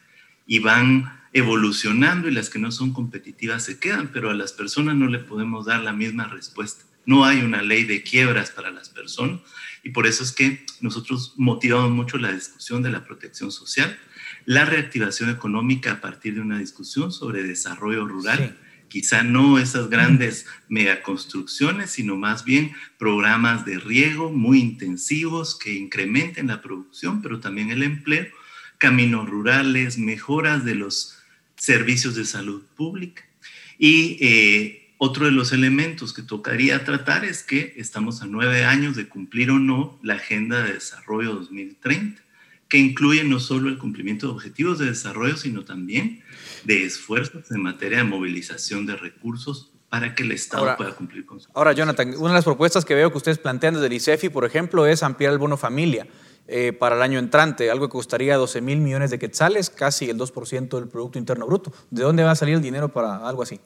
y 0.45 0.59
van 0.59 1.21
evolucionando 1.31 2.27
y 2.27 2.31
las 2.31 2.49
que 2.49 2.59
no 2.59 2.71
son 2.71 2.91
competitivas 2.91 3.63
se 3.63 3.79
quedan, 3.79 4.09
pero 4.11 4.29
a 4.29 4.33
las 4.33 4.51
personas 4.51 4.95
no 4.95 5.07
le 5.07 5.19
podemos 5.19 5.65
dar 5.65 5.81
la 5.81 5.93
misma 5.93 6.27
respuesta. 6.27 6.83
No 7.05 7.25
hay 7.25 7.41
una 7.41 7.61
ley 7.61 7.83
de 7.83 8.03
quiebras 8.03 8.51
para 8.51 8.71
las 8.71 8.89
personas 8.89 9.41
y 9.85 9.91
por 9.91 10.07
eso 10.07 10.23
es 10.23 10.31
que 10.31 10.65
nosotros 10.81 11.35
motivamos 11.37 11.91
mucho 11.91 12.17
la 12.17 12.31
discusión 12.31 12.81
de 12.81 12.89
la 12.89 13.05
protección 13.05 13.51
social, 13.51 13.97
la 14.45 14.65
reactivación 14.65 15.29
económica 15.29 15.91
a 15.91 16.01
partir 16.01 16.33
de 16.33 16.41
una 16.41 16.57
discusión 16.57 17.11
sobre 17.11 17.43
desarrollo 17.43 18.07
rural. 18.07 18.57
Quizá 18.87 19.21
no 19.21 19.59
esas 19.59 19.89
grandes 19.89 20.47
megaconstrucciones, 20.69 21.91
sino 21.91 22.15
más 22.15 22.45
bien 22.45 22.71
programas 22.97 23.63
de 23.65 23.77
riego 23.77 24.31
muy 24.31 24.59
intensivos 24.59 25.57
que 25.57 25.73
incrementen 25.73 26.47
la 26.47 26.63
producción, 26.63 27.21
pero 27.21 27.39
también 27.39 27.69
el 27.69 27.83
empleo, 27.83 28.25
caminos 28.79 29.29
rurales, 29.29 29.99
mejoras 29.99 30.65
de 30.65 30.75
los 30.75 31.17
servicios 31.57 32.15
de 32.15 32.25
salud 32.25 32.63
pública. 32.75 33.23
Y 33.77 34.17
eh, 34.19 34.84
otro 34.97 35.25
de 35.25 35.31
los 35.31 35.51
elementos 35.51 36.13
que 36.13 36.21
tocaría 36.21 36.83
tratar 36.85 37.25
es 37.25 37.43
que 37.43 37.73
estamos 37.77 38.21
a 38.21 38.25
nueve 38.25 38.63
años 38.63 38.95
de 38.95 39.09
cumplir 39.09 39.51
o 39.51 39.59
no 39.59 39.99
la 40.01 40.15
Agenda 40.15 40.63
de 40.63 40.73
Desarrollo 40.73 41.35
2030, 41.35 42.21
que 42.69 42.77
incluye 42.77 43.23
no 43.23 43.39
solo 43.39 43.69
el 43.69 43.77
cumplimiento 43.77 44.27
de 44.27 44.33
objetivos 44.33 44.79
de 44.79 44.85
desarrollo, 44.85 45.37
sino 45.37 45.65
también 45.65 46.23
de 46.63 46.85
esfuerzos 46.85 47.51
en 47.51 47.61
materia 47.61 47.99
de 47.99 48.03
movilización 48.05 48.85
de 48.85 48.95
recursos 48.95 49.71
para 49.89 50.15
que 50.15 50.23
el 50.23 50.31
Estado 50.31 50.75
pueda 50.77 50.93
cumplir 50.93 51.25
con 51.25 51.39
su. 51.39 51.49
Ahora, 51.53 51.73
Jonathan, 51.73 52.15
una 52.17 52.29
de 52.29 52.35
las 52.35 52.43
propuestas 52.43 52.83
que 52.85 52.95
veo 52.95 53.11
que 53.11 53.17
ustedes 53.17 53.37
plantean 53.37 53.75
desde 53.75 53.87
el 53.87 53.93
ICEFI, 53.93 54.29
por 54.29 54.45
ejemplo, 54.45 54.85
es 54.85 55.03
ampliar 55.03 55.33
el 55.33 55.39
bono 55.39 55.57
familia. 55.57 56.07
Eh, 56.47 56.73
para 56.73 56.95
el 56.95 57.01
año 57.01 57.17
entrante, 57.17 57.71
algo 57.71 57.87
que 57.87 57.93
costaría 57.93 58.37
12 58.37 58.61
mil 58.61 58.79
millones 58.79 59.09
de 59.09 59.17
quetzales, 59.17 59.69
casi 59.69 60.09
el 60.09 60.17
2% 60.17 60.79
del 60.79 60.87
Producto 60.87 61.17
Interno 61.17 61.47
Bruto. 61.47 61.73
¿De 61.89 62.03
dónde 62.03 62.23
va 62.23 62.31
a 62.31 62.35
salir 62.35 62.55
el 62.55 62.61
dinero 62.61 62.89
para 62.89 63.27
algo 63.27 63.41
así? 63.41 63.59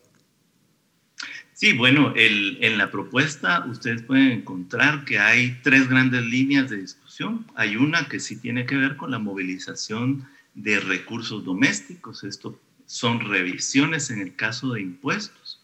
Sí, 1.60 1.74
bueno, 1.74 2.14
en 2.16 2.78
la 2.78 2.90
propuesta 2.90 3.66
ustedes 3.66 4.02
pueden 4.04 4.32
encontrar 4.32 5.04
que 5.04 5.20
hay 5.20 5.60
tres 5.62 5.90
grandes 5.90 6.24
líneas 6.24 6.70
de 6.70 6.78
discusión. 6.78 7.46
Hay 7.54 7.76
una 7.76 8.08
que 8.08 8.22
sí 8.22 8.38
tiene 8.38 8.66
que 8.66 8.78
ver 8.78 8.96
con 8.96 9.12
la 9.12 9.20
movilización 9.20 10.26
de 10.54 10.80
recursos 10.80 11.44
domésticos. 11.44 12.24
Esto 12.24 12.58
son 12.86 13.20
revisiones 13.20 14.10
en 14.10 14.22
el 14.22 14.38
caso 14.38 14.72
de 14.72 14.80
impuestos 14.84 15.62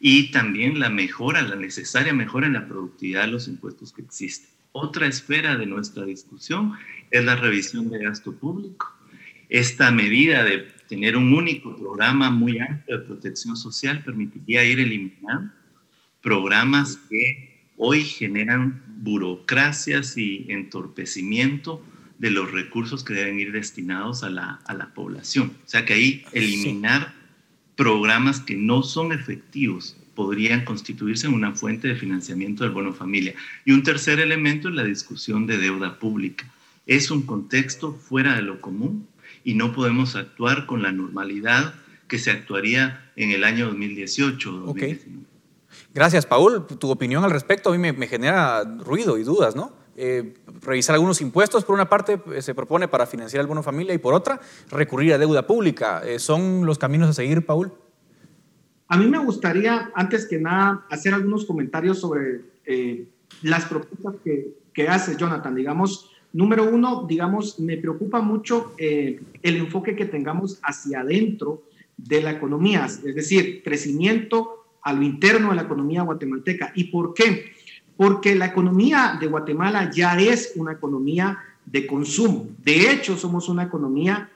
y 0.00 0.30
también 0.30 0.78
la 0.80 0.88
mejora, 0.88 1.42
la 1.42 1.56
necesaria 1.56 2.14
mejora 2.14 2.46
en 2.46 2.54
la 2.54 2.66
productividad 2.66 3.26
de 3.26 3.32
los 3.32 3.46
impuestos 3.46 3.92
que 3.92 4.00
existen. 4.00 4.48
Otra 4.72 5.06
esfera 5.06 5.58
de 5.58 5.66
nuestra 5.66 6.06
discusión 6.06 6.72
es 7.10 7.22
la 7.22 7.36
revisión 7.36 7.90
de 7.90 7.98
gasto 7.98 8.32
público. 8.32 8.93
Esta 9.48 9.90
medida 9.90 10.44
de 10.44 10.68
tener 10.88 11.16
un 11.16 11.32
único 11.32 11.76
programa 11.76 12.30
muy 12.30 12.58
amplio 12.58 12.98
de 12.98 13.04
protección 13.06 13.56
social 13.56 14.02
permitiría 14.04 14.64
ir 14.64 14.80
eliminando 14.80 15.52
programas 16.22 16.96
que 17.10 17.68
hoy 17.76 18.04
generan 18.04 18.82
burocracias 18.98 20.16
y 20.16 20.46
entorpecimiento 20.48 21.84
de 22.18 22.30
los 22.30 22.50
recursos 22.52 23.04
que 23.04 23.14
deben 23.14 23.38
ir 23.38 23.52
destinados 23.52 24.22
a 24.22 24.30
la, 24.30 24.60
a 24.64 24.74
la 24.74 24.94
población. 24.94 25.52
O 25.64 25.68
sea 25.68 25.84
que 25.84 25.94
ahí 25.94 26.24
eliminar 26.32 27.12
programas 27.76 28.40
que 28.40 28.56
no 28.56 28.82
son 28.82 29.12
efectivos 29.12 29.96
podrían 30.14 30.64
constituirse 30.64 31.26
en 31.26 31.34
una 31.34 31.52
fuente 31.52 31.88
de 31.88 31.96
financiamiento 31.96 32.62
del 32.62 32.72
bono 32.72 32.94
familia. 32.94 33.34
Y 33.64 33.72
un 33.72 33.82
tercer 33.82 34.20
elemento 34.20 34.68
es 34.68 34.74
la 34.74 34.84
discusión 34.84 35.46
de 35.46 35.58
deuda 35.58 35.98
pública. 35.98 36.50
Es 36.86 37.10
un 37.10 37.22
contexto 37.22 37.92
fuera 37.92 38.36
de 38.36 38.42
lo 38.42 38.60
común 38.60 39.08
y 39.44 39.54
no 39.54 39.72
podemos 39.72 40.16
actuar 40.16 40.66
con 40.66 40.82
la 40.82 40.90
normalidad 40.90 41.74
que 42.08 42.18
se 42.18 42.30
actuaría 42.30 43.10
en 43.14 43.30
el 43.30 43.44
año 43.44 43.66
2018 43.66 44.50
o 44.50 44.58
2019. 44.58 45.34
Gracias, 45.92 46.26
Paul. 46.26 46.66
Tu 46.66 46.90
opinión 46.90 47.24
al 47.24 47.30
respecto 47.30 47.70
a 47.70 47.76
mí 47.76 47.92
me, 47.92 48.06
genera 48.06 48.64
ruido 48.64 49.18
y 49.18 49.22
dudas, 49.22 49.54
¿no? 49.54 49.72
Eh, 49.96 50.34
revisar 50.62 50.94
algunos 50.94 51.20
impuestos, 51.20 51.64
por 51.64 51.74
una 51.74 51.88
parte, 51.88 52.20
eh, 52.34 52.42
se 52.42 52.54
propone 52.54 52.88
para 52.88 53.06
financiar 53.06 53.40
el 53.42 53.46
bono 53.46 53.62
familia 53.62 53.94
y 53.94 53.98
por 53.98 54.12
otra, 54.12 54.40
recurrir 54.70 55.12
a 55.12 55.18
deuda 55.18 55.46
pública. 55.46 56.02
Eh, 56.04 56.18
¿Son 56.18 56.66
los 56.66 56.78
caminos 56.78 57.10
a 57.10 57.12
seguir, 57.12 57.46
Paul? 57.46 57.72
A 58.88 58.96
mí 58.96 59.06
me 59.06 59.18
gustaría, 59.18 59.92
antes 59.94 60.26
que 60.26 60.38
nada, 60.38 60.84
hacer 60.90 61.14
algunos 61.14 61.44
comentarios 61.44 62.00
sobre 62.00 62.42
las 63.42 63.64
propuestas 63.66 64.14
que, 64.24 64.54
que 64.72 64.88
hace 64.88 65.16
Jonathan. 65.16 65.54
Digamos, 65.54 66.10
Número 66.34 66.68
uno, 66.68 67.06
digamos, 67.08 67.60
me 67.60 67.76
preocupa 67.76 68.20
mucho 68.20 68.74
eh, 68.76 69.20
el 69.40 69.56
enfoque 69.56 69.94
que 69.94 70.06
tengamos 70.06 70.58
hacia 70.64 71.00
adentro 71.00 71.62
de 71.96 72.20
la 72.22 72.32
economía, 72.32 72.86
es 72.86 73.14
decir, 73.14 73.62
crecimiento 73.62 74.64
a 74.82 74.92
lo 74.92 75.02
interno 75.02 75.50
de 75.50 75.56
la 75.56 75.62
economía 75.62 76.02
guatemalteca. 76.02 76.72
¿Y 76.74 76.84
por 76.90 77.14
qué? 77.14 77.52
Porque 77.96 78.34
la 78.34 78.46
economía 78.46 79.16
de 79.20 79.28
Guatemala 79.28 79.92
ya 79.94 80.18
es 80.18 80.54
una 80.56 80.72
economía 80.72 81.38
de 81.64 81.86
consumo. 81.86 82.48
De 82.58 82.90
hecho, 82.90 83.16
somos 83.16 83.48
una 83.48 83.62
economía 83.62 84.28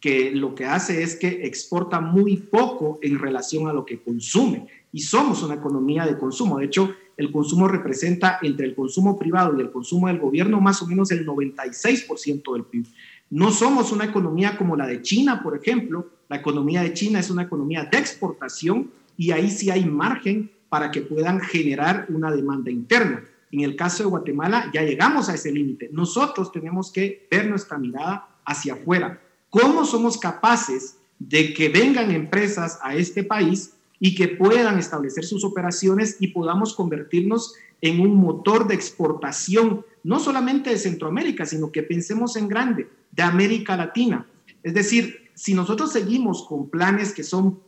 que 0.00 0.32
lo 0.32 0.56
que 0.56 0.64
hace 0.64 1.04
es 1.04 1.14
que 1.14 1.46
exporta 1.46 2.00
muy 2.00 2.36
poco 2.36 2.98
en 3.00 3.16
relación 3.16 3.68
a 3.68 3.72
lo 3.72 3.86
que 3.86 4.02
consume. 4.02 4.66
Y 4.92 5.00
somos 5.02 5.40
una 5.44 5.54
economía 5.54 6.04
de 6.04 6.18
consumo. 6.18 6.58
De 6.58 6.64
hecho, 6.64 6.94
el 7.16 7.30
consumo 7.30 7.68
representa 7.68 8.38
entre 8.42 8.66
el 8.66 8.74
consumo 8.74 9.18
privado 9.18 9.56
y 9.56 9.60
el 9.60 9.70
consumo 9.70 10.08
del 10.08 10.18
gobierno 10.18 10.60
más 10.60 10.82
o 10.82 10.86
menos 10.86 11.10
el 11.10 11.26
96% 11.26 12.52
del 12.52 12.64
PIB. 12.64 12.86
No 13.30 13.50
somos 13.50 13.92
una 13.92 14.04
economía 14.04 14.56
como 14.56 14.76
la 14.76 14.86
de 14.86 15.02
China, 15.02 15.42
por 15.42 15.56
ejemplo. 15.56 16.08
La 16.28 16.36
economía 16.36 16.82
de 16.82 16.92
China 16.92 17.20
es 17.20 17.30
una 17.30 17.42
economía 17.42 17.88
de 17.90 17.98
exportación 17.98 18.90
y 19.16 19.30
ahí 19.30 19.50
sí 19.50 19.70
hay 19.70 19.84
margen 19.84 20.50
para 20.68 20.90
que 20.90 21.02
puedan 21.02 21.40
generar 21.40 22.06
una 22.08 22.30
demanda 22.30 22.70
interna. 22.70 23.24
En 23.52 23.60
el 23.60 23.76
caso 23.76 24.02
de 24.02 24.08
Guatemala 24.08 24.70
ya 24.72 24.82
llegamos 24.82 25.28
a 25.28 25.34
ese 25.34 25.52
límite. 25.52 25.88
Nosotros 25.92 26.50
tenemos 26.50 26.90
que 26.90 27.26
ver 27.30 27.48
nuestra 27.48 27.78
mirada 27.78 28.28
hacia 28.44 28.74
afuera. 28.74 29.20
¿Cómo 29.50 29.84
somos 29.84 30.18
capaces 30.18 30.98
de 31.18 31.54
que 31.54 31.68
vengan 31.68 32.10
empresas 32.10 32.78
a 32.82 32.96
este 32.96 33.22
país 33.22 33.73
y 34.04 34.14
que 34.14 34.28
puedan 34.28 34.78
establecer 34.78 35.24
sus 35.24 35.44
operaciones 35.44 36.18
y 36.20 36.26
podamos 36.26 36.74
convertirnos 36.74 37.54
en 37.80 38.00
un 38.00 38.14
motor 38.16 38.68
de 38.68 38.74
exportación, 38.74 39.86
no 40.02 40.20
solamente 40.20 40.68
de 40.68 40.76
Centroamérica, 40.76 41.46
sino 41.46 41.72
que 41.72 41.82
pensemos 41.82 42.36
en 42.36 42.46
grande, 42.46 42.86
de 43.12 43.22
América 43.22 43.78
Latina. 43.78 44.26
Es 44.62 44.74
decir, 44.74 45.30
si 45.32 45.54
nosotros 45.54 45.90
seguimos 45.90 46.46
con 46.46 46.68
planes 46.68 47.14
que 47.14 47.22
son 47.22 47.60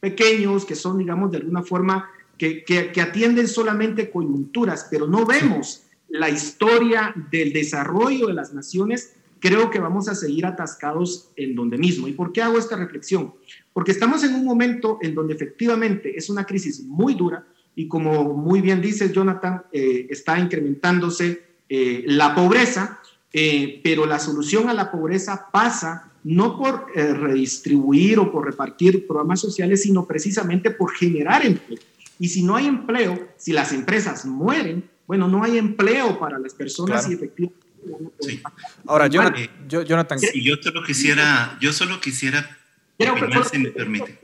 pequeños, 0.00 0.64
que 0.64 0.74
son, 0.74 0.98
digamos, 0.98 1.30
de 1.30 1.36
alguna 1.36 1.62
forma, 1.62 2.10
que, 2.36 2.64
que, 2.64 3.00
atienden 3.00 3.46
solamente 3.46 4.10
coyunturas, 4.10 4.88
pero 4.90 5.06
no 5.06 5.24
vemos 5.24 5.84
la 6.08 6.30
historia 6.30 7.14
del 7.30 7.52
desarrollo 7.52 8.26
de 8.26 8.34
las 8.34 8.52
naciones, 8.52 9.14
creo 9.40 9.70
que 9.70 9.78
vamos 9.78 10.08
a 10.08 10.14
seguir 10.14 10.46
atascados 10.46 11.30
en 11.36 11.54
donde 11.54 11.78
mismo. 11.78 12.08
¿Y 12.08 12.12
por 12.12 12.32
qué 12.32 12.42
hago 12.42 12.58
esta 12.58 12.76
reflexión? 12.76 13.34
Porque 13.72 13.92
estamos 13.92 14.24
en 14.24 14.34
un 14.34 14.44
momento 14.44 14.98
en 15.02 15.14
donde 15.14 15.34
efectivamente 15.34 16.16
es 16.16 16.30
una 16.30 16.44
crisis 16.44 16.82
muy 16.82 17.14
dura 17.14 17.46
y 17.74 17.88
como 17.88 18.24
muy 18.34 18.62
bien 18.62 18.80
dice 18.80 19.12
Jonathan, 19.12 19.62
eh, 19.70 20.06
está 20.08 20.38
incrementándose 20.38 21.42
eh, 21.68 22.04
la 22.06 22.34
pobreza, 22.34 23.00
eh, 23.32 23.80
pero 23.84 24.06
la 24.06 24.18
solución 24.18 24.70
a 24.70 24.74
la 24.74 24.90
pobreza 24.90 25.48
pasa 25.52 26.10
no 26.24 26.58
por 26.58 26.90
redistribuir 26.92 28.18
o 28.18 28.32
por 28.32 28.46
repartir 28.46 29.06
programas 29.06 29.38
sociales, 29.38 29.82
sino 29.82 30.06
precisamente 30.06 30.72
por 30.72 30.90
generar 30.92 31.46
empleo. 31.46 31.78
Y 32.18 32.28
si 32.28 32.42
no 32.42 32.56
hay 32.56 32.66
empleo, 32.66 33.28
si 33.36 33.52
las 33.52 33.72
empresas 33.72 34.24
mueren, 34.24 34.88
bueno, 35.06 35.28
no 35.28 35.44
hay 35.44 35.56
empleo 35.56 36.18
para 36.18 36.38
las 36.40 36.52
personas 36.52 37.08
y 37.08 37.12
efectivamente... 37.12 37.65
Sí. 38.20 38.42
Ahora, 38.86 39.06
Jonathan, 39.08 40.18
sí, 40.18 40.42
yo 40.42 40.56
solo 40.60 40.82
quisiera, 40.82 41.58
yo 41.60 41.72
solo 41.72 42.00
quisiera 42.00 42.58
opinar, 42.98 43.44
si 43.44 43.58
me 43.58 43.70
permite. 43.70 44.18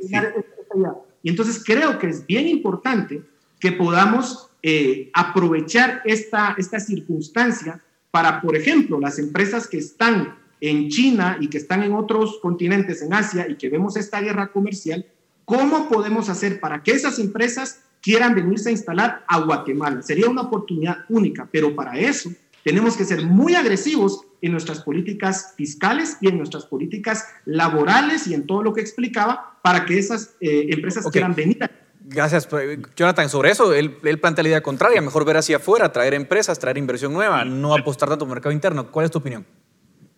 Y 1.23 1.31
entonces 1.31 1.63
creo 1.65 1.99
que 1.99 2.09
es 2.09 2.27
bien 2.27 2.49
importante 2.49 3.23
que 3.61 3.73
podamos 3.73 4.51
eh, 4.63 5.11
aprovechar 5.15 6.03
esta, 6.05 6.55
esta 6.59 6.81
circunstancia 6.81 7.81
para, 8.11 8.41
por 8.41 8.57
ejemplo, 8.57 8.99
las 9.01 9.19
empresas 9.19 9.67
que 9.67 9.79
están 9.79 10.37
en 10.61 10.89
China 10.89 11.39
y 11.41 11.49
que 11.49 11.59
están 11.59 11.83
en 11.83 11.93
otros 11.93 12.39
continentes, 12.41 13.03
en 13.03 13.13
Asia, 13.13 13.49
y 13.49 13.57
que 13.57 13.69
vemos 13.69 13.97
esta 13.97 14.21
guerra 14.21 14.53
comercial, 14.53 15.07
¿cómo 15.45 15.89
podemos 15.89 16.29
hacer 16.29 16.61
para 16.61 16.83
que 16.83 16.93
esas 16.93 17.19
empresas 17.19 17.81
quieran 18.01 18.35
venirse 18.35 18.69
a 18.69 18.73
instalar 18.73 19.25
a 19.27 19.41
Guatemala? 19.41 20.03
Sería 20.03 20.29
una 20.29 20.43
oportunidad 20.43 20.99
única, 21.09 21.49
pero 21.51 21.75
para 21.75 21.99
eso 21.99 22.31
tenemos 22.65 22.97
que 22.97 23.05
ser 23.05 23.25
muy 23.25 23.55
agresivos 23.55 24.23
en 24.41 24.53
nuestras 24.53 24.83
políticas 24.83 25.55
fiscales 25.57 26.17
y 26.21 26.29
en 26.29 26.39
nuestras 26.39 26.67
políticas 26.67 27.27
laborales 27.45 28.27
y 28.27 28.35
en 28.35 28.47
todo 28.47 28.63
lo 28.63 28.73
que 28.73 28.81
explicaba 28.81 29.59
para 29.63 29.85
que 29.85 29.99
esas 29.99 30.35
eh, 30.41 30.67
empresas 30.71 31.07
quieran 31.11 31.35
venir. 31.35 31.59
Gracias, 32.05 32.49
Jonathan. 32.97 33.29
Sobre 33.29 33.51
eso, 33.51 33.73
él, 33.73 33.97
él, 34.03 34.19
plantea 34.19 34.43
la 34.43 34.49
idea 34.49 34.63
contraria, 34.63 35.01
mejor 35.01 35.25
ver 35.25 35.37
hacia 35.37 35.59
afuera, 35.59 35.93
traer 35.93 36.15
empresas, 36.15 36.59
traer 36.59 36.77
inversión 36.79 37.13
nueva, 37.13 37.45
no 37.45 37.75
apostar 37.75 38.09
tanto 38.09 38.25
el 38.25 38.31
mercado 38.31 38.53
interno. 38.53 38.91
¿Cuál 38.91 39.05
es 39.07 39.13
tu 39.13 39.19
opinión? 39.19 39.47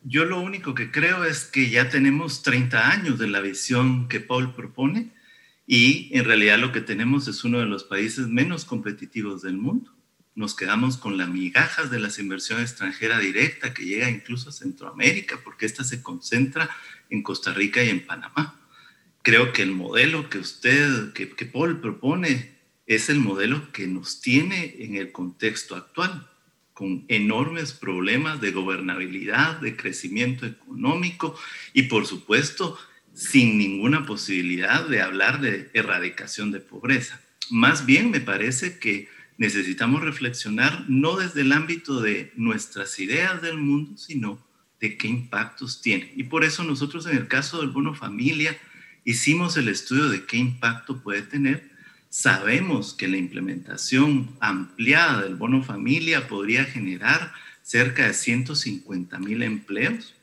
Yo 0.02 0.24
lo 0.24 0.40
único 0.40 0.74
que 0.74 0.90
creo 0.90 1.24
es 1.24 1.44
que 1.44 1.70
ya 1.70 1.88
tenemos 1.88 2.42
30 2.42 2.90
años 2.90 3.18
de 3.18 3.26
la 3.26 3.40
visión 3.40 4.08
que 4.08 4.20
Paul 4.20 4.54
propone 4.54 5.12
y 5.66 6.10
en 6.12 6.24
realidad 6.24 6.58
lo 6.58 6.72
que 6.72 6.82
tenemos 6.82 7.26
es 7.26 7.42
uno 7.44 7.58
de 7.58 7.66
los 7.66 7.84
países 7.84 8.28
menos 8.28 8.64
competitivos 8.64 9.42
del 9.42 9.56
mundo. 9.56 9.90
Nos 10.34 10.54
quedamos 10.54 10.96
con 10.96 11.16
las 11.16 11.28
migajas 11.28 11.90
de 11.90 12.00
la 12.00 12.10
inversión 12.18 12.60
extranjera 12.60 13.18
directa 13.18 13.72
que 13.72 13.84
llega 13.84 14.10
incluso 14.10 14.48
a 14.48 14.52
Centroamérica 14.52 15.40
porque 15.44 15.66
esta 15.66 15.84
se 15.84 16.02
concentra 16.02 16.68
en 17.10 17.22
Costa 17.22 17.54
Rica 17.54 17.82
y 17.84 17.90
en 17.90 18.04
Panamá. 18.04 18.60
Creo 19.22 19.52
que 19.52 19.62
el 19.62 19.72
modelo 19.72 20.28
que 20.28 20.38
usted, 20.38 21.12
que, 21.12 21.30
que 21.30 21.46
Paul 21.46 21.80
propone, 21.80 22.54
es 22.86 23.08
el 23.08 23.20
modelo 23.20 23.72
que 23.72 23.86
nos 23.86 24.20
tiene 24.20 24.76
en 24.80 24.96
el 24.96 25.12
contexto 25.12 25.76
actual 25.76 26.28
con 26.74 27.04
enormes 27.06 27.72
problemas 27.72 28.40
de 28.40 28.50
gobernabilidad, 28.50 29.60
de 29.60 29.76
crecimiento 29.76 30.44
económico 30.44 31.38
y 31.72 31.84
por 31.84 32.06
supuesto 32.06 32.76
sin 33.14 33.56
ninguna 33.56 34.04
posibilidad 34.04 34.86
de 34.88 35.00
hablar 35.00 35.40
de 35.40 35.70
erradicación 35.72 36.50
de 36.50 36.58
pobreza. 36.58 37.20
Más 37.50 37.86
bien 37.86 38.10
me 38.10 38.20
parece 38.20 38.80
que 38.80 39.08
necesitamos 39.38 40.02
reflexionar 40.02 40.84
no 40.88 41.16
desde 41.16 41.42
el 41.42 41.52
ámbito 41.52 42.00
de 42.00 42.32
nuestras 42.36 42.98
ideas 42.98 43.42
del 43.42 43.58
mundo, 43.58 43.96
sino 43.98 44.38
de 44.80 44.96
qué 44.96 45.08
impactos 45.08 45.80
tiene. 45.82 46.12
Y 46.16 46.24
por 46.24 46.44
eso 46.44 46.64
nosotros 46.64 47.06
en 47.06 47.16
el 47.16 47.28
caso 47.28 47.60
del 47.60 47.70
bono 47.70 47.94
familia 47.94 48.56
hicimos 49.04 49.56
el 49.56 49.68
estudio 49.68 50.08
de 50.08 50.24
qué 50.24 50.36
impacto 50.36 51.02
puede 51.02 51.22
tener 51.22 51.74
Sabemos 52.14 52.94
que 52.94 53.08
la 53.08 53.16
implementación 53.16 54.36
ampliada 54.38 55.22
del 55.22 55.34
bono 55.34 55.64
familia 55.64 56.28
podría 56.28 56.64
generar 56.64 57.32
cerca 57.64 58.06
de 58.06 58.14
150 58.14 59.18
mil 59.18 59.42
empleos. 59.42 60.14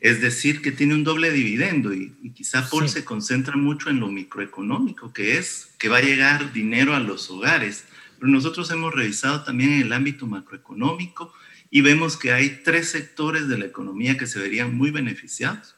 Es 0.00 0.20
decir, 0.20 0.62
que 0.62 0.70
tiene 0.70 0.94
un 0.94 1.02
doble 1.02 1.32
dividendo 1.32 1.92
y, 1.92 2.12
quizá 2.32 2.70
Paul 2.70 2.88
se 2.88 3.04
concentra 3.04 3.56
mucho 3.56 3.90
en 3.90 3.98
lo 3.98 4.06
microeconómico, 4.06 5.12
que 5.12 5.36
es 5.36 5.74
que 5.80 5.88
va 5.88 5.96
a 5.98 6.02
llegar 6.02 6.52
dinero 6.52 6.94
a 6.94 7.00
los 7.00 7.28
hogares. 7.28 7.86
Pero 8.22 8.30
nosotros 8.30 8.70
hemos 8.70 8.94
revisado 8.94 9.42
también 9.42 9.72
el 9.72 9.92
ámbito 9.92 10.28
macroeconómico 10.28 11.34
y 11.72 11.80
vemos 11.80 12.16
que 12.16 12.32
hay 12.32 12.60
tres 12.62 12.88
sectores 12.88 13.48
de 13.48 13.58
la 13.58 13.64
economía 13.64 14.16
que 14.16 14.28
se 14.28 14.38
verían 14.38 14.76
muy 14.76 14.92
beneficiados. 14.92 15.74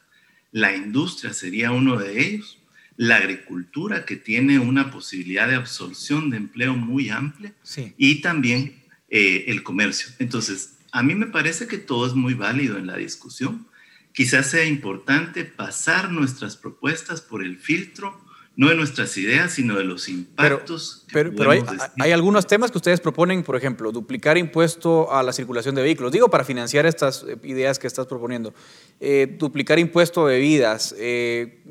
La 0.53 0.77
industria 0.77 1.33
sería 1.33 1.73
uno 1.73 1.97
de 1.97 2.21
ellos, 2.21 2.59
la 2.99 3.17
agricultura, 3.17 4.05
que 4.05 4.17
tiene 4.17 4.59
una 4.59 4.91
posibilidad 4.91 5.49
de 5.49 5.55
absorción 5.55 6.29
de 6.29 6.37
empleo 6.37 6.77
muy 6.77 7.09
amplia, 7.09 7.55
y 7.97 8.21
también 8.21 8.83
eh, 9.09 9.47
el 9.47 9.63
comercio. 9.63 10.13
Entonces, 10.19 10.77
a 10.93 11.03
mí 11.03 11.15
me 11.15 11.29
parece 11.29 11.67
que 11.67 11.79
todo 11.79 12.07
es 12.07 12.13
muy 12.13 12.35
válido 12.35 12.77
en 12.77 12.87
la 12.87 12.99
discusión. 12.99 13.67
Quizás 14.13 14.51
sea 14.51 14.67
importante 14.67 15.47
pasar 15.47 16.13
nuestras 16.13 16.59
propuestas 16.59 17.23
por 17.23 17.43
el 17.43 17.57
filtro 17.57 18.23
no 18.57 18.69
de 18.69 18.77
nuestras 18.77 19.17
ideas, 19.17 19.53
sino 19.53 19.77
de 19.77 19.85
los 19.85 20.09
impactos. 20.09 21.05
Pero, 21.13 21.33
pero, 21.37 21.51
hay, 21.51 22.13
algunos 22.13 22.47
temas 22.47 22.71
que 22.71 22.79
ustedes 22.79 23.01
proponen, 23.01 23.43
por 23.43 23.57
ejemplo, 23.57 23.91
duplicar 23.91 24.39
impuesto 24.39 25.13
a 25.13 25.23
la 25.25 25.33
circulación 25.33 25.75
de 25.75 25.83
vehículos. 25.83 26.13
Digo, 26.13 26.29
para 26.29 26.45
financiar 26.45 26.87
estas 26.87 27.25
eh, 27.29 27.37
ideas 27.43 27.79
que 27.79 27.89
estás 27.89 28.07
proponiendo. 28.07 28.55
Eh, 29.01 29.37
duplicar 29.39 29.79
impuesto 29.81 30.23
a 30.23 30.25
bebidas, 30.27 30.95
eh, 30.99 31.63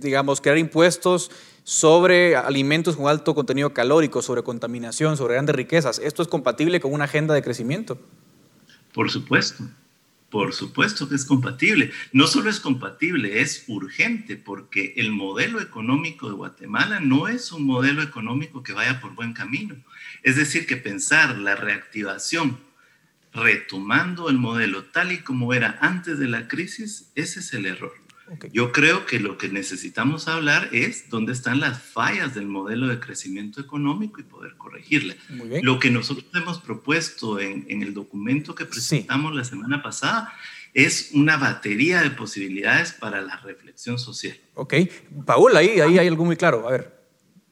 digamos, 0.00 0.40
crear 0.40 0.58
impuestos 0.58 1.30
sobre 1.62 2.36
alimentos 2.36 2.96
con 2.96 3.06
alto 3.06 3.34
contenido 3.34 3.72
calórico, 3.72 4.20
sobre 4.20 4.42
contaminación, 4.42 5.16
sobre 5.16 5.34
grandes 5.34 5.54
riquezas. 5.54 6.00
¿Esto 6.00 6.22
es 6.22 6.28
compatible 6.28 6.80
con 6.80 6.92
una 6.92 7.04
agenda 7.04 7.32
de 7.32 7.42
crecimiento? 7.42 7.98
Por 8.92 9.08
supuesto. 9.10 9.64
Por 10.34 10.52
supuesto 10.52 11.08
que 11.08 11.14
es 11.14 11.26
compatible. 11.26 11.92
No 12.10 12.26
solo 12.26 12.50
es 12.50 12.58
compatible, 12.58 13.40
es 13.40 13.66
urgente 13.68 14.36
porque 14.36 14.92
el 14.96 15.12
modelo 15.12 15.60
económico 15.60 16.26
de 16.26 16.34
Guatemala 16.34 16.98
no 16.98 17.28
es 17.28 17.52
un 17.52 17.64
modelo 17.64 18.02
económico 18.02 18.64
que 18.64 18.72
vaya 18.72 19.00
por 19.00 19.14
buen 19.14 19.32
camino. 19.32 19.76
Es 20.24 20.34
decir, 20.34 20.66
que 20.66 20.76
pensar 20.76 21.38
la 21.38 21.54
reactivación 21.54 22.58
retomando 23.32 24.28
el 24.28 24.38
modelo 24.38 24.86
tal 24.86 25.12
y 25.12 25.18
como 25.18 25.54
era 25.54 25.78
antes 25.80 26.18
de 26.18 26.26
la 26.26 26.48
crisis, 26.48 27.12
ese 27.14 27.38
es 27.38 27.54
el 27.54 27.66
error. 27.66 28.03
Yo 28.52 28.72
creo 28.72 29.06
que 29.06 29.20
lo 29.20 29.36
que 29.36 29.48
necesitamos 29.48 30.28
hablar 30.28 30.68
es 30.72 31.10
dónde 31.10 31.32
están 31.32 31.60
las 31.60 31.82
fallas 31.82 32.34
del 32.34 32.46
modelo 32.46 32.88
de 32.88 32.98
crecimiento 32.98 33.60
económico 33.60 34.20
y 34.20 34.24
poder 34.24 34.56
corregirle. 34.56 35.16
Lo 35.62 35.78
que 35.78 35.90
nosotros 35.90 36.26
hemos 36.34 36.58
propuesto 36.60 37.38
en, 37.38 37.64
el 37.68 37.92
documento 37.92 38.54
que 38.54 38.64
presentamos 38.64 39.34
la 39.34 39.44
semana 39.44 39.82
pasada 39.82 40.32
es 40.72 41.10
una 41.12 41.36
batería 41.36 42.02
de 42.02 42.10
posibilidades 42.10 42.92
para 42.92 43.20
la 43.20 43.36
reflexión 43.36 43.98
social. 43.98 44.36
Ok. 44.54 44.74
Paul, 45.24 45.56
ahí, 45.56 45.80
ahí 45.80 45.98
hay 45.98 46.08
algo 46.08 46.24
muy 46.24 46.36
claro. 46.36 46.66
A 46.66 46.72
ver. 46.72 46.92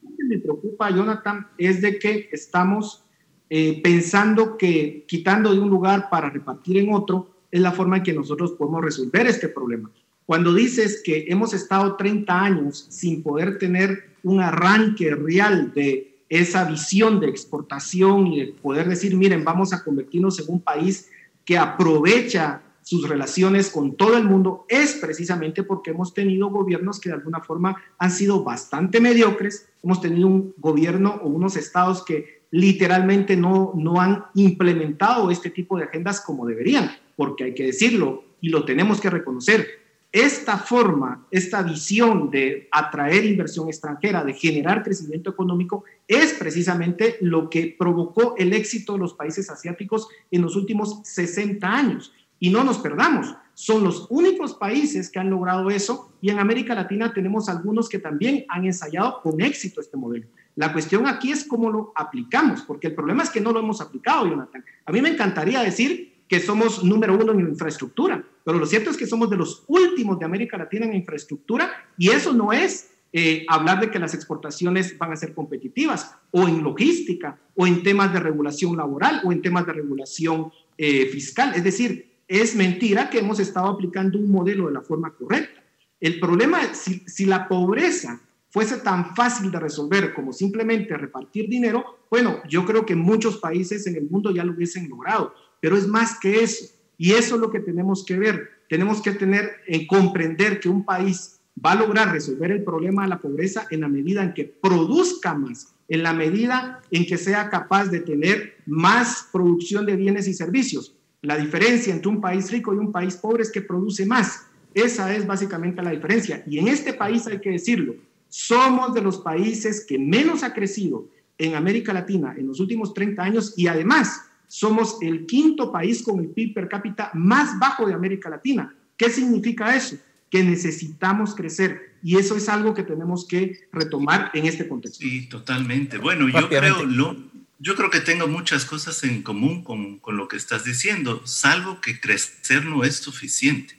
Lo 0.01 0.15
que 0.17 0.23
me 0.25 0.37
preocupa, 0.39 0.89
Jonathan, 0.89 1.47
es 1.57 1.81
de 1.81 1.99
que 1.99 2.29
estamos 2.31 3.03
eh, 3.49 3.81
pensando 3.81 4.57
que 4.57 5.05
quitando 5.07 5.53
de 5.53 5.59
un 5.59 5.69
lugar 5.69 6.09
para 6.09 6.29
repartir 6.29 6.77
en 6.77 6.93
otro 6.93 7.45
es 7.51 7.61
la 7.61 7.71
forma 7.71 7.97
en 7.97 8.03
que 8.03 8.13
nosotros 8.13 8.53
podemos 8.53 8.83
resolver 8.83 9.27
este 9.27 9.47
problema. 9.47 9.91
Cuando 10.33 10.51
dices 10.51 11.03
que 11.05 11.25
hemos 11.27 11.53
estado 11.53 11.95
30 11.95 12.41
años 12.41 12.87
sin 12.89 13.21
poder 13.21 13.59
tener 13.59 14.15
un 14.23 14.41
arranque 14.41 15.13
real 15.13 15.71
de 15.75 16.23
esa 16.27 16.65
visión 16.65 17.19
de 17.19 17.27
exportación 17.27 18.25
y 18.25 18.39
de 18.39 18.53
poder 18.53 18.89
decir, 18.89 19.15
miren, 19.15 19.43
vamos 19.43 19.73
a 19.73 19.83
convertirnos 19.83 20.39
en 20.39 20.45
un 20.47 20.59
país 20.59 21.07
que 21.45 21.55
aprovecha 21.55 22.63
sus 22.81 23.07
relaciones 23.07 23.69
con 23.69 23.95
todo 23.95 24.17
el 24.17 24.23
mundo, 24.23 24.65
es 24.69 24.95
precisamente 24.95 25.61
porque 25.61 25.91
hemos 25.91 26.15
tenido 26.15 26.49
gobiernos 26.49 26.99
que 26.99 27.09
de 27.09 27.15
alguna 27.15 27.41
forma 27.41 27.75
han 27.99 28.09
sido 28.09 28.43
bastante 28.43 28.99
mediocres, 28.99 29.69
hemos 29.83 30.01
tenido 30.01 30.25
un 30.25 30.55
gobierno 30.57 31.21
o 31.21 31.27
unos 31.27 31.55
estados 31.57 32.03
que 32.03 32.41
literalmente 32.49 33.37
no, 33.37 33.73
no 33.75 34.01
han 34.01 34.25
implementado 34.33 35.29
este 35.29 35.51
tipo 35.51 35.77
de 35.77 35.83
agendas 35.83 36.21
como 36.21 36.47
deberían, 36.47 36.89
porque 37.15 37.43
hay 37.43 37.53
que 37.53 37.67
decirlo 37.67 38.23
y 38.41 38.49
lo 38.49 38.65
tenemos 38.65 38.99
que 38.99 39.11
reconocer 39.11 39.82
esta 40.13 40.59
forma, 40.59 41.25
esta 41.31 41.63
visión 41.63 42.29
de 42.29 42.69
atraer 42.71 43.25
inversión 43.25 43.67
extranjera, 43.67 44.23
de 44.23 44.35
generar 44.35 44.83
crecimiento 44.83 45.31
económico, 45.31 45.85
es 46.07 46.33
precisamente 46.33 47.17
lo 47.21 47.49
que 47.49 47.75
provocó 47.77 48.35
el 48.37 48.53
éxito 48.53 48.93
de 48.93 48.99
los 48.99 49.15
países 49.15 49.49
asiáticos 49.49 50.07
en 50.29 50.43
los 50.43 50.55
últimos 50.55 50.99
60 51.03 51.67
años. 51.67 52.13
Y 52.39 52.51
no 52.51 52.63
nos 52.63 52.77
perdamos, 52.77 53.35
son 53.55 53.83
los 53.83 54.05
únicos 54.11 54.53
países 54.53 55.09
que 55.09 55.17
han 55.17 55.31
logrado 55.31 55.71
eso 55.71 56.11
y 56.21 56.29
en 56.29 56.37
América 56.37 56.75
Latina 56.75 57.11
tenemos 57.11 57.49
algunos 57.49 57.89
que 57.89 57.97
también 57.97 58.45
han 58.49 58.65
ensayado 58.65 59.19
con 59.23 59.41
éxito 59.41 59.81
este 59.81 59.97
modelo. 59.97 60.27
La 60.55 60.71
cuestión 60.71 61.07
aquí 61.07 61.31
es 61.31 61.45
cómo 61.45 61.71
lo 61.71 61.91
aplicamos, 61.95 62.61
porque 62.61 62.87
el 62.87 62.93
problema 62.93 63.23
es 63.23 63.31
que 63.31 63.41
no 63.41 63.51
lo 63.51 63.59
hemos 63.59 63.81
aplicado, 63.81 64.27
Jonathan. 64.27 64.63
A 64.85 64.91
mí 64.91 65.01
me 65.01 65.09
encantaría 65.09 65.61
decir 65.61 66.12
que 66.33 66.39
somos 66.39 66.83
número 66.83 67.13
uno 67.13 67.31
en 67.31 67.41
infraestructura, 67.41 68.25
pero 68.43 68.57
lo 68.57 68.65
cierto 68.65 68.89
es 68.89 68.97
que 68.97 69.05
somos 69.05 69.29
de 69.29 69.37
los 69.37 69.65
últimos 69.67 70.17
de 70.17 70.25
América 70.25 70.57
Latina 70.57 70.87
en 70.87 70.95
infraestructura 70.95 71.71
y 71.95 72.09
eso 72.09 72.33
no 72.33 72.51
es 72.51 72.89
eh, 73.11 73.45
hablar 73.47 73.79
de 73.79 73.91
que 73.91 73.99
las 73.99 74.15
exportaciones 74.15 74.97
van 74.97 75.11
a 75.11 75.15
ser 75.15 75.35
competitivas 75.35 76.15
o 76.31 76.47
en 76.47 76.63
logística 76.63 77.39
o 77.53 77.67
en 77.67 77.83
temas 77.83 78.11
de 78.11 78.19
regulación 78.19 78.75
laboral 78.75 79.21
o 79.23 79.31
en 79.31 79.43
temas 79.43 79.67
de 79.67 79.73
regulación 79.73 80.51
eh, 80.75 81.05
fiscal. 81.05 81.53
Es 81.53 81.63
decir, 81.63 82.23
es 82.27 82.55
mentira 82.55 83.11
que 83.11 83.19
hemos 83.19 83.39
estado 83.39 83.67
aplicando 83.67 84.17
un 84.17 84.31
modelo 84.31 84.65
de 84.65 84.73
la 84.73 84.81
forma 84.81 85.13
correcta. 85.13 85.61
El 85.99 86.19
problema 86.19 86.63
es 86.63 86.79
si, 86.79 87.03
si 87.05 87.27
la 87.27 87.47
pobreza 87.47 88.19
fuese 88.49 88.77
tan 88.77 89.15
fácil 89.15 89.51
de 89.51 89.59
resolver 89.59 90.15
como 90.15 90.33
simplemente 90.33 90.97
repartir 90.97 91.47
dinero, 91.47 91.99
bueno, 92.09 92.41
yo 92.49 92.65
creo 92.65 92.87
que 92.87 92.95
muchos 92.95 93.37
países 93.37 93.85
en 93.85 93.97
el 93.97 94.09
mundo 94.09 94.31
ya 94.31 94.43
lo 94.43 94.53
hubiesen 94.53 94.89
logrado, 94.89 95.35
pero 95.63 95.77
es 95.77 95.87
más 95.87 96.19
que 96.19 96.43
eso. 96.43 96.65
Y 96.97 97.13
eso 97.13 97.35
es 97.35 97.41
lo 97.41 97.49
que 97.49 97.61
tenemos 97.61 98.03
que 98.05 98.19
ver. 98.19 98.49
Tenemos 98.67 99.01
que 99.01 99.13
tener 99.13 99.61
en 99.65 99.87
comprender 99.87 100.59
que 100.59 100.67
un 100.67 100.83
país 100.83 101.39
va 101.65 101.71
a 101.71 101.75
lograr 101.75 102.11
resolver 102.11 102.51
el 102.51 102.65
problema 102.65 103.03
de 103.03 103.07
la 103.07 103.21
pobreza 103.21 103.65
en 103.71 103.79
la 103.79 103.87
medida 103.87 104.21
en 104.23 104.33
que 104.33 104.43
produzca 104.43 105.33
más, 105.33 105.73
en 105.87 106.03
la 106.03 106.11
medida 106.11 106.81
en 106.91 107.05
que 107.05 107.17
sea 107.17 107.49
capaz 107.49 107.85
de 107.85 108.01
tener 108.01 108.57
más 108.65 109.29
producción 109.31 109.85
de 109.85 109.95
bienes 109.95 110.27
y 110.27 110.33
servicios. 110.33 110.97
La 111.21 111.37
diferencia 111.37 111.93
entre 111.93 112.09
un 112.09 112.19
país 112.19 112.51
rico 112.51 112.73
y 112.73 112.79
un 112.79 112.91
país 112.91 113.15
pobre 113.15 113.43
es 113.43 113.49
que 113.49 113.61
produce 113.61 114.05
más. 114.05 114.47
Esa 114.73 115.15
es 115.15 115.25
básicamente 115.25 115.81
la 115.81 115.91
diferencia. 115.91 116.43
Y 116.45 116.59
en 116.59 116.67
este 116.67 116.91
país 116.93 117.25
hay 117.27 117.39
que 117.39 117.51
decirlo, 117.51 117.95
somos 118.27 118.93
de 118.93 119.01
los 119.01 119.19
países 119.19 119.85
que 119.87 119.97
menos 119.97 120.43
ha 120.43 120.53
crecido 120.53 121.07
en 121.37 121.55
América 121.55 121.93
Latina 121.93 122.35
en 122.37 122.47
los 122.47 122.59
últimos 122.59 122.93
30 122.93 123.23
años 123.23 123.53
y 123.55 123.67
además 123.67 124.23
somos 124.53 124.97
el 125.01 125.25
quinto 125.25 125.71
país 125.71 126.03
con 126.03 126.19
el 126.19 126.27
PIB 126.27 126.53
per 126.53 126.69
cápita 126.69 127.09
más 127.15 127.57
bajo 127.57 127.87
de 127.87 127.93
América 127.95 128.29
Latina. 128.29 128.71
¿Qué 128.95 129.09
significa 129.09 129.75
eso? 129.75 129.97
Que 130.29 130.43
necesitamos 130.43 131.33
crecer 131.33 131.95
y 132.03 132.17
eso 132.17 132.37
es 132.37 132.47
algo 132.47 132.75
que 132.75 132.83
tenemos 132.83 133.27
que 133.27 133.61
retomar 133.71 134.29
en 134.35 134.45
este 134.45 134.67
contexto. 134.67 134.99
Sí, 134.99 135.25
totalmente. 135.25 135.97
Bueno, 135.97 136.29
yo 136.29 136.47
creo, 136.49 136.85
lo, 136.85 137.17
yo 137.57 137.75
creo 137.75 137.89
que 137.89 137.99
tengo 137.99 138.27
muchas 138.27 138.65
cosas 138.65 139.03
en 139.03 139.23
común 139.23 139.63
con, 139.63 139.97
con 139.97 140.17
lo 140.17 140.27
que 140.27 140.37
estás 140.37 140.63
diciendo, 140.63 141.25
salvo 141.25 141.81
que 141.81 141.99
crecer 141.99 142.63
no 142.63 142.83
es 142.83 142.97
suficiente. 142.97 143.75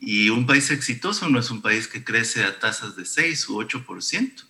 Y 0.00 0.30
un 0.30 0.46
país 0.46 0.72
exitoso 0.72 1.28
no 1.28 1.38
es 1.38 1.48
un 1.52 1.62
país 1.62 1.86
que 1.86 2.02
crece 2.02 2.42
a 2.42 2.58
tasas 2.58 2.96
de 2.96 3.04
6 3.04 3.48
u 3.50 3.62
8%. 3.62 4.46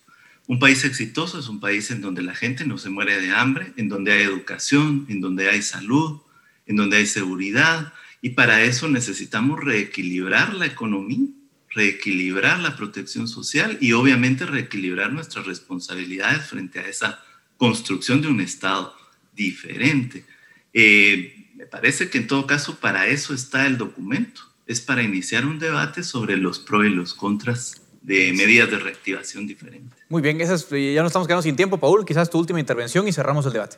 Un 0.47 0.59
país 0.59 0.83
exitoso 0.83 1.39
es 1.39 1.47
un 1.47 1.59
país 1.59 1.89
en 1.91 2.01
donde 2.01 2.21
la 2.21 2.35
gente 2.35 2.65
no 2.65 2.77
se 2.77 2.89
muere 2.89 3.21
de 3.21 3.31
hambre, 3.31 3.73
en 3.77 3.87
donde 3.87 4.11
hay 4.11 4.23
educación, 4.23 5.05
en 5.07 5.21
donde 5.21 5.49
hay 5.49 5.61
salud, 5.61 6.19
en 6.65 6.75
donde 6.75 6.97
hay 6.97 7.05
seguridad. 7.05 7.93
Y 8.21 8.31
para 8.31 8.63
eso 8.63 8.89
necesitamos 8.89 9.63
reequilibrar 9.63 10.53
la 10.53 10.65
economía, 10.65 11.27
reequilibrar 11.69 12.59
la 12.59 12.75
protección 12.75 13.27
social 13.27 13.77
y 13.79 13.93
obviamente 13.93 14.45
reequilibrar 14.45 15.13
nuestras 15.13 15.45
responsabilidades 15.45 16.45
frente 16.45 16.79
a 16.79 16.87
esa 16.87 17.23
construcción 17.57 18.21
de 18.21 18.27
un 18.27 18.41
Estado 18.41 18.95
diferente. 19.33 20.25
Eh, 20.73 21.51
me 21.55 21.65
parece 21.65 22.09
que 22.09 22.17
en 22.17 22.27
todo 22.27 22.47
caso 22.47 22.79
para 22.79 23.07
eso 23.07 23.33
está 23.33 23.65
el 23.65 23.77
documento 23.77 24.53
es 24.65 24.81
para 24.81 25.03
iniciar 25.03 25.45
un 25.45 25.59
debate 25.59 26.03
sobre 26.03 26.37
los 26.37 26.59
pros 26.59 26.85
y 26.85 26.89
los 26.89 27.13
contras 27.13 27.82
de 28.03 28.33
medidas 28.33 28.69
de 28.69 28.77
reactivación 28.77 29.47
diferentes. 29.47 29.97
Muy 30.09 30.21
bien, 30.21 30.39
esas, 30.41 30.69
ya 30.69 31.01
no 31.01 31.07
estamos 31.07 31.27
quedando 31.27 31.41
sin 31.41 31.55
tiempo. 31.55 31.77
Paul, 31.77 32.05
quizás 32.05 32.29
tu 32.29 32.37
última 32.37 32.59
intervención 32.59 33.07
y 33.07 33.13
cerramos 33.13 33.45
el 33.45 33.53
debate. 33.53 33.77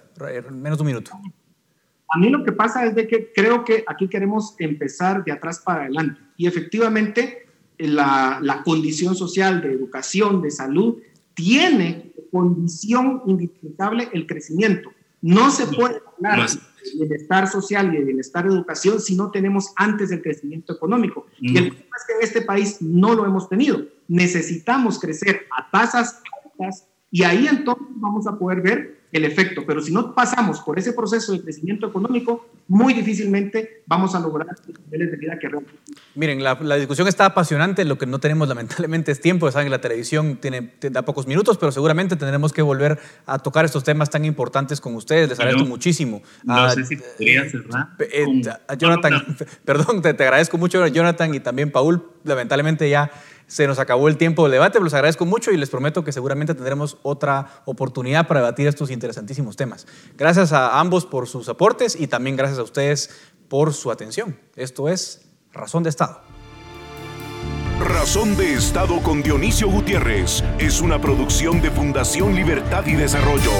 Menos 0.51 0.77
de 0.77 0.81
un 0.81 0.87
minuto. 0.87 1.11
A 2.09 2.17
mí 2.17 2.29
lo 2.29 2.43
que 2.43 2.51
pasa 2.51 2.85
es 2.85 2.95
de 2.95 3.07
que 3.07 3.31
creo 3.33 3.63
que 3.63 3.83
aquí 3.87 4.07
queremos 4.07 4.55
empezar 4.59 5.23
de 5.23 5.31
atrás 5.31 5.59
para 5.59 5.83
adelante. 5.83 6.19
Y 6.37 6.47
efectivamente, 6.47 7.45
la, 7.77 8.39
la 8.41 8.63
condición 8.63 9.15
social 9.15 9.61
de 9.61 9.71
educación, 9.71 10.41
de 10.41 10.51
salud, 10.51 10.97
tiene 11.35 12.11
condición 12.31 13.21
indispensable 13.27 14.09
el 14.11 14.25
crecimiento. 14.25 14.91
No 15.21 15.51
se 15.51 15.67
puede 15.67 16.01
hablar 16.17 16.47
bienestar 16.93 17.47
social 17.47 17.93
y 17.93 17.97
de 17.97 18.03
bienestar 18.03 18.47
de 18.47 18.53
educación 18.53 18.99
si 18.99 19.15
no 19.15 19.31
tenemos 19.31 19.71
antes 19.75 20.11
el 20.11 20.21
crecimiento 20.21 20.73
económico. 20.73 21.27
Y 21.39 21.57
el 21.57 21.67
problema 21.69 21.95
es 21.97 22.03
que 22.05 22.13
en 22.13 22.21
este 22.21 22.41
país 22.41 22.81
no 22.81 23.13
lo 23.15 23.25
hemos 23.25 23.49
tenido. 23.49 23.85
Necesitamos 24.07 24.99
crecer 24.99 25.45
a 25.57 25.69
tasas 25.71 26.21
altas 26.43 26.87
y 27.11 27.23
ahí 27.23 27.47
entonces 27.47 27.87
vamos 27.95 28.27
a 28.27 28.37
poder 28.37 28.61
ver 28.61 29.05
el 29.11 29.23
efecto. 29.23 29.63
Pero 29.65 29.81
si 29.81 29.93
no 29.93 30.13
pasamos 30.13 30.59
por 30.59 30.77
ese 30.77 30.91
proceso 30.91 31.31
de 31.31 31.41
crecimiento 31.41 31.87
económico, 31.87 32.49
muy 32.67 32.93
difícilmente 32.93 33.83
vamos 33.85 34.15
a 34.15 34.19
lograr 34.19 34.47
los 34.47 34.79
niveles 34.81 35.11
de 35.11 35.17
vida 35.17 35.39
que 35.39 35.47
realmente. 35.47 35.79
Miren, 36.15 36.43
la, 36.43 36.75
discusión 36.75 37.07
está 37.07 37.25
apasionante, 37.25 37.85
lo 37.85 37.97
que 37.97 38.05
no 38.05 38.19
tenemos 38.19 38.49
lamentablemente 38.49 39.13
es 39.13 39.21
tiempo, 39.21 39.49
saben 39.51 39.67
que 39.67 39.71
la 39.71 39.79
televisión 39.79 40.37
tiene, 40.41 40.73
da 40.91 41.03
pocos 41.03 41.27
minutos, 41.27 41.57
pero 41.57 41.71
seguramente 41.71 42.17
tendremos 42.17 42.51
que 42.51 42.61
volver 42.61 42.99
a 43.25 43.39
tocar 43.39 43.63
estos 43.63 43.85
temas 43.85 44.09
tan 44.09 44.25
importantes 44.25 44.81
con 44.81 44.95
ustedes, 44.95 45.29
les 45.29 45.39
agradezco 45.39 45.65
muchísimo. 45.65 46.21
No 46.43 46.55
ah, 46.55 46.69
sé 46.71 46.83
si 46.83 46.97
podría 46.97 47.49
cerrar. 47.49 47.89
Eh, 47.99 48.25
Jonathan, 48.77 49.37
perdón, 49.63 50.01
te, 50.01 50.13
te 50.13 50.23
agradezco 50.23 50.57
mucho, 50.57 50.85
Jonathan, 50.87 51.33
y 51.33 51.39
también 51.39 51.71
Paul, 51.71 52.03
lamentablemente 52.25 52.89
ya 52.89 53.11
se 53.47 53.67
nos 53.67 53.79
acabó 53.79 54.07
el 54.07 54.17
tiempo 54.17 54.43
del 54.43 54.53
debate, 54.53 54.79
los 54.79 54.93
agradezco 54.93 55.25
mucho 55.25 55.51
y 55.51 55.57
les 55.57 55.69
prometo 55.69 56.03
que 56.03 56.11
seguramente 56.11 56.53
tendremos 56.53 56.97
otra 57.03 57.61
oportunidad 57.65 58.27
para 58.27 58.41
debatir 58.41 58.67
estos 58.67 58.91
interesantísimos 58.91 59.55
temas. 59.55 59.87
Gracias 60.17 60.53
a 60.53 60.79
ambos 60.79 61.05
por 61.05 61.27
sus 61.27 61.49
aportes 61.49 61.95
y 61.99 62.07
también 62.07 62.35
gracias 62.35 62.59
a 62.59 62.63
ustedes 62.63 63.09
por 63.47 63.73
su 63.73 63.91
atención. 63.91 64.39
Esto 64.55 64.89
es 64.89 65.25
Razón 65.53 65.83
de 65.83 65.89
Estado. 65.89 66.21
Razón 67.79 68.37
de 68.37 68.53
Estado 68.53 69.01
con 69.01 69.21
Dionisio 69.21 69.69
Gutiérrez 69.69 70.43
es 70.59 70.79
una 70.81 70.99
producción 70.99 71.61
de 71.61 71.71
Fundación 71.71 72.33
Libertad 72.33 72.85
y 72.85 72.93
Desarrollo. 72.93 73.51